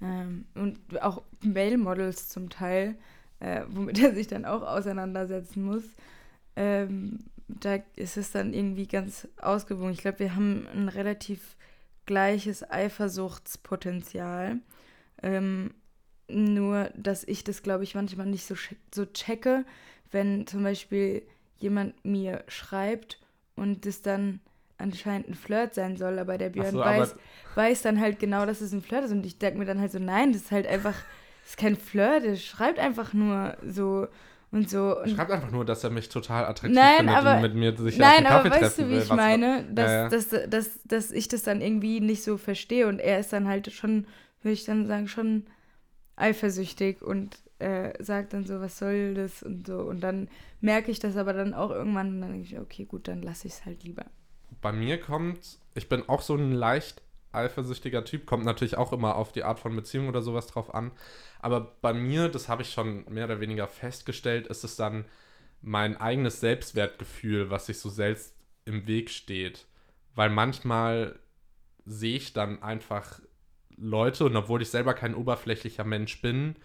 ähm, 0.00 0.46
und 0.54 0.78
auch 1.00 1.22
Male-Models 1.42 2.28
zum 2.28 2.50
Teil, 2.50 2.96
äh, 3.38 3.62
womit 3.68 3.98
er 4.02 4.14
sich 4.14 4.26
dann 4.26 4.44
auch 4.44 4.62
auseinandersetzen 4.62 5.62
muss. 5.64 5.84
Ähm, 6.56 7.20
da 7.46 7.78
ist 7.94 8.16
es 8.16 8.32
dann 8.32 8.52
irgendwie 8.54 8.86
ganz 8.86 9.28
ausgewogen. 9.40 9.92
Ich 9.92 9.98
glaube, 10.00 10.20
wir 10.20 10.34
haben 10.34 10.66
ein 10.74 10.88
relativ 10.88 11.56
gleiches 12.06 12.68
Eifersuchtspotenzial. 12.68 14.56
Ähm, 15.22 15.74
nur, 16.28 16.90
dass 16.96 17.24
ich 17.24 17.44
das, 17.44 17.62
glaube 17.62 17.84
ich, 17.84 17.94
manchmal 17.94 18.26
nicht 18.26 18.46
so, 18.46 18.54
so 18.94 19.04
checke, 19.06 19.64
wenn 20.10 20.46
zum 20.46 20.62
Beispiel 20.62 21.22
jemand 21.58 22.04
mir 22.04 22.44
schreibt 22.48 23.18
und 23.56 23.86
das 23.86 24.02
dann 24.02 24.40
anscheinend 24.78 25.28
ein 25.28 25.34
Flirt 25.34 25.74
sein 25.74 25.96
soll, 25.96 26.18
aber 26.18 26.38
der 26.38 26.48
Björn 26.50 26.72
so, 26.72 26.82
aber- 26.82 26.98
weiß, 27.02 27.14
weiß 27.54 27.82
dann 27.82 28.00
halt 28.00 28.18
genau, 28.18 28.46
dass 28.46 28.60
es 28.60 28.72
ein 28.72 28.82
Flirt 28.82 29.04
ist 29.04 29.12
und 29.12 29.24
ich 29.26 29.38
denke 29.38 29.58
mir 29.58 29.64
dann 29.66 29.80
halt 29.80 29.92
so, 29.92 29.98
nein, 29.98 30.32
das 30.32 30.42
ist 30.42 30.50
halt 30.50 30.66
einfach, 30.66 30.94
das 31.42 31.50
ist 31.50 31.56
kein 31.58 31.76
Flirt, 31.76 32.24
der 32.24 32.36
schreibt 32.36 32.78
einfach 32.78 33.12
nur 33.12 33.56
so 33.66 34.08
und 34.50 34.68
so. 34.68 34.98
Und 35.00 35.10
Schreibt 35.10 35.30
einfach 35.30 35.50
nur, 35.50 35.64
dass 35.64 35.84
er 35.84 35.90
mich 35.90 36.08
total 36.08 36.44
attraktiv 36.46 36.76
Nein, 36.78 36.96
findet 36.98 37.16
aber- 37.16 37.36
und 37.36 37.42
mit 37.42 37.54
mir 37.54 37.76
sich 37.76 37.94
auf 37.94 38.00
Nein, 38.00 38.18
einen 38.18 38.26
aber 38.26 38.50
Kaffee 38.50 38.62
weißt 38.64 38.78
du, 38.78 38.88
wie 38.88 38.90
will. 38.92 39.02
ich 39.02 39.08
meine? 39.12 39.64
Dass, 39.70 39.90
Ja, 39.90 40.02
ja. 40.02 40.08
Dass, 40.08 40.28
dass, 40.48 40.82
dass 40.84 41.10
ich 41.10 41.28
das 41.28 41.42
dann 41.42 41.60
irgendwie 41.60 42.00
nicht 42.00 42.22
so 42.24 42.36
verstehe 42.36 42.86
und 42.88 42.98
er 42.98 43.20
ist 43.20 43.32
dann 43.32 43.46
halt 43.46 43.70
schon, 43.72 44.06
würde 44.42 44.54
ich 44.54 44.64
dann 44.64 44.86
sagen, 44.86 45.08
schon 45.08 45.46
eifersüchtig 46.16 47.02
und 47.02 47.38
äh, 47.58 47.92
sagt 48.02 48.32
dann 48.32 48.44
so, 48.44 48.60
was 48.60 48.78
soll 48.78 49.14
das 49.14 49.42
und 49.42 49.66
so. 49.66 49.78
Und 49.80 50.00
dann 50.00 50.28
merke 50.60 50.90
ich 50.90 50.98
das 50.98 51.16
aber 51.16 51.32
dann 51.32 51.54
auch 51.54 51.70
irgendwann 51.70 52.14
und 52.14 52.20
dann 52.20 52.32
denke 52.32 52.46
ich, 52.46 52.58
okay, 52.58 52.84
gut, 52.84 53.08
dann 53.08 53.22
lasse 53.22 53.46
ich 53.46 53.54
es 53.54 53.64
halt 53.64 53.84
lieber. 53.84 54.06
Bei 54.60 54.72
mir 54.72 55.00
kommt, 55.00 55.58
ich 55.74 55.88
bin 55.88 56.08
auch 56.08 56.22
so 56.22 56.34
ein 56.34 56.52
leicht 56.52 57.02
eifersüchtiger 57.32 58.04
Typ, 58.04 58.26
kommt 58.26 58.44
natürlich 58.44 58.76
auch 58.76 58.92
immer 58.92 59.16
auf 59.16 59.32
die 59.32 59.44
Art 59.44 59.58
von 59.58 59.74
Beziehung 59.74 60.08
oder 60.08 60.22
sowas 60.22 60.46
drauf 60.46 60.74
an. 60.74 60.92
Aber 61.40 61.76
bei 61.80 61.92
mir, 61.92 62.28
das 62.28 62.48
habe 62.48 62.62
ich 62.62 62.72
schon 62.72 63.04
mehr 63.08 63.24
oder 63.24 63.40
weniger 63.40 63.66
festgestellt, 63.66 64.46
ist 64.46 64.64
es 64.64 64.76
dann 64.76 65.04
mein 65.62 65.96
eigenes 65.96 66.40
Selbstwertgefühl, 66.40 67.50
was 67.50 67.66
sich 67.66 67.78
so 67.78 67.88
selbst 67.88 68.34
im 68.64 68.86
Weg 68.86 69.10
steht. 69.10 69.66
Weil 70.14 70.30
manchmal 70.30 71.18
sehe 71.84 72.16
ich 72.16 72.32
dann 72.32 72.62
einfach 72.62 73.20
Leute 73.76 74.24
und 74.24 74.36
obwohl 74.36 74.62
ich 74.62 74.70
selber 74.70 74.94
kein 74.94 75.14
oberflächlicher 75.14 75.84
Mensch 75.84 76.20
bin 76.20 76.56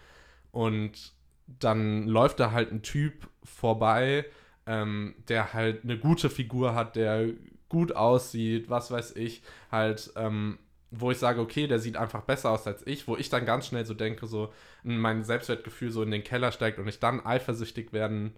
und 0.50 1.12
dann 1.46 2.06
läuft 2.06 2.40
da 2.40 2.52
halt 2.52 2.72
ein 2.72 2.82
Typ 2.82 3.28
vorbei, 3.42 4.26
ähm, 4.66 5.14
der 5.28 5.54
halt 5.54 5.84
eine 5.84 5.98
gute 5.98 6.28
Figur 6.30 6.74
hat, 6.74 6.96
der 6.96 7.28
gut 7.68 7.94
aussieht, 7.94 8.68
was 8.68 8.90
weiß 8.90 9.16
ich, 9.16 9.42
halt, 9.70 10.12
ähm, 10.16 10.58
wo 10.90 11.10
ich 11.10 11.18
sage, 11.18 11.40
okay, 11.40 11.66
der 11.66 11.78
sieht 11.78 11.96
einfach 11.96 12.22
besser 12.22 12.50
aus 12.50 12.66
als 12.66 12.86
ich, 12.86 13.08
wo 13.08 13.16
ich 13.16 13.28
dann 13.28 13.44
ganz 13.44 13.66
schnell 13.66 13.84
so 13.84 13.94
denke, 13.94 14.26
so 14.26 14.52
mein 14.82 15.22
Selbstwertgefühl 15.22 15.90
so 15.90 16.02
in 16.02 16.10
den 16.10 16.24
Keller 16.24 16.52
steigt 16.52 16.78
und 16.78 16.88
ich 16.88 16.98
dann 16.98 17.24
eifersüchtig 17.24 17.92
werden 17.92 18.34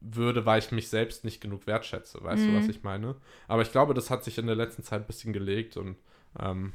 würde, 0.00 0.44
weil 0.44 0.58
ich 0.58 0.72
mich 0.72 0.88
selbst 0.88 1.24
nicht 1.24 1.40
genug 1.40 1.66
wertschätze. 1.66 2.22
Weißt 2.22 2.44
mhm. 2.44 2.52
du, 2.52 2.58
was 2.58 2.68
ich 2.68 2.82
meine? 2.82 3.14
Aber 3.46 3.62
ich 3.62 3.70
glaube, 3.70 3.94
das 3.94 4.10
hat 4.10 4.24
sich 4.24 4.38
in 4.38 4.46
der 4.46 4.56
letzten 4.56 4.82
Zeit 4.82 5.02
ein 5.02 5.06
bisschen 5.06 5.32
gelegt 5.32 5.76
und 5.76 5.96
ähm, 6.40 6.72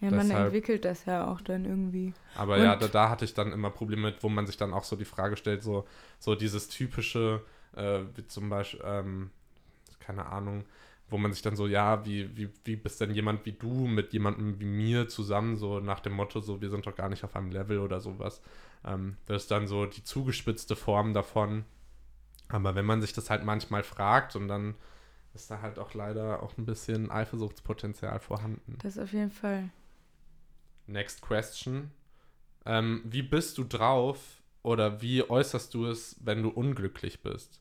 ja, 0.00 0.10
man 0.10 0.28
deshalb, 0.28 0.46
entwickelt 0.46 0.84
das 0.84 1.06
ja 1.06 1.26
auch 1.26 1.40
dann 1.40 1.64
irgendwie. 1.64 2.12
Aber 2.36 2.56
und 2.56 2.62
ja, 2.62 2.76
da, 2.76 2.86
da, 2.88 3.08
hatte 3.08 3.24
ich 3.24 3.34
dann 3.34 3.52
immer 3.52 3.70
Probleme 3.70 4.02
mit, 4.02 4.22
wo 4.22 4.28
man 4.28 4.46
sich 4.46 4.56
dann 4.56 4.74
auch 4.74 4.84
so 4.84 4.96
die 4.96 5.04
Frage 5.04 5.36
stellt, 5.36 5.62
so, 5.62 5.86
so 6.18 6.34
dieses 6.34 6.68
typische, 6.68 7.42
äh, 7.74 8.00
wie 8.14 8.26
zum 8.26 8.50
Beispiel, 8.50 8.80
ähm, 8.84 9.30
keine 9.98 10.26
Ahnung, 10.26 10.64
wo 11.08 11.18
man 11.18 11.32
sich 11.32 11.42
dann 11.42 11.56
so, 11.56 11.66
ja, 11.66 12.04
wie, 12.04 12.36
wie, 12.36 12.50
wie 12.64 12.76
bist 12.76 13.00
denn 13.00 13.14
jemand 13.14 13.46
wie 13.46 13.52
du 13.52 13.86
mit 13.86 14.12
jemandem 14.12 14.60
wie 14.60 14.64
mir 14.64 15.08
zusammen, 15.08 15.56
so 15.56 15.80
nach 15.80 16.00
dem 16.00 16.12
Motto, 16.12 16.40
so, 16.40 16.60
wir 16.60 16.68
sind 16.68 16.86
doch 16.86 16.94
gar 16.94 17.08
nicht 17.08 17.24
auf 17.24 17.34
einem 17.34 17.50
Level 17.50 17.78
oder 17.78 18.00
sowas. 18.00 18.42
Ähm, 18.84 19.16
das 19.26 19.44
ist 19.44 19.50
dann 19.50 19.66
so 19.66 19.86
die 19.86 20.04
zugespitzte 20.04 20.76
Form 20.76 21.14
davon. 21.14 21.64
Aber 22.48 22.74
wenn 22.74 22.84
man 22.84 23.00
sich 23.00 23.12
das 23.12 23.30
halt 23.30 23.44
manchmal 23.44 23.82
fragt 23.82 24.36
und 24.36 24.46
dann 24.48 24.74
ist 25.34 25.50
da 25.50 25.60
halt 25.60 25.78
auch 25.78 25.94
leider 25.94 26.42
auch 26.42 26.56
ein 26.58 26.64
bisschen 26.64 27.10
Eifersuchtspotenzial 27.10 28.18
vorhanden. 28.20 28.78
Das 28.82 28.98
auf 28.98 29.12
jeden 29.12 29.30
Fall. 29.30 29.70
Next 30.86 31.22
question. 31.22 31.90
Ähm, 32.64 33.02
wie 33.04 33.22
bist 33.22 33.58
du 33.58 33.64
drauf 33.64 34.42
oder 34.62 35.00
wie 35.02 35.22
äußerst 35.22 35.72
du 35.74 35.86
es, 35.86 36.16
wenn 36.20 36.42
du 36.42 36.48
unglücklich 36.48 37.22
bist? 37.22 37.60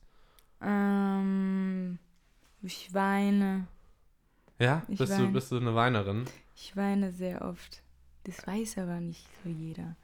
Ähm, 0.62 2.00
ich 2.62 2.94
weine. 2.94 3.68
Ja? 4.60 4.84
Ich 4.88 5.00
bist, 5.00 5.12
weine. 5.12 5.28
Du, 5.28 5.34
bist 5.34 5.52
du 5.52 5.58
eine 5.58 5.76
Weinerin? 5.76 6.26
Ich 6.56 6.76
weine 6.76 7.12
sehr 7.12 7.44
oft. 7.44 7.84
Das 8.24 8.46
weiß 8.48 8.80
aber 8.80 9.00
nicht 9.00 9.28
so 9.44 9.50
jeder. 9.50 9.96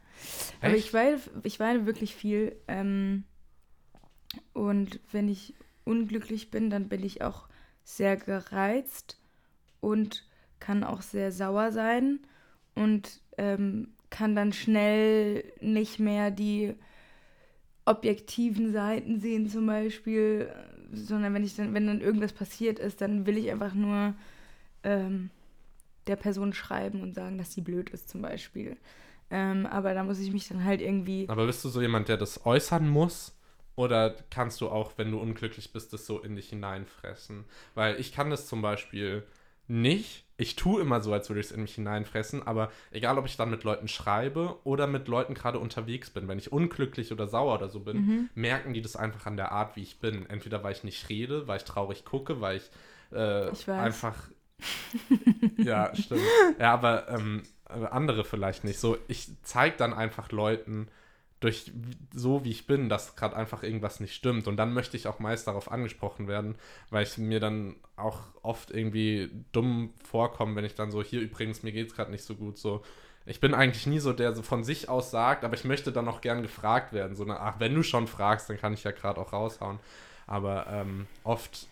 Echt? 0.62 0.64
Aber 0.64 0.76
ich 0.76 0.94
weine, 0.94 1.20
ich 1.44 1.60
weine 1.60 1.86
wirklich 1.86 2.16
viel. 2.16 2.56
Ähm, 2.68 3.24
und 4.54 5.00
wenn 5.12 5.28
ich 5.28 5.56
unglücklich 5.84 6.52
bin, 6.52 6.70
dann 6.70 6.90
bin 6.90 7.04
ich 7.04 7.24
auch 7.24 7.48
sehr 7.84 8.18
gereizt 8.18 9.20
und 9.80 10.26
kann 10.60 10.84
auch 10.84 11.02
sehr 11.02 11.32
sauer 11.32 11.72
sein 11.72 12.20
und 12.76 13.22
ähm, 13.38 13.90
kann 14.10 14.36
dann 14.36 14.54
schnell 14.54 15.44
nicht 15.62 16.00
mehr 16.00 16.32
die 16.32 16.76
objektiven 17.86 18.72
Seiten 18.72 19.20
sehen 19.20 19.50
zum 19.50 19.66
Beispiel, 19.66 20.54
sondern 20.94 21.34
wenn 21.34 21.44
ich 21.44 21.56
dann, 21.56 21.74
wenn 21.74 21.88
dann 21.88 22.02
irgendwas 22.02 22.34
passiert 22.34 22.80
ist, 22.80 23.02
dann 23.02 23.26
will 23.26 23.38
ich 23.38 23.52
einfach 23.52 23.74
nur 23.74 24.14
ähm, 24.84 25.30
der 26.08 26.16
Person 26.16 26.54
schreiben 26.54 27.02
und 27.02 27.16
sagen, 27.16 27.38
dass 27.38 27.54
sie 27.54 27.62
blöd 27.62 27.90
ist 27.90 28.10
zum 28.10 28.22
Beispiel. 28.22 28.78
Ähm, 29.30 29.66
aber 29.66 29.94
da 29.94 30.04
muss 30.04 30.20
ich 30.20 30.32
mich 30.32 30.48
dann 30.48 30.64
halt 30.64 30.82
irgendwie. 30.82 31.28
Aber 31.30 31.46
bist 31.46 31.64
du 31.64 31.70
so 31.70 31.82
jemand, 31.82 32.10
der 32.10 32.18
das 32.18 32.46
äußern 32.46 32.88
muss? 32.90 33.38
Oder 33.76 34.16
kannst 34.30 34.60
du 34.60 34.70
auch, 34.70 34.94
wenn 34.98 35.12
du 35.12 35.20
unglücklich 35.20 35.72
bist, 35.72 35.94
das 35.94 36.06
so 36.06 36.20
in 36.20 36.36
dich 36.36 36.50
hineinfressen? 36.50 37.46
Weil 37.74 38.00
ich 38.00 38.12
kann 38.12 38.30
das 38.30 38.48
zum 38.48 38.62
Beispiel 38.62 39.24
nicht. 39.68 40.26
Ich 40.42 40.56
tue 40.56 40.82
immer 40.82 41.02
so, 41.02 41.14
als 41.14 41.30
würde 41.30 41.40
ich 41.40 41.46
es 41.46 41.52
in 41.52 41.62
mich 41.62 41.76
hineinfressen, 41.76 42.42
aber 42.48 42.72
egal, 42.90 43.20
ob 43.20 43.28
ich 43.28 43.38
dann 43.38 43.52
mit 43.52 43.64
Leuten 43.64 43.88
schreibe 43.88 44.58
oder 44.64 44.88
mit 44.88 45.08
Leuten 45.08 45.36
gerade 45.36 45.60
unterwegs 45.60 46.10
bin, 46.10 46.28
wenn 46.28 46.40
ich 46.40 46.52
unglücklich 46.52 47.12
oder 47.12 47.28
sauer 47.28 47.54
oder 47.54 47.70
so 47.70 47.82
bin, 47.82 47.98
mhm. 47.98 48.30
merken 48.34 48.74
die 48.74 48.82
das 48.82 48.96
einfach 48.96 49.28
an 49.28 49.38
der 49.38 49.52
Art, 49.52 49.76
wie 49.76 49.84
ich 49.84 50.00
bin. 50.00 50.26
Entweder 50.28 50.64
weil 50.64 50.72
ich 50.72 50.84
nicht 50.84 51.10
rede, 51.10 51.48
weil 51.48 51.58
ich 51.58 51.64
traurig 51.64 52.06
gucke, 52.06 52.42
weil 52.42 52.58
ich, 52.58 52.72
äh, 53.16 53.52
ich 53.52 53.70
einfach. 53.70 54.16
ja, 55.58 55.96
stimmt. 55.96 56.24
Ja, 56.60 56.74
aber 56.74 57.10
ähm, 57.10 57.44
andere 57.68 58.26
vielleicht 58.26 58.64
nicht. 58.64 58.80
So, 58.80 58.98
ich 59.08 59.30
zeige 59.44 59.78
dann 59.78 59.94
einfach 59.94 60.32
Leuten, 60.32 60.88
durch 61.42 61.72
so 62.14 62.46
wie 62.46 62.52
ich 62.52 62.68
bin, 62.68 62.88
dass 62.88 63.16
gerade 63.16 63.36
einfach 63.36 63.64
irgendwas 63.64 64.00
nicht 64.00 64.14
stimmt. 64.14 64.48
Und 64.48 64.58
dann 64.58 64.74
möchte 64.74 64.96
ich 64.96 65.08
auch 65.08 65.20
meist 65.20 65.48
darauf 65.48 65.72
angesprochen 65.72 66.28
werden, 66.28 66.56
weil 66.92 67.04
ich 67.04 67.18
mir 67.18 67.40
dann 67.40 67.76
auch 67.96 68.20
oft 68.44 68.70
irgendwie 68.70 69.30
dumm 69.52 69.92
vorkomme, 70.04 70.56
wenn 70.56 70.66
ich 70.66 70.76
dann 70.76 70.92
so, 70.92 71.04
hier 71.04 71.20
übrigens, 71.20 71.64
mir 71.64 71.72
geht 71.72 71.88
es 71.88 71.96
gerade 71.96 72.12
nicht 72.12 72.24
so 72.24 72.36
gut. 72.36 72.60
So, 72.60 72.84
ich 73.26 73.40
bin 73.40 73.56
eigentlich 73.56 73.88
nie 73.88 73.98
so, 73.98 74.14
der 74.14 74.36
so 74.36 74.44
von 74.44 74.64
sich 74.64 74.88
aus 74.88 75.10
sagt, 75.10 75.44
aber 75.44 75.56
ich 75.56 75.64
möchte 75.64 75.92
dann 75.92 76.08
auch 76.08 76.22
gern 76.22 76.44
gefragt 76.44 76.94
werden. 76.94 77.16
So 77.16 77.24
eine, 77.24 77.40
ach, 77.40 77.60
wenn 77.60 77.74
du 77.74 77.82
schon 77.82 78.06
fragst, 78.06 78.48
dann 78.48 78.58
kann 78.60 78.74
ich 78.74 78.84
ja 78.84 78.92
gerade 78.92 79.20
auch 79.20 79.34
raushauen. 79.34 79.80
Aber 80.28 80.68
ähm, 80.68 81.08
oft 81.24 81.68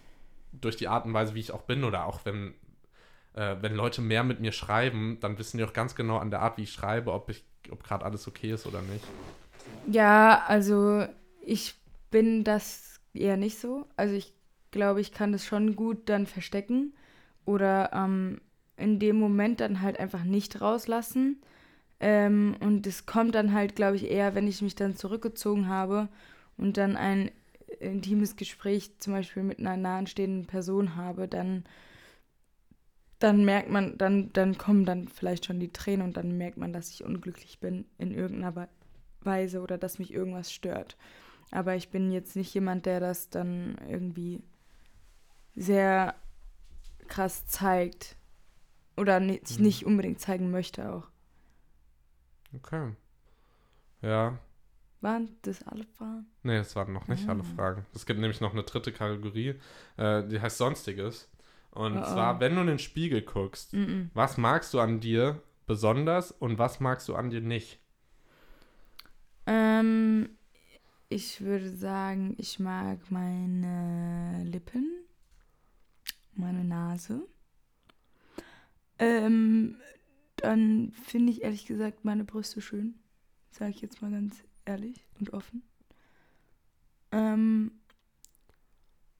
durch 0.51 0.77
die 0.77 0.87
Art 0.87 1.05
und 1.05 1.13
Weise, 1.13 1.35
wie 1.35 1.41
ich 1.41 1.51
auch 1.51 1.61
bin, 1.61 1.83
oder 1.83 2.05
auch 2.07 2.21
wenn, 2.25 2.55
äh, 3.35 3.55
wenn 3.61 3.75
Leute 3.75 4.01
mehr 4.01 4.23
mit 4.23 4.39
mir 4.39 4.51
schreiben, 4.51 5.19
dann 5.21 5.37
wissen 5.37 5.59
die 5.59 5.63
auch 5.63 5.73
ganz 5.73 5.93
genau 5.93 6.17
an 6.17 6.31
der 6.31 6.41
Art, 6.41 6.57
wie 6.57 6.63
ich 6.63 6.71
schreibe, 6.71 7.13
ob 7.13 7.29
ich, 7.29 7.43
ob 7.69 7.83
gerade 7.83 8.03
alles 8.03 8.27
okay 8.27 8.51
ist 8.51 8.65
oder 8.65 8.81
nicht. 8.81 9.05
Ja, 9.85 10.43
also 10.47 11.05
ich 11.41 11.75
bin 12.11 12.43
das 12.43 12.99
eher 13.13 13.37
nicht 13.37 13.59
so. 13.59 13.85
Also 13.95 14.15
ich 14.15 14.33
glaube, 14.71 15.01
ich 15.01 15.11
kann 15.11 15.31
das 15.31 15.45
schon 15.45 15.75
gut 15.75 16.09
dann 16.09 16.25
verstecken 16.27 16.93
oder 17.45 17.91
ähm, 17.93 18.41
in 18.77 18.99
dem 18.99 19.19
Moment 19.19 19.59
dann 19.61 19.81
halt 19.81 19.99
einfach 19.99 20.23
nicht 20.23 20.61
rauslassen. 20.61 21.41
Ähm, 21.99 22.55
und 22.61 22.87
es 22.87 23.05
kommt 23.05 23.35
dann 23.35 23.53
halt, 23.53 23.75
glaube 23.75 23.97
ich, 23.97 24.09
eher, 24.09 24.35
wenn 24.35 24.47
ich 24.47 24.61
mich 24.61 24.75
dann 24.75 24.95
zurückgezogen 24.95 25.67
habe 25.67 26.07
und 26.57 26.77
dann 26.77 26.95
ein 26.97 27.31
intimes 27.79 28.35
Gespräch 28.35 28.91
zum 28.99 29.13
Beispiel 29.13 29.43
mit 29.43 29.59
einer 29.59 29.77
nahestehenden 29.77 30.45
Person 30.47 30.95
habe, 30.95 31.27
dann, 31.27 31.65
dann 33.19 33.43
merkt 33.43 33.69
man, 33.69 33.97
dann, 33.97 34.31
dann 34.33 34.57
kommen 34.57 34.85
dann 34.85 35.07
vielleicht 35.07 35.45
schon 35.45 35.59
die 35.59 35.71
Tränen 35.73 36.05
und 36.07 36.17
dann 36.17 36.37
merkt 36.37 36.57
man, 36.57 36.73
dass 36.73 36.89
ich 36.91 37.03
unglücklich 37.03 37.59
bin 37.59 37.85
in 37.97 38.13
irgendeiner 38.13 38.55
Weise 38.55 38.78
oder 39.25 39.77
dass 39.77 39.99
mich 39.99 40.13
irgendwas 40.13 40.51
stört. 40.51 40.97
Aber 41.51 41.75
ich 41.75 41.89
bin 41.89 42.11
jetzt 42.11 42.35
nicht 42.35 42.53
jemand, 42.53 42.85
der 42.85 42.99
das 42.99 43.29
dann 43.29 43.77
irgendwie 43.87 44.41
sehr 45.55 46.15
krass 47.07 47.45
zeigt 47.47 48.17
oder 48.97 49.19
nicht, 49.19 49.57
mhm. 49.57 49.65
nicht 49.65 49.85
unbedingt 49.85 50.19
zeigen 50.19 50.51
möchte 50.51 50.91
auch. 50.91 51.07
Okay. 52.55 52.93
Ja. 54.01 54.39
Waren 55.01 55.37
das 55.43 55.63
alle 55.63 55.85
Fragen? 55.85 56.25
Nee, 56.43 56.57
das 56.57 56.75
waren 56.75 56.93
noch 56.93 57.07
nicht 57.07 57.27
ah. 57.27 57.31
alle 57.31 57.43
Fragen. 57.43 57.85
Es 57.93 58.05
gibt 58.05 58.19
nämlich 58.19 58.41
noch 58.41 58.51
eine 58.51 58.63
dritte 58.63 58.91
Kategorie, 58.91 59.55
äh, 59.97 60.27
die 60.27 60.41
heißt 60.41 60.57
Sonstiges. 60.57 61.29
Und 61.71 61.97
oh, 61.97 62.03
zwar, 62.03 62.37
oh. 62.37 62.39
wenn 62.39 62.55
du 62.55 62.61
in 62.61 62.67
den 62.67 62.79
Spiegel 62.79 63.21
guckst, 63.21 63.73
mm 63.73 63.77
-mm. 63.77 64.09
was 64.13 64.37
magst 64.37 64.73
du 64.73 64.79
an 64.79 64.99
dir 64.99 65.41
besonders 65.67 66.31
und 66.31 66.57
was 66.57 66.79
magst 66.79 67.07
du 67.07 67.15
an 67.15 67.29
dir 67.29 67.41
nicht? 67.41 67.79
Ähm, 69.45 70.29
ich 71.09 71.41
würde 71.41 71.75
sagen, 71.75 72.35
ich 72.37 72.59
mag 72.59 73.09
meine 73.09 74.43
Lippen, 74.43 74.91
meine 76.33 76.63
Nase. 76.63 77.27
Ähm, 78.99 79.77
dann 80.35 80.91
finde 80.91 81.31
ich 81.31 81.41
ehrlich 81.41 81.65
gesagt 81.65 82.05
meine 82.05 82.25
Brüste 82.25 82.61
schön. 82.61 82.99
Sage 83.51 83.71
ich 83.71 83.81
jetzt 83.81 84.01
mal 84.01 84.11
ganz 84.11 84.43
ehrlich 84.65 85.05
und 85.19 85.33
offen. 85.33 85.63
Ähm, 87.11 87.71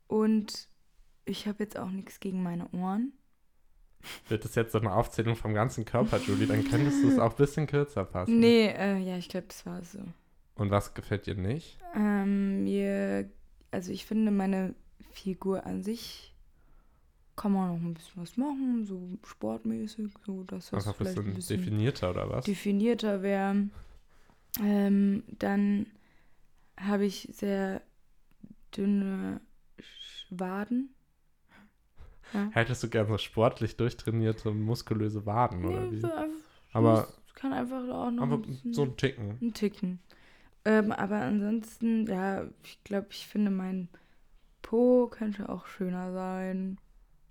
und 0.08 0.68
ich 1.26 1.48
habe 1.48 1.64
jetzt 1.64 1.78
auch 1.78 1.90
nichts 1.90 2.20
gegen 2.20 2.44
meine 2.44 2.70
Ohren. 2.72 3.14
Wird 4.28 4.46
das 4.46 4.56
jetzt 4.56 4.72
so 4.72 4.80
eine 4.80 4.94
Aufzählung 4.94 5.36
vom 5.36 5.54
ganzen 5.54 5.86
Körper, 5.86 6.20
Julie? 6.20 6.48
Dann 6.48 6.64
könntest 6.64 7.04
du 7.04 7.10
es 7.10 7.20
auch 7.20 7.32
ein 7.32 7.38
bisschen 7.38 7.68
kürzer 7.68 8.06
passen. 8.06 8.40
Nee, 8.40 8.68
äh, 8.68 8.98
ja, 8.98 9.18
ich 9.18 9.30
glaube, 9.30 9.48
das 9.48 9.66
war 9.66 9.84
so. 9.84 10.00
Und 10.56 10.72
was 10.72 10.94
gefällt 10.94 11.26
dir 11.26 11.36
nicht? 11.36 11.78
Ähm, 11.96 12.64
mir, 12.64 13.30
also 13.72 13.92
ich 13.92 14.06
finde 14.06 14.32
meine 14.32 14.76
Figur 15.12 15.66
an 15.66 15.84
sich 15.84 16.34
kann 17.36 17.54
man 17.54 17.70
noch 17.70 17.82
ein 17.82 17.94
bisschen 17.94 18.22
was 18.22 18.36
machen, 18.36 18.86
so 18.86 19.18
sportmäßig, 19.26 20.12
so 20.26 20.44
dass 20.44 20.72
das 20.72 20.86
Einfach 20.86 20.98
vielleicht 20.98 21.18
ein 21.20 21.34
bisschen 21.34 21.58
definierter 21.58 22.10
oder 22.10 22.30
was? 22.30 22.44
Definierter 22.44 23.22
wäre. 23.22 23.70
Ähm, 24.62 25.24
dann 25.38 25.88
habe 26.78 27.06
ich 27.06 27.30
sehr 27.32 27.82
dünne 28.76 29.40
Waden. 30.30 30.94
Ja. 32.34 32.50
Hättest 32.52 32.84
du 32.84 32.90
gerne 32.90 33.10
so 33.10 33.18
sportlich 33.18 33.78
durchtrainierte, 33.78 34.52
muskulöse 34.52 35.26
Waden, 35.26 35.66
oder 35.66 35.82
Nee, 35.82 35.92
wie? 35.92 36.02
so 36.02 36.08
einfach, 36.12 36.40
Aber, 36.74 37.08
kann 37.36 37.54
einfach 37.54 37.88
auch 37.90 38.12
noch 38.12 38.24
aber 38.24 38.36
ein 38.38 38.74
so 38.74 38.84
ein 38.84 38.98
Ticken. 38.98 39.40
ein 39.42 39.54
Ticken. 39.54 40.00
Ähm, 40.66 40.92
aber 40.92 41.22
ansonsten, 41.22 42.08
ja, 42.08 42.46
ich 42.64 42.84
glaube, 42.84 43.08
ich 43.12 43.28
finde, 43.28 43.52
mein 43.52 43.90
Po 44.62 45.08
könnte 45.08 45.50
auch 45.50 45.68
schöner 45.68 46.14
sein. 46.14 46.78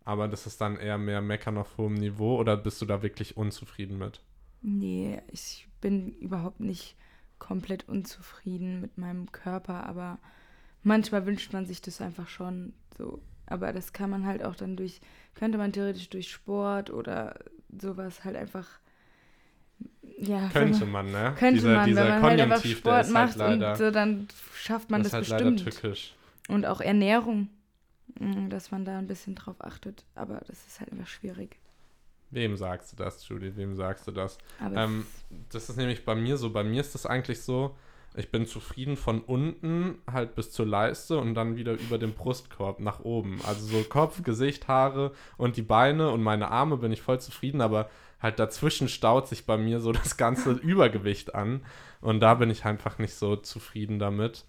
Aber 0.04 0.26
das 0.26 0.46
ist 0.46 0.60
dann 0.60 0.76
eher 0.76 0.98
mehr 0.98 1.20
Meckern 1.20 1.56
auf 1.56 1.76
hohem 1.78 1.94
Niveau 1.94 2.36
oder 2.38 2.56
bist 2.56 2.80
du 2.82 2.86
da 2.86 3.02
wirklich 3.02 3.36
unzufrieden 3.36 3.96
mit? 3.98 4.22
Nee, 4.60 5.20
ich 5.30 5.68
bin 5.80 6.12
überhaupt 6.18 6.60
nicht 6.60 6.96
komplett 7.38 7.88
unzufrieden 7.88 8.80
mit 8.80 8.98
meinem 8.98 9.30
Körper, 9.30 9.86
aber 9.86 10.18
manchmal 10.82 11.26
wünscht 11.26 11.52
man 11.52 11.66
sich 11.66 11.80
das 11.82 12.00
einfach 12.00 12.28
schon 12.28 12.72
so. 12.96 13.20
Aber 13.48 13.72
das 13.72 13.92
kann 13.92 14.10
man 14.10 14.26
halt 14.26 14.44
auch 14.44 14.54
dann 14.54 14.76
durch, 14.76 15.00
könnte 15.34 15.58
man 15.58 15.72
theoretisch 15.72 16.08
durch 16.10 16.30
Sport 16.30 16.90
oder 16.90 17.38
sowas 17.80 18.24
halt 18.24 18.36
einfach, 18.36 18.66
ja, 20.18 20.48
Könnte 20.48 20.84
man, 20.86 21.12
man, 21.12 21.12
ne? 21.12 21.34
könnte 21.38 21.60
dieser, 21.60 21.74
man, 21.74 21.86
dieser 21.86 22.02
wenn 22.04 22.20
man 22.20 22.22
halt 22.22 22.40
einfach 22.40 22.64
Sport 22.64 23.04
ist 23.04 23.10
macht 23.12 23.38
halt 23.38 23.60
leider, 23.60 23.70
und 23.70 23.78
so, 23.78 23.90
dann 23.90 24.28
schafft 24.54 24.90
man 24.90 25.02
das 25.02 25.12
das, 25.12 25.30
halt 25.30 25.40
leider 25.40 25.50
bestimmt. 25.52 25.74
tückisch. 25.74 26.14
Und 26.48 26.66
auch 26.66 26.80
Ernährung, 26.80 27.48
mm, 28.18 28.48
dass 28.48 28.70
man 28.70 28.84
da 28.84 28.98
ein 28.98 29.06
bisschen 29.06 29.34
drauf 29.34 29.56
achtet. 29.60 30.04
Aber 30.14 30.40
das 30.46 30.66
ist 30.66 30.80
halt 30.80 30.90
einfach 30.92 31.06
schwierig. 31.06 31.56
Wem 32.30 32.56
sagst 32.56 32.92
du 32.92 32.96
das, 32.96 33.26
Judy? 33.28 33.56
Wem 33.56 33.74
sagst 33.76 34.06
du 34.06 34.10
das? 34.10 34.38
Ähm, 34.74 35.06
das 35.50 35.70
ist 35.70 35.76
nämlich 35.76 36.04
bei 36.04 36.14
mir 36.14 36.36
so. 36.36 36.50
Bei 36.50 36.64
mir 36.64 36.80
ist 36.80 36.94
das 36.94 37.06
eigentlich 37.06 37.40
so, 37.42 37.76
ich 38.14 38.30
bin 38.30 38.46
zufrieden 38.46 38.96
von 38.96 39.20
unten 39.20 39.98
halt 40.10 40.34
bis 40.34 40.50
zur 40.50 40.66
Leiste 40.66 41.18
und 41.18 41.34
dann 41.34 41.56
wieder 41.56 41.74
über 41.74 41.98
den 41.98 42.14
Brustkorb 42.14 42.80
nach 42.80 43.00
oben. 43.00 43.40
Also 43.46 43.66
so 43.66 43.82
Kopf, 43.84 44.22
Gesicht, 44.22 44.66
Haare 44.66 45.12
und 45.36 45.56
die 45.56 45.62
Beine 45.62 46.10
und 46.10 46.22
meine 46.22 46.50
Arme 46.50 46.78
bin 46.78 46.92
ich 46.92 47.02
voll 47.02 47.20
zufrieden, 47.20 47.60
aber 47.60 47.88
halt 48.20 48.38
dazwischen 48.38 48.88
staut 48.88 49.28
sich 49.28 49.46
bei 49.46 49.56
mir 49.56 49.80
so 49.80 49.92
das 49.92 50.16
ganze 50.16 50.50
Übergewicht 50.52 51.34
an 51.34 51.64
und 52.00 52.20
da 52.20 52.34
bin 52.34 52.50
ich 52.50 52.64
einfach 52.64 52.98
nicht 52.98 53.14
so 53.14 53.36
zufrieden 53.36 53.98
damit. 53.98 54.44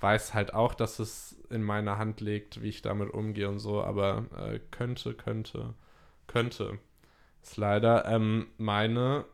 Weiß 0.00 0.32
halt 0.32 0.54
auch, 0.54 0.74
dass 0.74 0.98
es 0.98 1.36
in 1.50 1.62
meiner 1.62 1.98
Hand 1.98 2.20
liegt, 2.20 2.62
wie 2.62 2.68
ich 2.68 2.82
damit 2.82 3.10
umgehe 3.10 3.48
und 3.48 3.58
so, 3.58 3.82
aber 3.82 4.26
äh, 4.36 4.60
könnte, 4.70 5.14
könnte, 5.14 5.74
könnte. 6.26 6.78
Ist 7.42 7.56
leider 7.56 8.04
ähm, 8.06 8.46
meine 8.58 9.24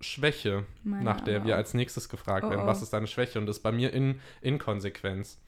Schwäche, 0.00 0.64
meine 0.84 1.04
nach 1.04 1.20
der 1.20 1.44
wir 1.44 1.54
auch. 1.54 1.58
als 1.58 1.74
nächstes 1.74 2.08
gefragt 2.08 2.44
Oh, 2.46 2.50
werden. 2.50 2.62
oh. 2.62 2.66
Was 2.66 2.82
ist 2.82 2.92
deine 2.92 3.06
Schwäche? 3.06 3.38
Und 3.38 3.46
das 3.46 3.56
ist 3.58 3.62
bei 3.62 3.72
mir 3.72 3.92
in 3.92 4.20
Inkonsequenz. 4.42 5.38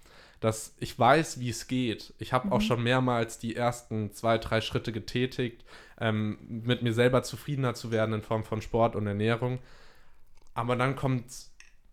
Dass 0.41 0.75
ich 0.79 0.97
weiß, 0.99 1.41
wie 1.41 1.51
es 1.51 1.67
geht. 1.67 2.15
Ich 2.19 2.33
habe 2.33 2.53
auch 2.53 2.59
Mhm. 2.61 2.65
schon 2.65 2.83
mehrmals 2.85 3.39
die 3.41 3.57
ersten 3.57 4.13
zwei, 4.13 4.39
drei 4.39 4.61
Schritte 4.61 4.93
getätigt, 4.93 5.65
ähm, 6.01 6.39
mit 6.49 6.83
mir 6.83 6.93
selber 6.93 7.23
zufriedener 7.25 7.75
zu 7.75 7.91
werden 7.91 8.15
in 8.15 8.23
Form 8.23 8.45
von 8.45 8.63
Sport 8.63 8.95
und 8.95 9.07
Ernährung. 9.07 9.59
Aber 10.55 10.77
dann 10.77 10.95
kommt 10.97 11.25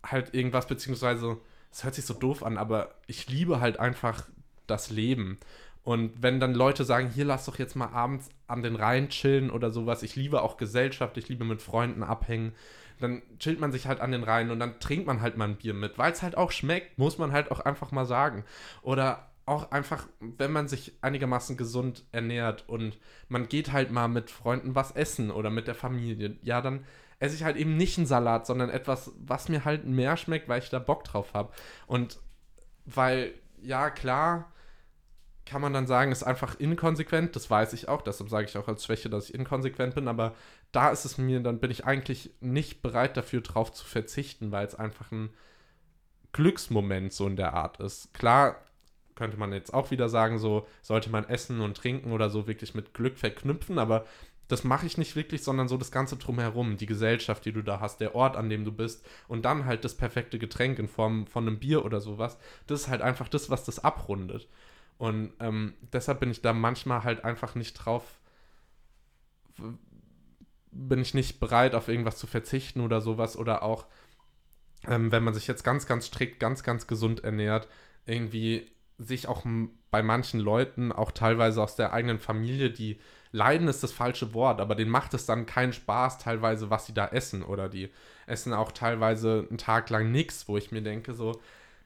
halt 0.04 0.32
irgendwas, 0.34 0.66
beziehungsweise, 0.68 1.38
es 1.72 1.82
hört 1.84 1.96
sich 1.96 2.04
so 2.06 2.14
doof 2.14 2.44
an, 2.44 2.56
aber 2.56 2.94
ich 3.08 3.28
liebe 3.28 3.60
halt 3.60 3.80
einfach 3.80 4.24
das 4.68 4.90
Leben. 4.90 5.38
Und 5.86 6.20
wenn 6.20 6.40
dann 6.40 6.52
Leute 6.52 6.84
sagen, 6.84 7.10
hier 7.14 7.24
lass 7.24 7.44
doch 7.44 7.60
jetzt 7.60 7.76
mal 7.76 7.90
abends 7.90 8.28
an 8.48 8.60
den 8.60 8.74
Rhein 8.74 9.08
chillen 9.08 9.52
oder 9.52 9.70
sowas, 9.70 10.02
ich 10.02 10.16
liebe 10.16 10.42
auch 10.42 10.56
Gesellschaft, 10.56 11.16
ich 11.16 11.28
liebe 11.28 11.44
mit 11.44 11.62
Freunden 11.62 12.02
abhängen, 12.02 12.56
dann 12.98 13.22
chillt 13.38 13.60
man 13.60 13.70
sich 13.70 13.86
halt 13.86 14.00
an 14.00 14.10
den 14.10 14.24
Rhein 14.24 14.50
und 14.50 14.58
dann 14.58 14.80
trinkt 14.80 15.06
man 15.06 15.20
halt 15.20 15.36
mal 15.36 15.44
ein 15.44 15.54
Bier 15.54 15.74
mit, 15.74 15.96
weil 15.96 16.10
es 16.10 16.24
halt 16.24 16.36
auch 16.36 16.50
schmeckt, 16.50 16.98
muss 16.98 17.18
man 17.18 17.30
halt 17.30 17.52
auch 17.52 17.60
einfach 17.60 17.92
mal 17.92 18.04
sagen. 18.04 18.44
Oder 18.82 19.30
auch 19.44 19.70
einfach, 19.70 20.08
wenn 20.18 20.50
man 20.50 20.66
sich 20.66 20.92
einigermaßen 21.02 21.56
gesund 21.56 22.02
ernährt 22.10 22.68
und 22.68 22.98
man 23.28 23.48
geht 23.48 23.70
halt 23.70 23.92
mal 23.92 24.08
mit 24.08 24.32
Freunden 24.32 24.74
was 24.74 24.90
essen 24.90 25.30
oder 25.30 25.50
mit 25.50 25.68
der 25.68 25.76
Familie, 25.76 26.36
ja, 26.42 26.62
dann 26.62 26.84
esse 27.20 27.36
ich 27.36 27.44
halt 27.44 27.56
eben 27.56 27.76
nicht 27.76 27.96
einen 27.96 28.08
Salat, 28.08 28.44
sondern 28.44 28.70
etwas, 28.70 29.12
was 29.20 29.48
mir 29.48 29.64
halt 29.64 29.86
mehr 29.86 30.16
schmeckt, 30.16 30.48
weil 30.48 30.58
ich 30.58 30.68
da 30.68 30.80
Bock 30.80 31.04
drauf 31.04 31.32
habe. 31.32 31.52
Und 31.86 32.18
weil, 32.86 33.34
ja, 33.62 33.90
klar, 33.90 34.52
kann 35.46 35.62
man 35.62 35.72
dann 35.72 35.86
sagen, 35.86 36.12
ist 36.12 36.24
einfach 36.24 36.58
inkonsequent, 36.58 37.36
das 37.36 37.48
weiß 37.48 37.72
ich 37.72 37.88
auch, 37.88 38.02
deshalb 38.02 38.28
sage 38.28 38.46
ich 38.48 38.58
auch 38.58 38.68
als 38.68 38.84
Schwäche, 38.84 39.08
dass 39.08 39.28
ich 39.28 39.34
inkonsequent 39.34 39.94
bin, 39.94 40.08
aber 40.08 40.34
da 40.72 40.90
ist 40.90 41.04
es 41.04 41.18
mir, 41.18 41.40
dann 41.40 41.60
bin 41.60 41.70
ich 41.70 41.84
eigentlich 41.84 42.32
nicht 42.40 42.82
bereit 42.82 43.16
dafür 43.16 43.40
drauf 43.40 43.72
zu 43.72 43.84
verzichten, 43.84 44.50
weil 44.50 44.66
es 44.66 44.74
einfach 44.74 45.12
ein 45.12 45.30
Glücksmoment 46.32 47.12
so 47.12 47.26
in 47.26 47.36
der 47.36 47.54
Art 47.54 47.78
ist. 47.80 48.12
Klar 48.12 48.56
könnte 49.14 49.38
man 49.38 49.52
jetzt 49.52 49.72
auch 49.72 49.90
wieder 49.90 50.08
sagen, 50.08 50.38
so 50.38 50.66
sollte 50.82 51.10
man 51.10 51.24
Essen 51.24 51.60
und 51.60 51.76
Trinken 51.76 52.12
oder 52.12 52.28
so 52.28 52.46
wirklich 52.46 52.74
mit 52.74 52.92
Glück 52.92 53.16
verknüpfen, 53.16 53.78
aber 53.78 54.04
das 54.48 54.64
mache 54.64 54.86
ich 54.86 54.98
nicht 54.98 55.16
wirklich, 55.16 55.42
sondern 55.42 55.68
so 55.68 55.76
das 55.76 55.90
Ganze 55.90 56.16
drumherum, 56.16 56.76
die 56.76 56.86
Gesellschaft, 56.86 57.44
die 57.44 57.52
du 57.52 57.62
da 57.62 57.80
hast, 57.80 58.00
der 58.00 58.14
Ort, 58.14 58.36
an 58.36 58.48
dem 58.48 58.64
du 58.64 58.72
bist 58.72 59.04
und 59.28 59.44
dann 59.44 59.64
halt 59.64 59.84
das 59.84 59.96
perfekte 59.96 60.38
Getränk 60.38 60.78
in 60.78 60.88
Form 60.88 61.26
von 61.26 61.46
einem 61.46 61.58
Bier 61.58 61.84
oder 61.84 62.00
sowas. 62.00 62.36
Das 62.66 62.82
ist 62.82 62.88
halt 62.88 63.02
einfach 63.02 63.28
das, 63.28 63.50
was 63.50 63.64
das 63.64 63.82
abrundet. 63.82 64.48
Und 64.98 65.32
ähm, 65.40 65.74
deshalb 65.92 66.20
bin 66.20 66.30
ich 66.30 66.42
da 66.42 66.52
manchmal 66.52 67.04
halt 67.04 67.24
einfach 67.24 67.54
nicht 67.54 67.74
drauf, 67.74 68.18
bin 70.70 71.00
ich 71.00 71.14
nicht 71.14 71.40
bereit, 71.40 71.74
auf 71.74 71.88
irgendwas 71.88 72.16
zu 72.16 72.26
verzichten 72.26 72.80
oder 72.80 73.00
sowas. 73.00 73.36
Oder 73.36 73.62
auch, 73.62 73.86
ähm, 74.86 75.12
wenn 75.12 75.24
man 75.24 75.34
sich 75.34 75.46
jetzt 75.46 75.64
ganz, 75.64 75.86
ganz 75.86 76.06
strikt, 76.06 76.40
ganz, 76.40 76.62
ganz 76.62 76.86
gesund 76.86 77.24
ernährt, 77.24 77.68
irgendwie 78.06 78.70
sich 78.98 79.28
auch 79.28 79.44
bei 79.90 80.02
manchen 80.02 80.40
Leuten, 80.40 80.92
auch 80.92 81.10
teilweise 81.10 81.62
aus 81.62 81.76
der 81.76 81.92
eigenen 81.92 82.18
Familie, 82.18 82.70
die 82.70 82.98
leiden 83.32 83.68
ist 83.68 83.82
das 83.82 83.92
falsche 83.92 84.32
Wort, 84.32 84.60
aber 84.60 84.74
denen 84.74 84.90
macht 84.90 85.12
es 85.12 85.26
dann 85.26 85.44
keinen 85.44 85.74
Spaß, 85.74 86.18
teilweise, 86.18 86.70
was 86.70 86.86
sie 86.86 86.94
da 86.94 87.06
essen. 87.08 87.42
Oder 87.42 87.68
die 87.68 87.90
essen 88.26 88.54
auch 88.54 88.72
teilweise 88.72 89.46
einen 89.48 89.58
Tag 89.58 89.90
lang 89.90 90.10
nichts, 90.10 90.48
wo 90.48 90.56
ich 90.56 90.72
mir 90.72 90.82
denke, 90.82 91.12
so, 91.12 91.40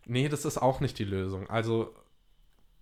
nee, 0.07 0.29
das 0.29 0.45
ist 0.45 0.59
auch 0.59 0.81
nicht 0.81 0.99
die 0.99 1.05
Lösung. 1.05 1.51
Also, 1.51 1.95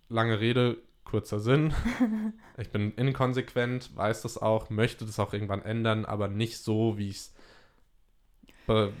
lange 0.09 0.39
Rede, 0.39 0.77
kurzer 1.05 1.39
Sinn. 1.39 1.73
Ich 2.57 2.71
bin 2.71 2.91
inkonsequent, 2.95 3.95
weiß 3.95 4.21
das 4.23 4.37
auch, 4.37 4.69
möchte 4.69 5.05
das 5.05 5.17
auch 5.17 5.31
irgendwann 5.31 5.61
ändern, 5.61 6.03
aber 6.03 6.27
nicht 6.27 6.57
so, 6.57 6.97
wie 6.97 7.07
ich 7.07 7.15
es 7.15 7.33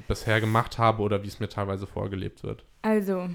bisher 0.07 0.39
gemacht 0.39 0.77
habe 0.77 1.01
oder 1.03 1.23
wie 1.23 1.27
es 1.27 1.41
mir 1.41 1.49
teilweise 1.49 1.85
vorgelebt 1.85 2.41
wird. 2.43 2.63
Also, 2.83 3.29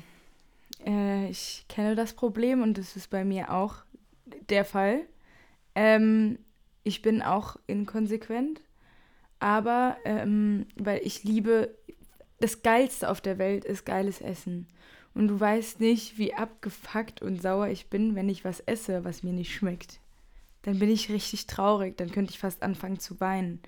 äh, 0.87 1.29
ich 1.29 1.67
kenne 1.69 1.95
das 1.95 2.15
Problem 2.15 2.63
und 2.63 2.79
das 2.79 2.97
ist 2.97 3.11
bei 3.11 3.23
mir 3.23 3.53
auch 3.53 3.85
der 4.49 4.65
Fall. 4.65 5.03
Ähm, 5.75 6.39
ich 6.85 7.03
bin 7.03 7.21
auch 7.21 7.57
inkonsequent, 7.67 8.63
aber 9.41 9.99
ähm, 10.07 10.67
weil 10.77 11.01
ich 11.05 11.23
liebe, 11.25 11.77
das 12.41 12.63
Geilste 12.63 13.11
auf 13.11 13.21
der 13.21 13.39
Welt 13.39 13.65
ist 13.65 13.85
geiles 13.85 14.21
Essen. 14.23 14.69
Und 15.15 15.29
du 15.29 15.39
weißt 15.39 15.81
nicht, 15.81 16.19
wie 16.19 16.35
abgefuckt 16.35 17.23
und 17.23 17.41
sauer 17.41 17.69
ich 17.69 17.89
bin, 17.89 18.15
wenn 18.15 18.29
ich 18.29 18.45
was 18.45 18.61
esse, 18.61 19.05
was 19.05 19.23
mir 19.23 19.33
nicht 19.33 19.55
schmeckt. 19.55 20.01
Dann 20.63 20.79
bin 20.79 20.91
ich 20.91 21.11
richtig 21.11 21.47
traurig, 21.47 21.97
dann 21.97 22.11
könnte 22.11 22.33
ich 22.33 22.39
fast 22.39 22.63
anfangen 22.63 22.99
zu 22.99 23.21
weinen. 23.21 23.61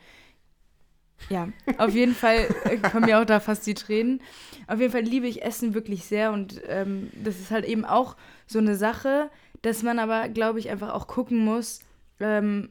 Ja, 1.28 1.48
auf 1.78 1.94
jeden 1.94 2.14
Fall 2.14 2.46
äh, 2.64 2.76
kommen 2.90 3.06
mir 3.06 3.20
auch 3.20 3.24
da 3.24 3.40
fast 3.40 3.66
die 3.66 3.74
Tränen. 3.74 4.20
Auf 4.66 4.80
jeden 4.80 4.92
Fall 4.92 5.02
liebe 5.02 5.26
ich 5.26 5.42
Essen 5.42 5.74
wirklich 5.74 6.04
sehr 6.04 6.32
und 6.32 6.60
ähm, 6.66 7.10
das 7.14 7.38
ist 7.38 7.50
halt 7.50 7.64
eben 7.64 7.84
auch 7.84 8.16
so 8.46 8.58
eine 8.58 8.76
Sache, 8.76 9.30
dass 9.62 9.82
man 9.82 9.98
aber, 9.98 10.28
glaube 10.28 10.58
ich, 10.58 10.70
einfach 10.70 10.92
auch 10.92 11.06
gucken 11.06 11.38
muss, 11.38 11.80
ähm, 12.20 12.70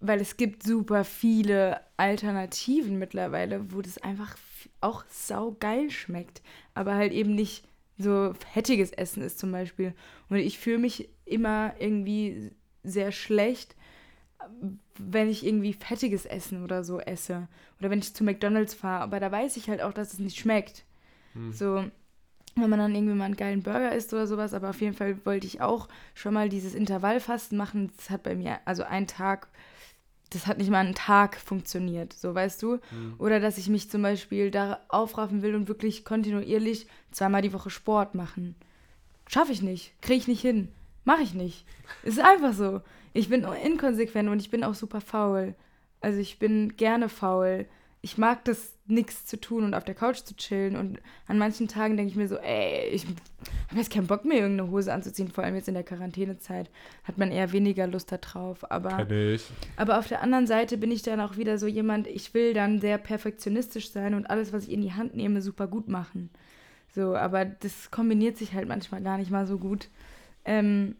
weil 0.00 0.20
es 0.20 0.36
gibt 0.36 0.62
super 0.62 1.04
viele 1.04 1.80
Alternativen 1.96 2.98
mittlerweile, 2.98 3.72
wo 3.72 3.82
das 3.82 3.98
einfach 3.98 4.36
auch 4.80 5.04
saugeil 5.08 5.90
schmeckt, 5.90 6.42
aber 6.74 6.94
halt 6.94 7.12
eben 7.12 7.34
nicht 7.34 7.64
so 7.98 8.34
fettiges 8.52 8.92
Essen 8.92 9.22
ist 9.22 9.38
zum 9.38 9.52
Beispiel. 9.52 9.94
Und 10.28 10.36
ich 10.36 10.58
fühle 10.58 10.78
mich 10.78 11.08
immer 11.24 11.74
irgendwie 11.78 12.50
sehr 12.82 13.12
schlecht, 13.12 13.74
wenn 14.98 15.28
ich 15.28 15.44
irgendwie 15.44 15.72
fettiges 15.72 16.26
Essen 16.26 16.62
oder 16.62 16.84
so 16.84 17.00
esse. 17.00 17.48
Oder 17.80 17.90
wenn 17.90 17.98
ich 17.98 18.14
zu 18.14 18.24
McDonalds 18.24 18.74
fahre. 18.74 19.02
Aber 19.02 19.20
da 19.20 19.32
weiß 19.32 19.56
ich 19.56 19.68
halt 19.68 19.82
auch, 19.82 19.92
dass 19.92 20.12
es 20.12 20.18
nicht 20.18 20.38
schmeckt. 20.38 20.84
Hm. 21.32 21.52
So, 21.52 21.84
wenn 22.54 22.70
man 22.70 22.78
dann 22.78 22.94
irgendwie 22.94 23.14
mal 23.14 23.24
einen 23.24 23.36
geilen 23.36 23.62
Burger 23.62 23.94
isst 23.94 24.12
oder 24.12 24.26
sowas. 24.26 24.54
Aber 24.54 24.70
auf 24.70 24.80
jeden 24.80 24.94
Fall 24.94 25.24
wollte 25.24 25.46
ich 25.46 25.60
auch 25.60 25.88
schon 26.14 26.34
mal 26.34 26.48
dieses 26.48 26.74
Intervallfasten 26.74 27.56
machen. 27.56 27.92
Das 27.96 28.10
hat 28.10 28.22
bei 28.22 28.34
mir, 28.34 28.58
also 28.64 28.82
ein 28.84 29.06
Tag, 29.06 29.48
das 30.30 30.46
hat 30.46 30.58
nicht 30.58 30.70
mal 30.70 30.84
einen 30.84 30.94
Tag 30.94 31.36
funktioniert, 31.36 32.12
so 32.12 32.34
weißt 32.34 32.62
du. 32.62 32.78
Hm. 32.90 33.14
Oder 33.18 33.40
dass 33.40 33.58
ich 33.58 33.68
mich 33.68 33.90
zum 33.90 34.02
Beispiel 34.02 34.50
da 34.50 34.80
aufraffen 34.88 35.42
will 35.42 35.54
und 35.54 35.68
wirklich 35.68 36.04
kontinuierlich 36.04 36.86
zweimal 37.12 37.42
die 37.42 37.52
Woche 37.52 37.70
Sport 37.70 38.14
machen. 38.14 38.56
Schaffe 39.28 39.52
ich 39.52 39.62
nicht, 39.62 39.92
kriege 40.02 40.18
ich 40.18 40.28
nicht 40.28 40.40
hin, 40.40 40.68
mache 41.04 41.22
ich 41.22 41.34
nicht. 41.34 41.64
Es 42.02 42.14
ist 42.14 42.24
einfach 42.24 42.52
so. 42.52 42.80
Ich 43.12 43.28
bin 43.28 43.44
inkonsequent 43.64 44.28
und 44.28 44.40
ich 44.40 44.50
bin 44.50 44.64
auch 44.64 44.74
super 44.74 45.00
faul. 45.00 45.54
Also 46.00 46.18
ich 46.18 46.38
bin 46.38 46.76
gerne 46.76 47.08
faul. 47.08 47.66
Ich 48.06 48.18
mag 48.18 48.44
das, 48.44 48.72
nichts 48.86 49.26
zu 49.26 49.36
tun 49.36 49.64
und 49.64 49.74
auf 49.74 49.82
der 49.82 49.96
Couch 49.96 50.18
zu 50.18 50.36
chillen. 50.36 50.76
Und 50.76 51.00
an 51.26 51.38
manchen 51.38 51.66
Tagen 51.66 51.96
denke 51.96 52.12
ich 52.12 52.16
mir 52.16 52.28
so, 52.28 52.36
ey, 52.36 52.88
ich 52.90 53.04
habe 53.04 53.78
jetzt 53.78 53.90
keinen 53.90 54.06
Bock 54.06 54.24
mehr, 54.24 54.38
irgendeine 54.42 54.70
Hose 54.70 54.92
anzuziehen. 54.92 55.28
Vor 55.28 55.42
allem 55.42 55.56
jetzt 55.56 55.66
in 55.66 55.74
der 55.74 55.82
Quarantänezeit 55.82 56.70
hat 57.02 57.18
man 57.18 57.32
eher 57.32 57.50
weniger 57.50 57.88
Lust 57.88 58.12
darauf. 58.12 58.70
Aber, 58.70 58.90
aber 59.74 59.98
auf 59.98 60.06
der 60.06 60.22
anderen 60.22 60.46
Seite 60.46 60.78
bin 60.78 60.92
ich 60.92 61.02
dann 61.02 61.18
auch 61.18 61.36
wieder 61.36 61.58
so 61.58 61.66
jemand, 61.66 62.06
ich 62.06 62.32
will 62.32 62.54
dann 62.54 62.80
sehr 62.80 62.98
perfektionistisch 62.98 63.90
sein 63.90 64.14
und 64.14 64.30
alles, 64.30 64.52
was 64.52 64.68
ich 64.68 64.72
in 64.72 64.82
die 64.82 64.92
Hand 64.92 65.16
nehme, 65.16 65.42
super 65.42 65.66
gut 65.66 65.88
machen. 65.88 66.30
So, 66.94 67.16
aber 67.16 67.44
das 67.44 67.90
kombiniert 67.90 68.36
sich 68.36 68.54
halt 68.54 68.68
manchmal 68.68 69.02
gar 69.02 69.18
nicht 69.18 69.32
mal 69.32 69.48
so 69.48 69.58
gut. 69.58 69.88
Ähm, 70.44 70.94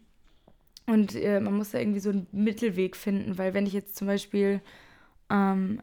und 0.87 1.15
äh, 1.15 1.39
man 1.39 1.53
muss 1.53 1.71
da 1.71 1.79
irgendwie 1.79 2.01
so 2.01 2.09
einen 2.09 2.27
Mittelweg 2.33 2.97
finden, 2.97 3.37
weil 3.37 3.53
wenn 3.53 3.65
ich 3.65 3.71
jetzt 3.71 3.95
zum 3.95 4.07
Beispiel 4.07 4.59
ähm, 5.29 5.81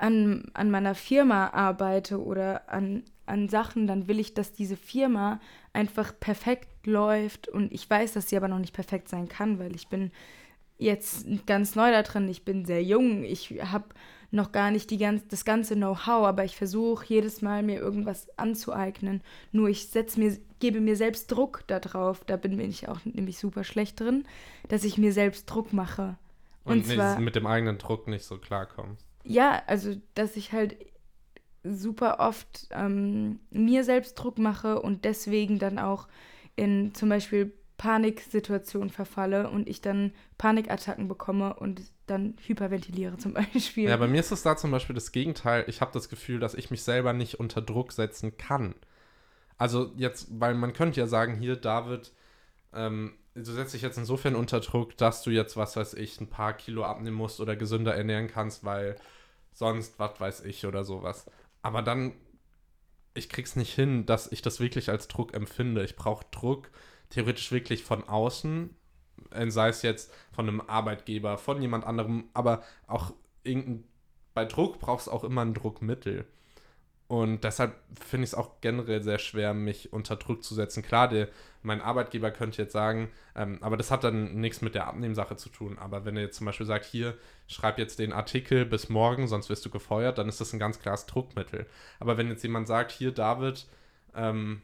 an, 0.00 0.44
an 0.54 0.70
meiner 0.70 0.94
Firma 0.94 1.48
arbeite 1.48 2.22
oder 2.22 2.70
an, 2.70 3.04
an 3.26 3.48
Sachen, 3.48 3.86
dann 3.86 4.08
will 4.08 4.18
ich, 4.18 4.34
dass 4.34 4.52
diese 4.52 4.76
Firma 4.76 5.40
einfach 5.72 6.12
perfekt 6.18 6.86
läuft 6.86 7.48
und 7.48 7.72
ich 7.72 7.88
weiß, 7.88 8.14
dass 8.14 8.28
sie 8.28 8.36
aber 8.36 8.48
noch 8.48 8.58
nicht 8.58 8.74
perfekt 8.74 9.08
sein 9.08 9.28
kann, 9.28 9.58
weil 9.58 9.74
ich 9.76 9.88
bin 9.88 10.10
jetzt 10.78 11.26
ganz 11.46 11.76
neu 11.76 11.90
da 11.90 12.02
drin, 12.02 12.28
ich 12.28 12.44
bin 12.44 12.64
sehr 12.64 12.82
jung, 12.82 13.22
ich 13.24 13.60
habe 13.62 13.84
noch 14.30 14.52
gar 14.52 14.70
nicht 14.70 14.90
die 14.90 14.98
ganz, 14.98 15.26
das 15.28 15.44
ganze 15.44 15.74
Know-how, 15.74 16.26
aber 16.26 16.44
ich 16.44 16.56
versuche 16.56 17.04
jedes 17.06 17.42
Mal 17.42 17.62
mir 17.62 17.78
irgendwas 17.78 18.28
anzueignen. 18.38 19.22
Nur 19.50 19.68
ich 19.68 19.88
setze 19.88 20.20
mir, 20.20 20.38
gebe 20.60 20.80
mir 20.80 20.96
selbst 20.96 21.32
Druck 21.32 21.64
darauf, 21.66 22.24
da 22.24 22.36
bin 22.36 22.58
ich 22.60 22.88
auch 22.88 23.00
nämlich 23.04 23.38
super 23.38 23.64
schlecht 23.64 24.00
drin, 24.00 24.24
dass 24.68 24.84
ich 24.84 24.98
mir 24.98 25.12
selbst 25.12 25.46
Druck 25.46 25.72
mache. 25.72 26.16
Und, 26.64 26.78
und 26.78 26.86
zwar, 26.86 27.18
mit 27.18 27.34
dem 27.34 27.46
eigenen 27.46 27.78
Druck 27.78 28.06
nicht 28.06 28.24
so 28.24 28.38
klarkommst. 28.38 29.09
Ja, 29.24 29.62
also 29.66 29.94
dass 30.14 30.36
ich 30.36 30.52
halt 30.52 30.76
super 31.62 32.20
oft 32.20 32.68
ähm, 32.70 33.40
mir 33.50 33.84
selbst 33.84 34.14
Druck 34.14 34.38
mache 34.38 34.80
und 34.80 35.04
deswegen 35.04 35.58
dann 35.58 35.78
auch 35.78 36.08
in 36.56 36.94
zum 36.94 37.08
Beispiel 37.08 37.52
Paniksituationen 37.76 38.90
verfalle 38.90 39.48
und 39.48 39.66
ich 39.66 39.80
dann 39.80 40.12
Panikattacken 40.36 41.08
bekomme 41.08 41.54
und 41.54 41.80
dann 42.06 42.34
hyperventiliere 42.46 43.16
zum 43.16 43.32
Beispiel. 43.54 43.88
Ja, 43.88 43.96
bei 43.96 44.06
mir 44.06 44.20
ist 44.20 44.32
es 44.32 44.42
da 44.42 44.56
zum 44.56 44.70
Beispiel 44.70 44.94
das 44.94 45.12
Gegenteil. 45.12 45.64
Ich 45.66 45.80
habe 45.80 45.90
das 45.92 46.08
Gefühl, 46.08 46.40
dass 46.40 46.54
ich 46.54 46.70
mich 46.70 46.82
selber 46.82 47.12
nicht 47.12 47.40
unter 47.40 47.62
Druck 47.62 47.92
setzen 47.92 48.36
kann. 48.36 48.74
Also 49.56 49.92
jetzt, 49.96 50.28
weil 50.30 50.54
man 50.54 50.72
könnte 50.72 51.00
ja 51.00 51.06
sagen, 51.06 51.36
hier, 51.36 51.56
David, 51.56 52.12
ähm, 52.74 53.14
du 53.34 53.52
setzt 53.52 53.74
dich 53.74 53.82
jetzt 53.82 53.98
insofern 53.98 54.34
unter 54.34 54.60
Druck, 54.60 54.96
dass 54.96 55.22
du 55.22 55.30
jetzt, 55.30 55.56
was 55.56 55.76
weiß 55.76 55.94
ich, 55.94 56.20
ein 56.20 56.28
paar 56.28 56.52
Kilo 56.54 56.84
abnehmen 56.84 57.16
musst 57.16 57.40
oder 57.40 57.56
gesünder 57.56 57.94
ernähren 57.94 58.28
kannst, 58.28 58.64
weil 58.64 58.96
sonst, 59.52 59.98
was 59.98 60.20
weiß 60.20 60.40
ich 60.42 60.66
oder 60.66 60.84
sowas. 60.84 61.26
Aber 61.62 61.82
dann, 61.82 62.12
ich 63.14 63.28
krieg's 63.28 63.56
nicht 63.56 63.74
hin, 63.74 64.06
dass 64.06 64.30
ich 64.32 64.42
das 64.42 64.60
wirklich 64.60 64.90
als 64.90 65.08
Druck 65.08 65.34
empfinde. 65.34 65.84
Ich 65.84 65.96
brauche 65.96 66.24
Druck 66.30 66.70
theoretisch 67.10 67.52
wirklich 67.52 67.84
von 67.84 68.08
außen, 68.08 68.74
äh, 69.30 69.50
sei 69.50 69.68
es 69.68 69.82
jetzt 69.82 70.12
von 70.32 70.48
einem 70.48 70.60
Arbeitgeber, 70.60 71.38
von 71.38 71.60
jemand 71.60 71.84
anderem, 71.84 72.28
aber 72.34 72.62
auch 72.86 73.12
irgendein, 73.42 73.84
bei 74.34 74.44
Druck 74.44 74.78
brauchst 74.78 75.08
du 75.08 75.10
auch 75.12 75.24
immer 75.24 75.42
ein 75.42 75.54
Druckmittel. 75.54 76.26
Und 77.10 77.42
deshalb 77.42 77.74
finde 78.00 78.22
ich 78.22 78.30
es 78.30 78.34
auch 78.36 78.60
generell 78.60 79.02
sehr 79.02 79.18
schwer, 79.18 79.52
mich 79.52 79.92
unter 79.92 80.14
Druck 80.14 80.44
zu 80.44 80.54
setzen. 80.54 80.84
Klar, 80.84 81.08
der, 81.08 81.26
mein 81.60 81.80
Arbeitgeber 81.80 82.30
könnte 82.30 82.62
jetzt 82.62 82.72
sagen, 82.72 83.10
ähm, 83.34 83.58
aber 83.62 83.76
das 83.76 83.90
hat 83.90 84.04
dann 84.04 84.36
nichts 84.36 84.62
mit 84.62 84.76
der 84.76 84.86
Abnehmsache 84.86 85.34
zu 85.34 85.48
tun. 85.48 85.76
Aber 85.76 86.04
wenn 86.04 86.16
er 86.16 86.22
jetzt 86.22 86.36
zum 86.36 86.44
Beispiel 86.44 86.66
sagt, 86.66 86.84
hier, 86.84 87.18
schreib 87.48 87.80
jetzt 87.80 87.98
den 87.98 88.12
Artikel 88.12 88.64
bis 88.64 88.90
morgen, 88.90 89.26
sonst 89.26 89.48
wirst 89.48 89.66
du 89.66 89.70
gefeuert, 89.70 90.18
dann 90.18 90.28
ist 90.28 90.40
das 90.40 90.52
ein 90.52 90.60
ganz 90.60 90.78
klares 90.78 91.06
Druckmittel. 91.06 91.66
Aber 91.98 92.16
wenn 92.16 92.28
jetzt 92.28 92.44
jemand 92.44 92.68
sagt, 92.68 92.92
hier, 92.92 93.10
David, 93.10 93.66
ähm, 94.14 94.62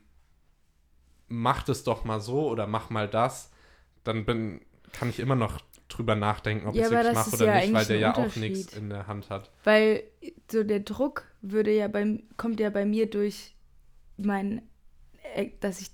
mach 1.26 1.64
das 1.64 1.82
doch 1.82 2.05
mal 2.05 2.20
so 2.20 2.49
oder 2.49 2.68
mach 2.68 2.90
mal 2.90 3.09
das, 3.09 3.51
dann 4.05 4.24
bin, 4.24 4.61
kann 4.92 5.11
ich 5.11 5.18
immer 5.18 5.34
noch 5.34 5.59
drüber 5.89 6.16
nachdenken, 6.16 6.66
ob 6.66 6.74
ja, 6.74 6.82
ich 6.82 6.87
es 6.87 6.93
wirklich 6.93 7.14
mache 7.14 7.34
oder 7.34 7.47
ja 7.47 7.61
nicht, 7.61 7.74
weil 7.74 7.84
der 7.87 7.99
ja 7.99 8.16
auch 8.16 8.37
nichts 8.37 8.76
in 8.76 8.91
der 8.91 9.07
Hand 9.07 9.30
hat. 9.30 9.51
Weil 9.64 10.03
so 10.51 10.64
der 10.64 10.80
Druck 10.80 11.24
würde 11.43 11.72
ja 11.72 11.89
beim, 11.89 12.24
kommt 12.37 12.61
ja 12.61 12.70
bei 12.70 12.84
mir 12.84 13.09
durch 13.09 13.55
mein, 14.16 14.62
äh, 15.34 15.51
dass 15.61 15.80
ich 15.80 15.91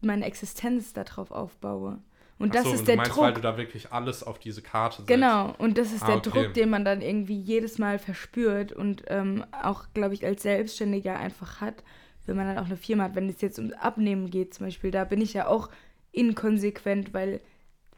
meine 0.00 0.24
Existenz 0.24 0.92
darauf 0.92 1.30
aufbaue. 1.30 1.98
Und 2.38 2.56
das 2.56 2.64
so, 2.64 2.72
ist 2.72 2.80
und 2.80 2.88
der 2.88 2.96
meinst, 2.96 3.12
Druck. 3.12 3.22
weil 3.22 3.34
du 3.34 3.40
da 3.40 3.56
wirklich 3.56 3.92
alles 3.92 4.24
auf 4.24 4.38
diese 4.38 4.62
Karte 4.62 4.96
setzt. 4.96 5.08
Genau, 5.08 5.54
und 5.58 5.78
das 5.78 5.92
ist 5.92 6.02
ah, 6.02 6.06
der 6.06 6.16
okay. 6.16 6.30
Druck, 6.30 6.54
den 6.54 6.70
man 6.70 6.84
dann 6.84 7.00
irgendwie 7.00 7.38
jedes 7.38 7.78
Mal 7.78 8.00
verspürt 8.00 8.72
und 8.72 9.04
ähm, 9.06 9.44
auch, 9.62 9.84
glaube 9.94 10.14
ich, 10.14 10.24
als 10.24 10.42
Selbstständiger 10.42 11.16
einfach 11.16 11.60
hat, 11.60 11.84
wenn 12.26 12.36
man 12.36 12.48
dann 12.48 12.58
auch 12.58 12.66
eine 12.66 12.76
Firma 12.76 13.04
hat. 13.04 13.14
Wenn 13.14 13.28
es 13.28 13.40
jetzt 13.40 13.58
ums 13.58 13.74
Abnehmen 13.74 14.28
geht 14.30 14.54
zum 14.54 14.66
Beispiel, 14.66 14.90
da 14.90 15.04
bin 15.04 15.20
ich 15.20 15.34
ja 15.34 15.46
auch 15.46 15.68
inkonsequent, 16.10 17.14
weil 17.14 17.40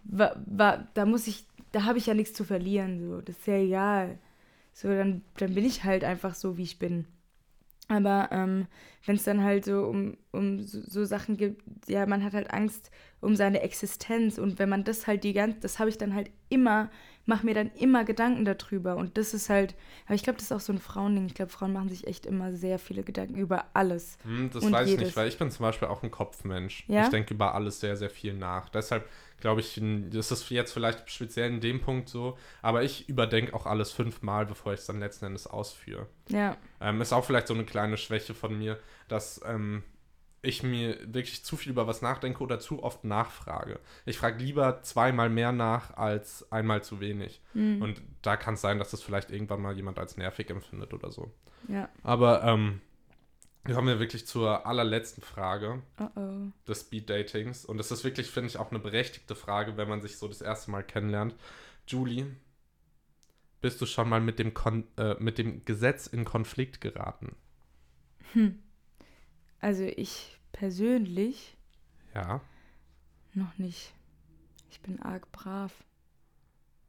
wa, 0.05 0.37
wa, 0.47 0.87
da 0.95 1.07
muss 1.07 1.27
ich, 1.27 1.47
da 1.73 1.85
habe 1.85 1.99
ich 1.99 2.07
ja 2.07 2.15
nichts 2.15 2.35
zu 2.35 2.45
verlieren. 2.45 3.01
So. 3.01 3.21
Das 3.21 3.39
ist 3.39 3.47
ja 3.47 3.57
egal. 3.57 4.19
So, 4.73 4.89
dann, 4.89 5.23
dann 5.37 5.55
bin 5.55 5.65
ich 5.65 5.85
halt 5.85 6.05
einfach 6.05 6.35
so, 6.35 6.57
wie 6.57 6.63
ich 6.63 6.79
bin. 6.79 7.07
Aber 7.89 8.29
ähm, 8.33 8.67
wenn 9.05 9.17
es 9.17 9.25
dann 9.25 9.43
halt 9.43 9.65
so 9.67 9.85
um, 9.85 10.17
um 10.33 10.63
so, 10.63 10.81
so, 10.81 11.05
Sachen 11.05 11.37
gibt, 11.37 11.63
ja, 11.87 12.07
man 12.07 12.25
hat 12.25 12.33
halt 12.33 12.51
Angst 12.51 12.91
um 13.21 13.37
seine 13.37 13.61
Existenz 13.61 14.39
und 14.39 14.59
wenn 14.59 14.71
man 14.71 14.85
das 14.85 15.07
halt 15.07 15.23
die 15.23 15.35
ganze, 15.35 15.61
das 15.61 15.79
habe 15.79 15.91
ich 15.91 15.99
dann 15.99 16.15
halt 16.15 16.31
immer, 16.49 16.91
mache 17.27 17.47
mir 17.47 17.55
dann 17.55 17.71
immer 17.79 18.05
Gedanken 18.05 18.45
darüber 18.45 18.97
und 18.97 19.17
das 19.17 19.35
ist 19.35 19.49
halt, 19.49 19.75
aber 20.07 20.15
ich 20.15 20.23
glaube, 20.23 20.37
das 20.37 20.47
ist 20.47 20.53
auch 20.53 20.61
so 20.61 20.73
ein 20.73 20.79
Frauending. 20.79 21.27
Ich 21.27 21.35
glaube, 21.35 21.51
Frauen 21.51 21.73
machen 21.73 21.89
sich 21.89 22.07
echt 22.07 22.27
immer 22.27 22.53
sehr 22.53 22.79
viele 22.79 23.03
Gedanken 23.03 23.37
über 23.37 23.67
alles. 23.73 24.19
Hm, 24.25 24.51
das 24.53 24.71
weiß 24.71 24.89
jedes. 24.89 25.01
ich 25.01 25.07
nicht, 25.09 25.17
weil 25.17 25.29
ich 25.29 25.39
bin 25.39 25.51
zum 25.51 25.65
Beispiel 25.65 25.89
auch 25.89 26.03
ein 26.03 26.11
Kopfmensch. 26.11 26.85
Ja? 26.89 27.05
Ich 27.05 27.09
denke 27.09 27.35
über 27.35 27.55
alles 27.55 27.81
sehr, 27.81 27.97
sehr 27.97 28.11
viel 28.11 28.35
nach. 28.35 28.69
Deshalb 28.69 29.09
glaube 29.41 29.61
ich, 29.61 29.81
das 30.11 30.31
ist 30.31 30.51
jetzt 30.51 30.73
vielleicht 30.73 31.11
speziell 31.11 31.51
in 31.51 31.61
dem 31.61 31.81
Punkt 31.81 32.09
so, 32.09 32.39
aber 32.63 32.83
ich 32.83 33.09
überdenke 33.09 33.53
auch 33.55 33.67
alles 33.67 33.91
fünfmal, 33.91 34.47
bevor 34.47 34.73
ich 34.73 34.81
es 34.81 34.87
dann 34.87 35.01
letzten 35.01 35.27
Endes 35.27 35.47
ausführe. 35.47 36.07
Ja. 36.29 36.57
Ähm, 36.81 37.01
ist 37.01 37.13
auch 37.13 37.25
vielleicht 37.25 37.49
so 37.49 37.55
eine 37.55 37.65
kleine 37.65 37.97
Schwäche 37.97 38.33
von 38.33 38.57
mir, 38.57 38.79
dass 39.09 39.41
ähm, 39.47 39.83
ich 40.47 40.63
mir 40.63 40.99
wirklich 41.13 41.45
zu 41.45 41.57
viel 41.57 41.73
über 41.73 41.87
was 41.87 42.03
nachdenke 42.03 42.43
oder 42.43 42.61
zu 42.61 42.83
oft 42.83 43.05
nachfrage. 43.05 43.81
Ich 44.05 44.19
frage 44.19 44.43
lieber 44.43 44.83
zweimal 44.83 45.31
mehr 45.31 45.53
nach 45.53 45.97
als 45.97 46.51
einmal 46.53 46.83
zu 46.83 47.01
wenig. 47.01 47.41
Mhm. 47.55 47.83
Und 47.83 48.03
da 48.23 48.37
kann 48.37 48.55
es 48.55 48.61
sein, 48.61 48.79
dass 48.79 48.91
das 48.91 49.03
vielleicht 49.03 49.31
irgendwann 49.31 49.63
mal 49.63 49.77
jemand 49.77 49.99
als 49.99 50.17
nervig 50.17 50.51
empfindet 50.51 50.93
oder 50.95 51.11
so. 51.11 51.33
Ja. 51.69 51.89
Aber 52.03 52.45
ähm, 52.45 52.81
wir 53.65 53.75
kommen 53.75 53.89
ja 53.89 53.99
wirklich 53.99 54.27
zur 54.27 54.67
allerletzten 54.67 55.23
Frage 55.23 55.83
uh 55.99 56.05
-oh. 56.17 56.53
des 56.69 56.83
Speed-Datings. 56.83 57.65
Und 57.65 57.79
das 57.79 57.91
ist 57.91 58.05
wirklich, 58.05 58.31
finde 58.31 58.49
ich, 58.49 58.59
auch 58.59 58.71
eine 58.71 58.79
berechtigte 58.79 59.35
Frage, 59.35 59.77
wenn 59.77 59.89
man 59.89 60.03
sich 60.03 60.19
so 60.19 60.29
das 60.29 60.43
erste 60.43 60.71
Mal 60.71 60.83
kennenlernt. 60.83 61.35
Julie, 61.87 62.27
bist 63.61 63.81
du 63.81 63.87
schon 63.87 64.09
mal 64.09 64.21
mit 64.21 64.39
dem, 64.39 64.53
Kon 64.53 64.87
äh, 64.99 65.15
mit 65.19 65.39
dem 65.39 65.65
Gesetz 65.65 66.07
in 66.07 66.27
Konflikt 66.27 66.83
geraten? 66.83 67.35
Hm. 68.35 68.59
Also 69.65 69.85
ich 69.85 70.39
persönlich. 70.53 71.57
Ja. 72.15 72.43
Noch 73.33 73.57
nicht. 73.57 73.95
Ich 74.71 74.83
bin 74.83 75.01
arg 75.01 75.33
brav. 75.33 75.73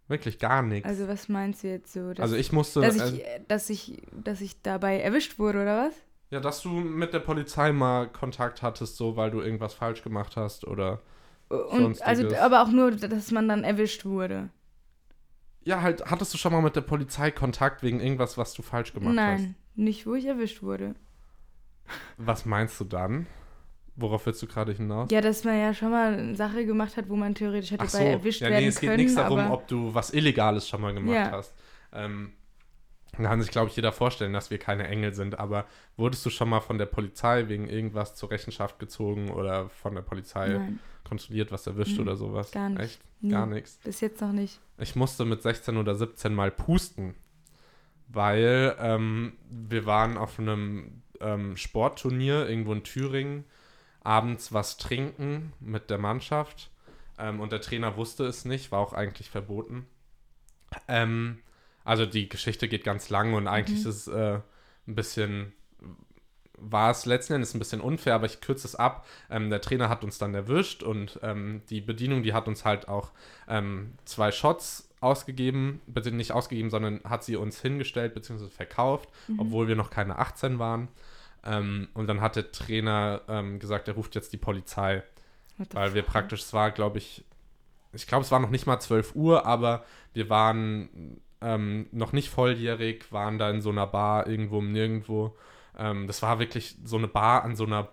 Wirklich 0.10 0.40
gar 0.40 0.62
nichts. 0.62 0.86
Also 0.86 1.08
was 1.08 1.30
meinst 1.30 1.64
du 1.64 1.70
jetzt 1.70 1.94
so? 1.94 2.14
Dass, 2.14 2.24
also 2.24 2.36
ich 2.36 2.52
musste. 2.52 2.82
Dass 2.82 2.98
ich, 2.98 3.26
äh, 3.26 3.40
dass, 3.48 3.70
ich, 3.70 4.02
dass 4.12 4.42
ich 4.42 4.62
dabei 4.62 5.00
erwischt 5.00 5.40
wurde, 5.40 5.62
oder 5.62 5.88
was? 5.88 5.94
Ja, 6.32 6.42
dass 6.42 6.62
du 6.64 6.70
mit 6.70 7.14
der 7.14 7.22
Polizei 7.22 7.72
mal 7.72 8.10
Kontakt 8.10 8.62
hattest, 8.62 8.98
so 8.98 9.16
weil 9.16 9.32
du 9.32 9.40
irgendwas 9.40 9.74
falsch 9.74 10.04
gemacht 10.04 10.36
hast 10.36 10.68
oder. 10.68 11.02
Und 11.48 12.02
also, 12.02 12.36
aber 12.36 12.62
auch 12.62 12.72
nur, 12.72 12.92
dass 12.92 13.32
man 13.32 13.48
dann 13.48 13.64
erwischt 13.64 14.04
wurde. 14.04 14.50
Ja, 15.64 15.82
halt, 15.82 16.06
hattest 16.12 16.34
du 16.34 16.38
schon 16.38 16.52
mal 16.52 16.62
mit 16.62 16.76
der 16.76 16.82
Polizei 16.82 17.32
Kontakt 17.32 17.84
wegen 17.84 18.02
irgendwas, 18.02 18.38
was 18.38 18.54
du 18.54 18.64
falsch 18.64 18.92
gemacht 18.92 19.16
Nein, 19.16 19.34
hast? 19.34 19.42
Nein, 19.44 19.56
nicht, 19.76 20.06
wo 20.06 20.16
ich 20.16 20.26
erwischt 20.26 20.62
wurde. 20.62 20.96
Was 22.18 22.46
meinst 22.46 22.80
du 22.80 22.84
dann? 22.84 23.28
Worauf 23.98 24.26
willst 24.26 24.42
du 24.42 24.48
gerade 24.48 24.74
hinaus? 24.74 25.10
Ja, 25.10 25.22
dass 25.22 25.44
man 25.46 25.58
ja 25.58 25.74
schon 25.74 25.92
mal 25.92 26.14
eine 26.14 26.36
Sache 26.36 26.66
gemacht 26.66 26.98
hat, 26.98 27.08
wo 27.08 27.16
man 27.16 27.34
theoretisch 27.34 27.72
hätte 27.72 27.88
so. 27.88 27.98
bei 27.98 28.06
erwischt 28.06 28.42
ja, 28.42 28.50
werden 28.50 28.64
nee, 28.64 28.68
es 28.68 28.80
geht 28.80 28.98
nichts 28.98 29.16
darum, 29.16 29.50
ob 29.52 29.68
du 29.68 29.94
was 29.94 30.14
Illegales 30.14 30.68
schon 30.68 30.82
mal 30.82 30.94
gemacht 30.94 31.16
ja. 31.16 31.32
hast. 31.32 31.54
Ähm, 31.94 32.34
da 33.18 33.30
kann 33.30 33.42
sich, 33.42 33.52
glaube 33.52 33.70
ich, 33.70 33.76
jeder 33.76 33.92
vorstellen, 33.92 34.34
dass 34.34 34.50
wir 34.50 34.58
keine 34.58 34.88
Engel 34.88 35.14
sind, 35.14 35.40
aber 35.40 35.66
wurdest 35.96 36.26
du 36.26 36.30
schon 36.30 36.50
mal 36.50 36.60
von 36.60 36.78
der 36.78 36.86
Polizei 36.86 37.48
wegen 37.48 37.70
irgendwas 37.70 38.16
zur 38.16 38.32
Rechenschaft 38.32 38.80
gezogen 38.80 39.32
oder 39.32 39.70
von 39.70 39.96
der 39.96 40.02
Polizei 40.02 40.50
Nein. 40.50 40.80
kontrolliert, 41.04 41.52
was 41.52 41.66
erwischt 41.66 41.96
mhm, 41.96 42.02
oder 42.02 42.16
sowas? 42.18 42.52
Gar 42.52 42.70
nicht. 42.70 42.82
Echt? 42.82 43.02
Nie. 43.22 43.32
Gar 43.32 43.46
nichts. 43.46 43.80
Bis 43.84 44.02
jetzt 44.02 44.20
noch 44.22 44.34
nicht. 44.34 44.60
Ich 44.78 44.96
musste 44.96 45.24
mit 45.24 45.42
16 45.42 45.78
oder 45.78 45.96
17 45.96 46.34
mal 46.34 46.52
pusten, 46.52 47.16
weil 48.10 48.76
ähm, 48.80 49.34
wir 49.50 49.86
waren 49.86 50.18
auf 50.18 50.38
einem 50.38 51.02
ähm, 51.22 51.58
Sportturnier 51.58 52.48
irgendwo 52.50 52.74
in 52.74 52.84
Thüringen, 52.84 53.46
abends 54.04 54.54
was 54.54 54.78
trinken 54.78 55.54
mit 55.60 55.90
der 55.90 55.98
Mannschaft 56.00 56.72
ähm, 57.20 57.40
und 57.42 57.52
der 57.52 57.62
Trainer 57.62 57.98
wusste 57.98 58.26
es 58.26 58.46
nicht, 58.46 58.72
war 58.72 58.80
auch 58.80 58.94
eigentlich 58.94 59.30
verboten. 59.30 59.88
Ähm, 60.88 61.40
Also 61.84 62.06
die 62.08 62.30
Geschichte 62.30 62.68
geht 62.68 62.84
ganz 62.84 63.10
lang 63.10 63.34
und 63.36 63.48
eigentlich 63.48 63.80
Mhm. 63.82 63.86
ist 63.86 64.08
es 64.08 64.08
äh, 64.08 64.40
ein 64.88 64.96
bisschen, 64.96 65.54
war 66.58 66.90
es 66.92 67.06
letzten 67.06 67.34
Endes 67.34 67.54
ein 67.54 67.60
bisschen 67.60 67.82
unfair, 67.82 68.16
aber 68.16 68.26
ich 68.26 68.40
kürze 68.42 68.68
es 68.68 68.76
ab. 68.76 69.06
Ähm, 69.30 69.50
der 69.50 69.62
Trainer 69.62 69.90
hat 69.90 70.04
uns 70.04 70.18
dann 70.18 70.34
erwischt 70.34 70.84
und 70.84 71.20
ähm, 71.22 71.62
die 71.70 71.82
Bedienung, 71.82 72.24
die 72.24 72.34
hat 72.34 72.48
uns 72.48 72.64
halt 72.66 72.88
auch 72.88 73.12
ähm, 73.48 73.94
zwei 74.06 74.32
Shots 74.32 74.90
ausgegeben, 75.06 75.82
bitte 75.88 76.12
nicht 76.12 76.32
ausgegeben, 76.34 76.70
sondern 76.70 77.02
hat 77.04 77.24
sie 77.24 77.36
uns 77.38 77.62
hingestellt 77.62 78.14
bzw. 78.14 78.50
verkauft, 78.50 79.10
Mhm. 79.28 79.40
obwohl 79.40 79.68
wir 79.68 79.76
noch 79.76 79.90
keine 79.92 80.18
18 80.20 80.60
waren. 80.60 80.90
Ähm, 81.46 81.88
und 81.94 82.08
dann 82.08 82.22
hat 82.22 82.36
der 82.36 82.52
Trainer 82.52 83.22
ähm, 83.30 83.60
gesagt, 83.60 83.88
er 83.88 83.94
ruft 83.94 84.16
jetzt 84.16 84.34
die 84.34 84.38
Polizei. 84.38 85.04
Weil 85.72 85.94
wir 85.94 86.02
praktisch, 86.02 86.42
es 86.42 86.52
war, 86.54 86.72
glaube 86.72 86.98
ich, 86.98 87.24
ich 87.94 88.08
glaube, 88.08 88.24
es 88.26 88.32
war 88.32 88.40
noch 88.42 88.50
nicht 88.50 88.66
mal 88.68 88.80
12 88.80 89.16
Uhr, 89.16 89.46
aber 89.46 89.86
wir 90.14 90.30
waren 90.30 91.22
ähm, 91.40 91.88
noch 91.92 92.12
nicht 92.12 92.30
volljährig, 92.30 93.10
waren 93.12 93.38
da 93.38 93.50
in 93.50 93.62
so 93.62 93.70
einer 93.70 93.88
Bar 93.88 94.28
irgendwo 94.28 94.60
im 94.60 94.72
Nirgendwo. 94.74 95.38
Ähm, 95.78 96.08
das 96.08 96.22
war 96.22 96.40
wirklich 96.40 96.76
so 96.84 96.98
eine 96.98 97.08
Bar 97.08 97.44
an 97.44 97.56
so 97.56 97.66
einer 97.66 97.88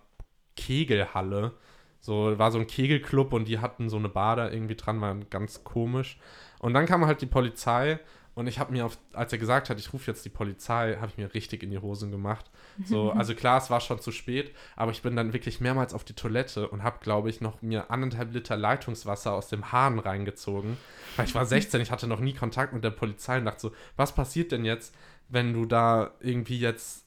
Kegelhalle. 0.56 1.52
So, 2.00 2.36
war 2.36 2.50
so 2.50 2.58
ein 2.58 2.66
Kegelclub 2.66 3.32
und 3.32 3.46
die 3.46 3.60
hatten 3.60 3.88
so 3.88 3.96
eine 3.96 4.08
Bar 4.08 4.34
da 4.36 4.50
irgendwie 4.50 4.74
dran, 4.74 5.00
war 5.00 5.14
ganz 5.30 5.62
komisch. 5.62 6.18
Und 6.62 6.74
dann 6.74 6.86
kam 6.86 7.04
halt 7.04 7.20
die 7.20 7.26
Polizei 7.26 7.98
und 8.34 8.46
ich 8.46 8.58
habe 8.58 8.72
mir, 8.72 8.86
auf, 8.86 8.96
als 9.12 9.32
er 9.32 9.38
gesagt 9.38 9.68
hat, 9.68 9.78
ich 9.78 9.92
rufe 9.92 10.10
jetzt 10.10 10.24
die 10.24 10.30
Polizei, 10.30 10.96
habe 10.96 11.08
ich 11.08 11.18
mir 11.18 11.34
richtig 11.34 11.62
in 11.62 11.70
die 11.70 11.78
Hosen 11.78 12.10
gemacht. 12.10 12.50
So, 12.84 13.10
also 13.16 13.34
klar, 13.34 13.58
es 13.58 13.68
war 13.68 13.80
schon 13.80 14.00
zu 14.00 14.10
spät, 14.12 14.54
aber 14.74 14.92
ich 14.92 15.02
bin 15.02 15.16
dann 15.16 15.32
wirklich 15.32 15.60
mehrmals 15.60 15.92
auf 15.92 16.04
die 16.04 16.14
Toilette 16.14 16.68
und 16.68 16.82
habe, 16.82 17.00
glaube 17.00 17.28
ich, 17.28 17.40
noch 17.40 17.60
mir 17.60 17.90
anderthalb 17.90 18.32
Liter 18.32 18.56
Leitungswasser 18.56 19.32
aus 19.32 19.48
dem 19.48 19.72
Hahn 19.72 19.98
reingezogen. 19.98 20.78
Weil 21.16 21.26
ich 21.26 21.34
war 21.34 21.44
16, 21.44 21.80
ich 21.80 21.90
hatte 21.90 22.06
noch 22.06 22.20
nie 22.20 22.32
Kontakt 22.32 22.72
mit 22.72 22.84
der 22.84 22.90
Polizei 22.90 23.38
und 23.38 23.44
dachte 23.44 23.60
so, 23.60 23.72
was 23.96 24.14
passiert 24.14 24.52
denn 24.52 24.64
jetzt, 24.64 24.94
wenn 25.28 25.52
du 25.52 25.66
da 25.66 26.12
irgendwie 26.20 26.58
jetzt 26.58 27.04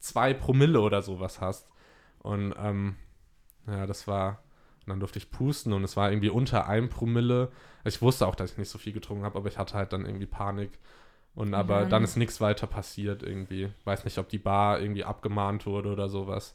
zwei 0.00 0.34
Promille 0.34 0.80
oder 0.80 1.02
sowas 1.02 1.40
hast? 1.40 1.68
Und 2.18 2.52
ähm, 2.58 2.96
ja, 3.68 3.86
das 3.86 4.06
war, 4.06 4.42
und 4.86 4.90
dann 4.90 5.00
durfte 5.00 5.18
ich 5.18 5.30
pusten 5.30 5.72
und 5.72 5.84
es 5.84 5.96
war 5.96 6.10
irgendwie 6.10 6.28
unter 6.30 6.66
einem 6.68 6.88
Promille. 6.88 7.50
Ich 7.84 8.00
wusste 8.02 8.26
auch, 8.26 8.34
dass 8.34 8.52
ich 8.52 8.58
nicht 8.58 8.68
so 8.70 8.78
viel 8.78 8.92
getrunken 8.92 9.24
habe, 9.24 9.38
aber 9.38 9.48
ich 9.48 9.58
hatte 9.58 9.74
halt 9.74 9.92
dann 9.92 10.06
irgendwie 10.06 10.26
Panik. 10.26 10.70
Und 11.34 11.54
aber 11.54 11.82
Ja. 11.82 11.88
dann 11.88 12.04
ist 12.04 12.16
nichts 12.16 12.40
weiter 12.40 12.66
passiert 12.66 13.22
irgendwie. 13.22 13.70
Weiß 13.84 14.04
nicht, 14.04 14.18
ob 14.18 14.28
die 14.28 14.38
Bar 14.38 14.80
irgendwie 14.80 15.04
abgemahnt 15.04 15.64
wurde 15.66 15.90
oder 15.90 16.08
sowas. 16.08 16.54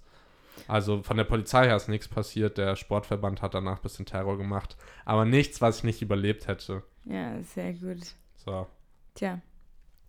Also 0.67 1.01
von 1.03 1.17
der 1.17 1.23
Polizei 1.23 1.65
her 1.65 1.75
ist 1.75 1.87
nichts 1.87 2.07
passiert. 2.07 2.57
Der 2.57 2.75
Sportverband 2.75 3.41
hat 3.41 3.53
danach 3.53 3.77
ein 3.77 3.81
bisschen 3.83 4.05
Terror 4.05 4.37
gemacht. 4.37 4.75
Aber 5.05 5.25
nichts, 5.25 5.61
was 5.61 5.79
ich 5.79 5.83
nicht 5.83 6.01
überlebt 6.01 6.47
hätte. 6.47 6.83
Ja, 7.05 7.41
sehr 7.43 7.73
gut. 7.73 7.99
So. 8.35 8.67
Tja, 9.15 9.39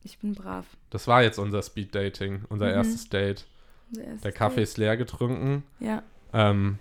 ich 0.03 0.19
bin 0.19 0.35
brav. 0.35 0.66
Das 0.91 1.07
war 1.07 1.23
jetzt 1.23 1.39
unser 1.39 1.62
Speed 1.62 1.95
Dating, 1.95 2.45
unser 2.49 2.66
Mhm. 2.66 2.73
erstes 2.75 3.09
Date. 3.09 3.47
Unser 3.89 4.05
erstes 4.05 4.23
Der 4.23 4.33
Kaffee 4.33 4.57
Date. 4.57 4.64
ist 4.64 4.77
leer 4.79 4.97
getrunken. 4.99 5.64
Ja, 5.81 6.03
Ähm, 6.35 6.79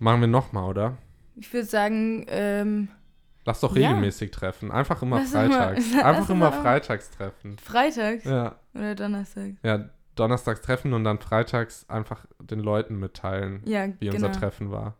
machen 0.00 0.20
wir 0.20 0.28
nochmal, 0.28 0.64
oder? 0.64 0.98
ich 1.36 1.52
würde 1.52 1.66
sagen, 1.66 2.24
ähm, 2.28 2.88
Lass 3.44 3.60
doch 3.60 3.74
Ja. 3.76 3.88
regelmäßig 3.88 4.30
treffen. 4.30 4.70
Einfach 4.70 5.00
immer 5.02 5.20
Lass 5.20 5.30
freitags. 5.30 5.84
lass 5.94 6.04
Einfach 6.04 6.28
immer 6.30 6.50
mal- 6.50 6.60
freitags 6.62 7.10
treffen. 7.10 7.56
freitags 7.58 8.24
Ja. 8.24 8.56
oder 8.74 8.94
Donnerstag. 8.94 9.52
Ja, 9.62 9.88
donnerstags 10.16 10.60
treffen 10.60 10.92
und 10.92 11.04
dann 11.04 11.18
freitags 11.18 11.88
einfach 11.88 12.26
den 12.40 12.58
Leuten 12.60 12.98
mitteilen, 12.98 13.62
Ja, 13.64 13.86
wie 14.00 14.06
genau. 14.10 14.14
unser 14.26 14.32
Treffen 14.32 14.70
war. 14.70 14.96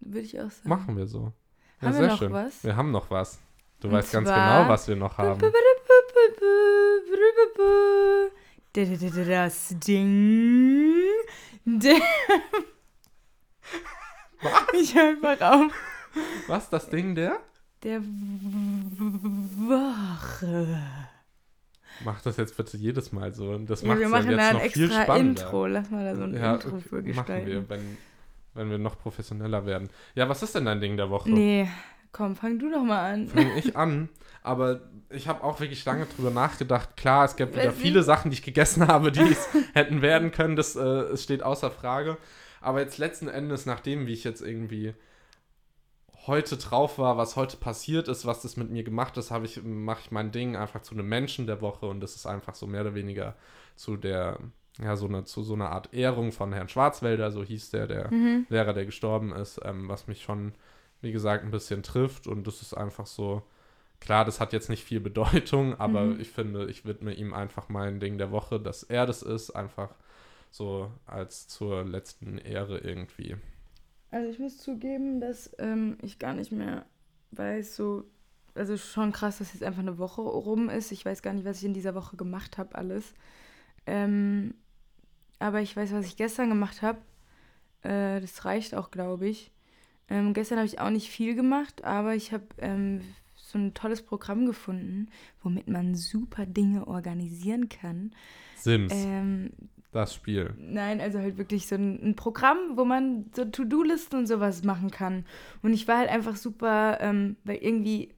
Würde 0.00 0.20
ich 0.20 0.38
auch 0.40 0.50
sagen. 0.50 0.68
Machen 0.68 0.96
wir 0.96 1.06
so. 1.06 1.32
Ja, 1.80 1.86
Haben 1.86 1.92
sehr 1.94 2.02
wir 2.02 2.08
noch 2.08 2.18
schön. 2.18 2.32
was? 2.32 2.64
Wir 2.64 2.76
haben 2.76 2.90
noch 2.90 3.10
was. 3.10 3.40
Du 3.80 3.88
Und 3.88 3.94
weißt 3.94 4.12
ganz 4.12 4.28
genau, 4.28 4.68
was 4.68 4.86
wir 4.88 4.96
noch 4.96 5.16
haben. 5.16 5.40
Das 8.72 9.74
Ding. 9.80 10.94
Der 14.42 14.50
ich 14.80 14.94
höre 14.94 15.10
einfach 15.10 15.40
auf. 15.40 15.72
Was, 16.46 16.70
das 16.70 16.88
Ding 16.90 17.14
der? 17.14 17.38
Der 17.82 18.00
Woche. 19.60 20.78
Mach 22.04 22.20
das 22.22 22.36
jetzt 22.36 22.56
bitte 22.56 22.76
jedes 22.76 23.12
Mal 23.12 23.32
so. 23.34 23.56
Das 23.58 23.82
Ja, 23.82 23.98
wir 23.98 24.08
machen 24.08 24.30
ja 24.30 24.36
da 24.36 24.42
jetzt 24.42 24.50
ein 24.50 24.56
noch 24.56 24.62
viel 24.72 24.84
extra 24.84 25.02
spannender. 25.02 25.42
Intro. 25.42 25.66
Lass 25.66 25.90
mal 25.90 26.04
da 26.04 26.16
so 26.16 26.22
ein 26.24 26.34
ja, 26.34 26.54
Intro 26.54 26.78
für 26.80 26.96
machen 26.96 27.04
gestalten. 27.04 27.46
wir, 27.46 27.68
wenn, 27.68 27.98
wenn 28.54 28.70
wir 28.70 28.78
noch 28.78 28.98
professioneller 28.98 29.66
werden. 29.66 29.90
Ja, 30.14 30.28
was 30.28 30.42
ist 30.42 30.54
denn 30.54 30.64
dein 30.64 30.80
Ding 30.80 30.96
der 30.96 31.10
Woche? 31.10 31.30
Nee, 31.30 31.68
komm, 32.12 32.36
fang 32.36 32.58
du 32.58 32.70
doch 32.70 32.82
mal 32.82 33.12
an. 33.12 33.28
Fange 33.28 33.58
ich 33.58 33.76
an, 33.76 34.08
aber 34.42 34.80
ich 35.10 35.28
habe 35.28 35.44
auch 35.44 35.60
wirklich 35.60 35.84
lange 35.84 36.06
drüber 36.06 36.30
nachgedacht. 36.30 36.96
Klar, 36.96 37.24
es 37.26 37.36
gibt 37.36 37.54
wieder 37.54 37.72
viele. 37.72 38.02
Sachen, 38.02 38.30
die 38.30 38.36
ich 38.36 38.42
gegessen 38.42 38.86
habe, 38.88 39.12
die 39.12 39.20
es 39.20 39.48
hätten 39.74 40.02
werden 40.02 40.32
können. 40.32 40.56
Das 40.56 40.76
äh, 40.76 41.16
steht 41.16 41.42
außer 41.42 41.70
Frage. 41.70 42.16
Aber 42.60 42.80
jetzt 42.80 42.98
letzten 42.98 43.28
Endes, 43.28 43.66
nachdem, 43.66 44.06
wie 44.06 44.12
ich 44.12 44.24
jetzt 44.24 44.42
irgendwie 44.42 44.94
heute 46.26 46.56
drauf 46.58 46.98
war, 46.98 47.16
was 47.16 47.36
heute 47.36 47.56
passiert 47.56 48.08
ist, 48.08 48.26
was 48.26 48.42
das 48.42 48.56
mit 48.56 48.70
mir 48.70 48.82
gemacht 48.84 49.16
ist, 49.16 49.30
habe 49.30 49.46
ich, 49.46 49.62
mache 49.62 50.00
ich 50.04 50.10
mein 50.10 50.32
Ding 50.32 50.54
einfach 50.56 50.82
zu 50.82 50.94
einem 50.94 51.08
Menschen 51.08 51.46
der 51.46 51.60
Woche 51.62 51.86
und 51.86 52.00
das 52.00 52.14
ist 52.16 52.26
einfach 52.26 52.54
so 52.54 52.66
mehr 52.66 52.82
oder 52.82 52.94
weniger 52.94 53.36
zu 53.76 53.96
der, 53.96 54.38
ja, 54.82 54.96
so 54.96 55.06
eine, 55.06 55.24
zu 55.24 55.42
so 55.42 55.54
einer 55.54 55.70
Art 55.70 55.94
Ehrung 55.94 56.32
von 56.32 56.52
Herrn 56.52 56.68
Schwarzwälder, 56.68 57.30
so 57.30 57.42
hieß 57.42 57.70
der, 57.70 57.86
der 57.86 58.10
Mhm. 58.12 58.46
Lehrer, 58.50 58.74
der 58.74 58.84
gestorben 58.84 59.32
ist, 59.32 59.60
ähm, 59.64 59.88
was 59.88 60.06
mich 60.08 60.22
schon, 60.22 60.52
wie 61.00 61.12
gesagt, 61.12 61.44
ein 61.44 61.50
bisschen 61.50 61.82
trifft. 61.82 62.26
Und 62.26 62.46
das 62.46 62.60
ist 62.60 62.74
einfach 62.74 63.06
so, 63.06 63.42
klar, 64.00 64.24
das 64.26 64.40
hat 64.40 64.52
jetzt 64.52 64.68
nicht 64.68 64.84
viel 64.84 65.00
Bedeutung, 65.00 65.78
aber 65.80 66.04
Mhm. 66.06 66.20
ich 66.20 66.30
finde, 66.30 66.66
ich 66.66 66.84
widme 66.84 67.14
ihm 67.14 67.32
einfach 67.32 67.68
mein 67.70 67.98
Ding 68.00 68.18
der 68.18 68.30
Woche, 68.30 68.60
dass 68.60 68.82
er 68.82 69.06
das 69.06 69.22
ist, 69.22 69.50
einfach 69.52 69.94
so 70.50 70.90
als 71.06 71.48
zur 71.48 71.84
letzten 71.84 72.38
Ehre 72.38 72.78
irgendwie. 72.78 73.36
Also 74.10 74.30
ich 74.30 74.38
muss 74.38 74.58
zugeben, 74.58 75.20
dass 75.20 75.50
ähm, 75.58 75.96
ich 76.02 76.18
gar 76.18 76.34
nicht 76.34 76.50
mehr 76.50 76.84
weiß, 77.30 77.76
so, 77.76 78.04
also 78.54 78.76
schon 78.76 79.12
krass, 79.12 79.38
dass 79.38 79.52
jetzt 79.52 79.62
einfach 79.62 79.80
eine 79.80 79.98
Woche 79.98 80.20
rum 80.22 80.68
ist. 80.68 80.90
Ich 80.90 81.04
weiß 81.04 81.22
gar 81.22 81.32
nicht, 81.32 81.44
was 81.44 81.58
ich 81.58 81.64
in 81.64 81.74
dieser 81.74 81.94
Woche 81.94 82.16
gemacht 82.16 82.58
habe, 82.58 82.74
alles. 82.74 83.14
Ähm, 83.86 84.54
aber 85.38 85.60
ich 85.60 85.76
weiß, 85.76 85.92
was 85.92 86.06
ich 86.06 86.16
gestern 86.16 86.48
gemacht 86.48 86.82
habe. 86.82 86.98
Äh, 87.82 88.20
das 88.20 88.44
reicht 88.44 88.74
auch, 88.74 88.90
glaube 88.90 89.28
ich. 89.28 89.52
Ähm, 90.08 90.34
gestern 90.34 90.58
habe 90.58 90.66
ich 90.66 90.80
auch 90.80 90.90
nicht 90.90 91.08
viel 91.08 91.36
gemacht, 91.36 91.84
aber 91.84 92.16
ich 92.16 92.32
habe 92.32 92.44
ähm, 92.58 93.00
so 93.36 93.58
ein 93.58 93.74
tolles 93.74 94.02
Programm 94.02 94.44
gefunden, 94.44 95.08
womit 95.42 95.68
man 95.68 95.94
super 95.94 96.46
Dinge 96.46 96.88
organisieren 96.88 97.68
kann. 97.68 98.12
Sims, 98.56 98.92
Ähm, 98.94 99.52
das 99.92 100.14
Spiel. 100.14 100.54
Nein, 100.58 101.00
also 101.00 101.18
halt 101.18 101.36
wirklich 101.36 101.66
so 101.66 101.74
ein, 101.74 102.00
ein 102.02 102.16
Programm, 102.16 102.76
wo 102.76 102.84
man 102.84 103.26
so 103.34 103.44
To-Do-Listen 103.44 104.18
und 104.18 104.26
sowas 104.26 104.62
machen 104.62 104.90
kann. 104.90 105.24
Und 105.62 105.72
ich 105.72 105.88
war 105.88 105.98
halt 105.98 106.08
einfach 106.10 106.36
super, 106.36 106.98
ähm, 107.00 107.36
weil 107.44 107.56
irgendwie 107.56 108.14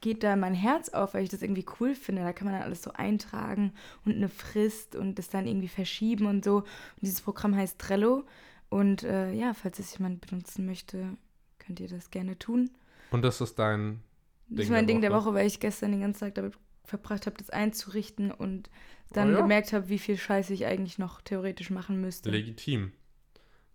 geht 0.00 0.22
da 0.22 0.36
mein 0.36 0.54
Herz 0.54 0.90
auf, 0.90 1.14
weil 1.14 1.24
ich 1.24 1.30
das 1.30 1.42
irgendwie 1.42 1.64
cool 1.80 1.94
finde. 1.94 2.22
Da 2.22 2.32
kann 2.32 2.46
man 2.46 2.54
dann 2.54 2.64
alles 2.64 2.82
so 2.82 2.92
eintragen 2.92 3.72
und 4.04 4.14
eine 4.14 4.28
Frist 4.28 4.94
und 4.94 5.18
das 5.18 5.28
dann 5.28 5.46
irgendwie 5.46 5.68
verschieben 5.68 6.26
und 6.26 6.44
so. 6.44 6.56
Und 6.58 6.66
dieses 7.02 7.20
Programm 7.20 7.54
heißt 7.56 7.78
Trello. 7.78 8.24
Und 8.68 9.04
äh, 9.04 9.32
ja, 9.32 9.54
falls 9.54 9.78
es 9.78 9.96
jemand 9.96 10.26
benutzen 10.26 10.66
möchte, 10.66 11.16
könnt 11.58 11.80
ihr 11.80 11.88
das 11.88 12.10
gerne 12.10 12.38
tun. 12.38 12.70
Und 13.10 13.22
das 13.22 13.40
ist 13.40 13.58
dein, 13.58 14.00
Das 14.48 14.56
Ding 14.56 14.64
ist 14.64 14.70
mein 14.70 14.86
der 14.86 14.94
Ding 14.94 15.00
der 15.00 15.12
Woche. 15.12 15.26
Woche, 15.26 15.34
weil 15.34 15.46
ich 15.46 15.60
gestern 15.60 15.92
den 15.92 16.00
ganzen 16.00 16.20
Tag 16.20 16.34
damit 16.34 16.54
verbracht 16.84 17.26
habe, 17.26 17.36
das 17.36 17.50
einzurichten 17.50 18.30
und 18.30 18.70
dann 19.12 19.30
Oh 19.30 19.32
ja? 19.34 19.40
gemerkt 19.40 19.72
habe, 19.72 19.88
wie 19.88 19.98
viel 19.98 20.16
Scheiße 20.16 20.52
ich 20.52 20.66
eigentlich 20.66 20.98
noch 20.98 21.20
theoretisch 21.20 21.70
machen 21.70 22.00
müsste. 22.00 22.30
legitim. 22.30 22.92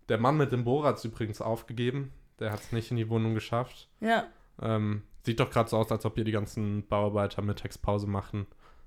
Der 0.08 0.18
Mann 0.18 0.36
mit 0.36 0.52
dem 0.52 0.64
Bohrer 0.64 0.88
hat 0.88 0.98
es 0.98 1.04
übrigens 1.04 1.40
aufgegeben. 1.40 2.12
Der 2.38 2.50
hat 2.52 2.60
es 2.60 2.72
nicht 2.72 2.90
in 2.90 2.96
die 2.96 3.08
Wohnung 3.08 3.34
geschafft. 3.34 3.88
Ja. 4.00 4.26
Ähm, 4.60 5.02
sieht 5.24 5.38
doch 5.40 5.50
gerade 5.50 5.70
so 5.70 5.76
aus, 5.78 5.90
als 5.92 6.04
ob 6.04 6.14
hier 6.16 6.24
die 6.24 6.32
ganzen 6.32 6.86
Bauarbeiter 6.86 7.40
Mittagspause 7.42 8.06
machen. 8.06 8.46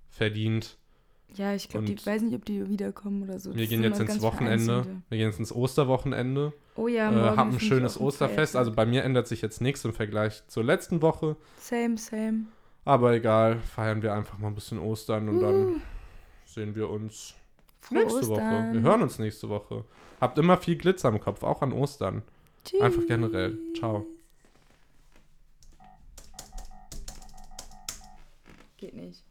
Verdient. 0.09 0.77
Ja, 1.33 1.53
ich 1.53 1.67
glaube, 1.67 1.91
ich 1.91 2.05
weiß 2.05 2.21
nicht, 2.21 2.35
ob 2.35 2.45
die 2.45 2.69
wiederkommen 2.69 3.23
oder 3.23 3.39
so. 3.39 3.53
Wir 3.55 3.61
Das 3.63 3.69
gehen 3.69 3.83
jetzt 3.83 3.99
ins 3.99 4.21
Wochenende. 4.21 4.85
Wir 5.09 5.17
gehen 5.17 5.27
jetzt 5.27 5.39
ins 5.39 5.51
Osterwochenende. 5.51 6.53
Oh 6.75 6.87
ja, 6.87 7.09
äh, 7.09 7.15
morgen 7.15 7.37
hab 7.37 7.47
ein 7.51 7.59
schönes 7.59 7.99
Osterfest. 7.99 8.53
Feiertag. 8.53 8.59
Also 8.59 8.71
bei 8.73 8.85
mir 8.85 9.03
ändert 9.03 9.27
sich 9.27 9.41
jetzt 9.41 9.59
nichts 9.61 9.83
im 9.83 9.93
Vergleich 9.93 10.43
zur 10.47 10.63
letzten 10.63 11.01
Woche. 11.01 11.35
Same, 11.59 11.97
same. 11.97 12.45
Aber 12.85 13.13
egal, 13.13 13.59
feiern 13.59 14.01
wir 14.01 14.13
einfach 14.13 14.37
mal 14.37 14.47
ein 14.49 14.55
bisschen 14.55 14.79
Ostern 14.79 15.27
und 15.27 15.39
dann 15.41 15.55
Uh, 15.55 15.75
sehen 16.55 16.73
wir 16.73 16.89
uns 16.89 17.35
frohe 17.81 17.99
nächste 17.99 18.27
Woche. 18.29 18.41
Ostern. 18.41 18.73
Wir 18.73 18.81
hören 18.81 19.01
uns 19.03 19.19
nächste 19.19 19.49
Woche. 19.49 19.83
Habt 20.19 20.37
immer 20.39 20.57
viel 20.57 20.77
Glitzer 20.77 21.09
im 21.09 21.19
Kopf, 21.19 21.43
auch 21.43 21.61
an 21.61 21.73
Ostern. 21.73 22.23
Tschüss. 22.63 22.81
Einfach 22.81 23.05
generell. 23.07 23.57
Ciao. 23.77 24.05
Geht 28.77 28.95
nicht. 28.95 29.24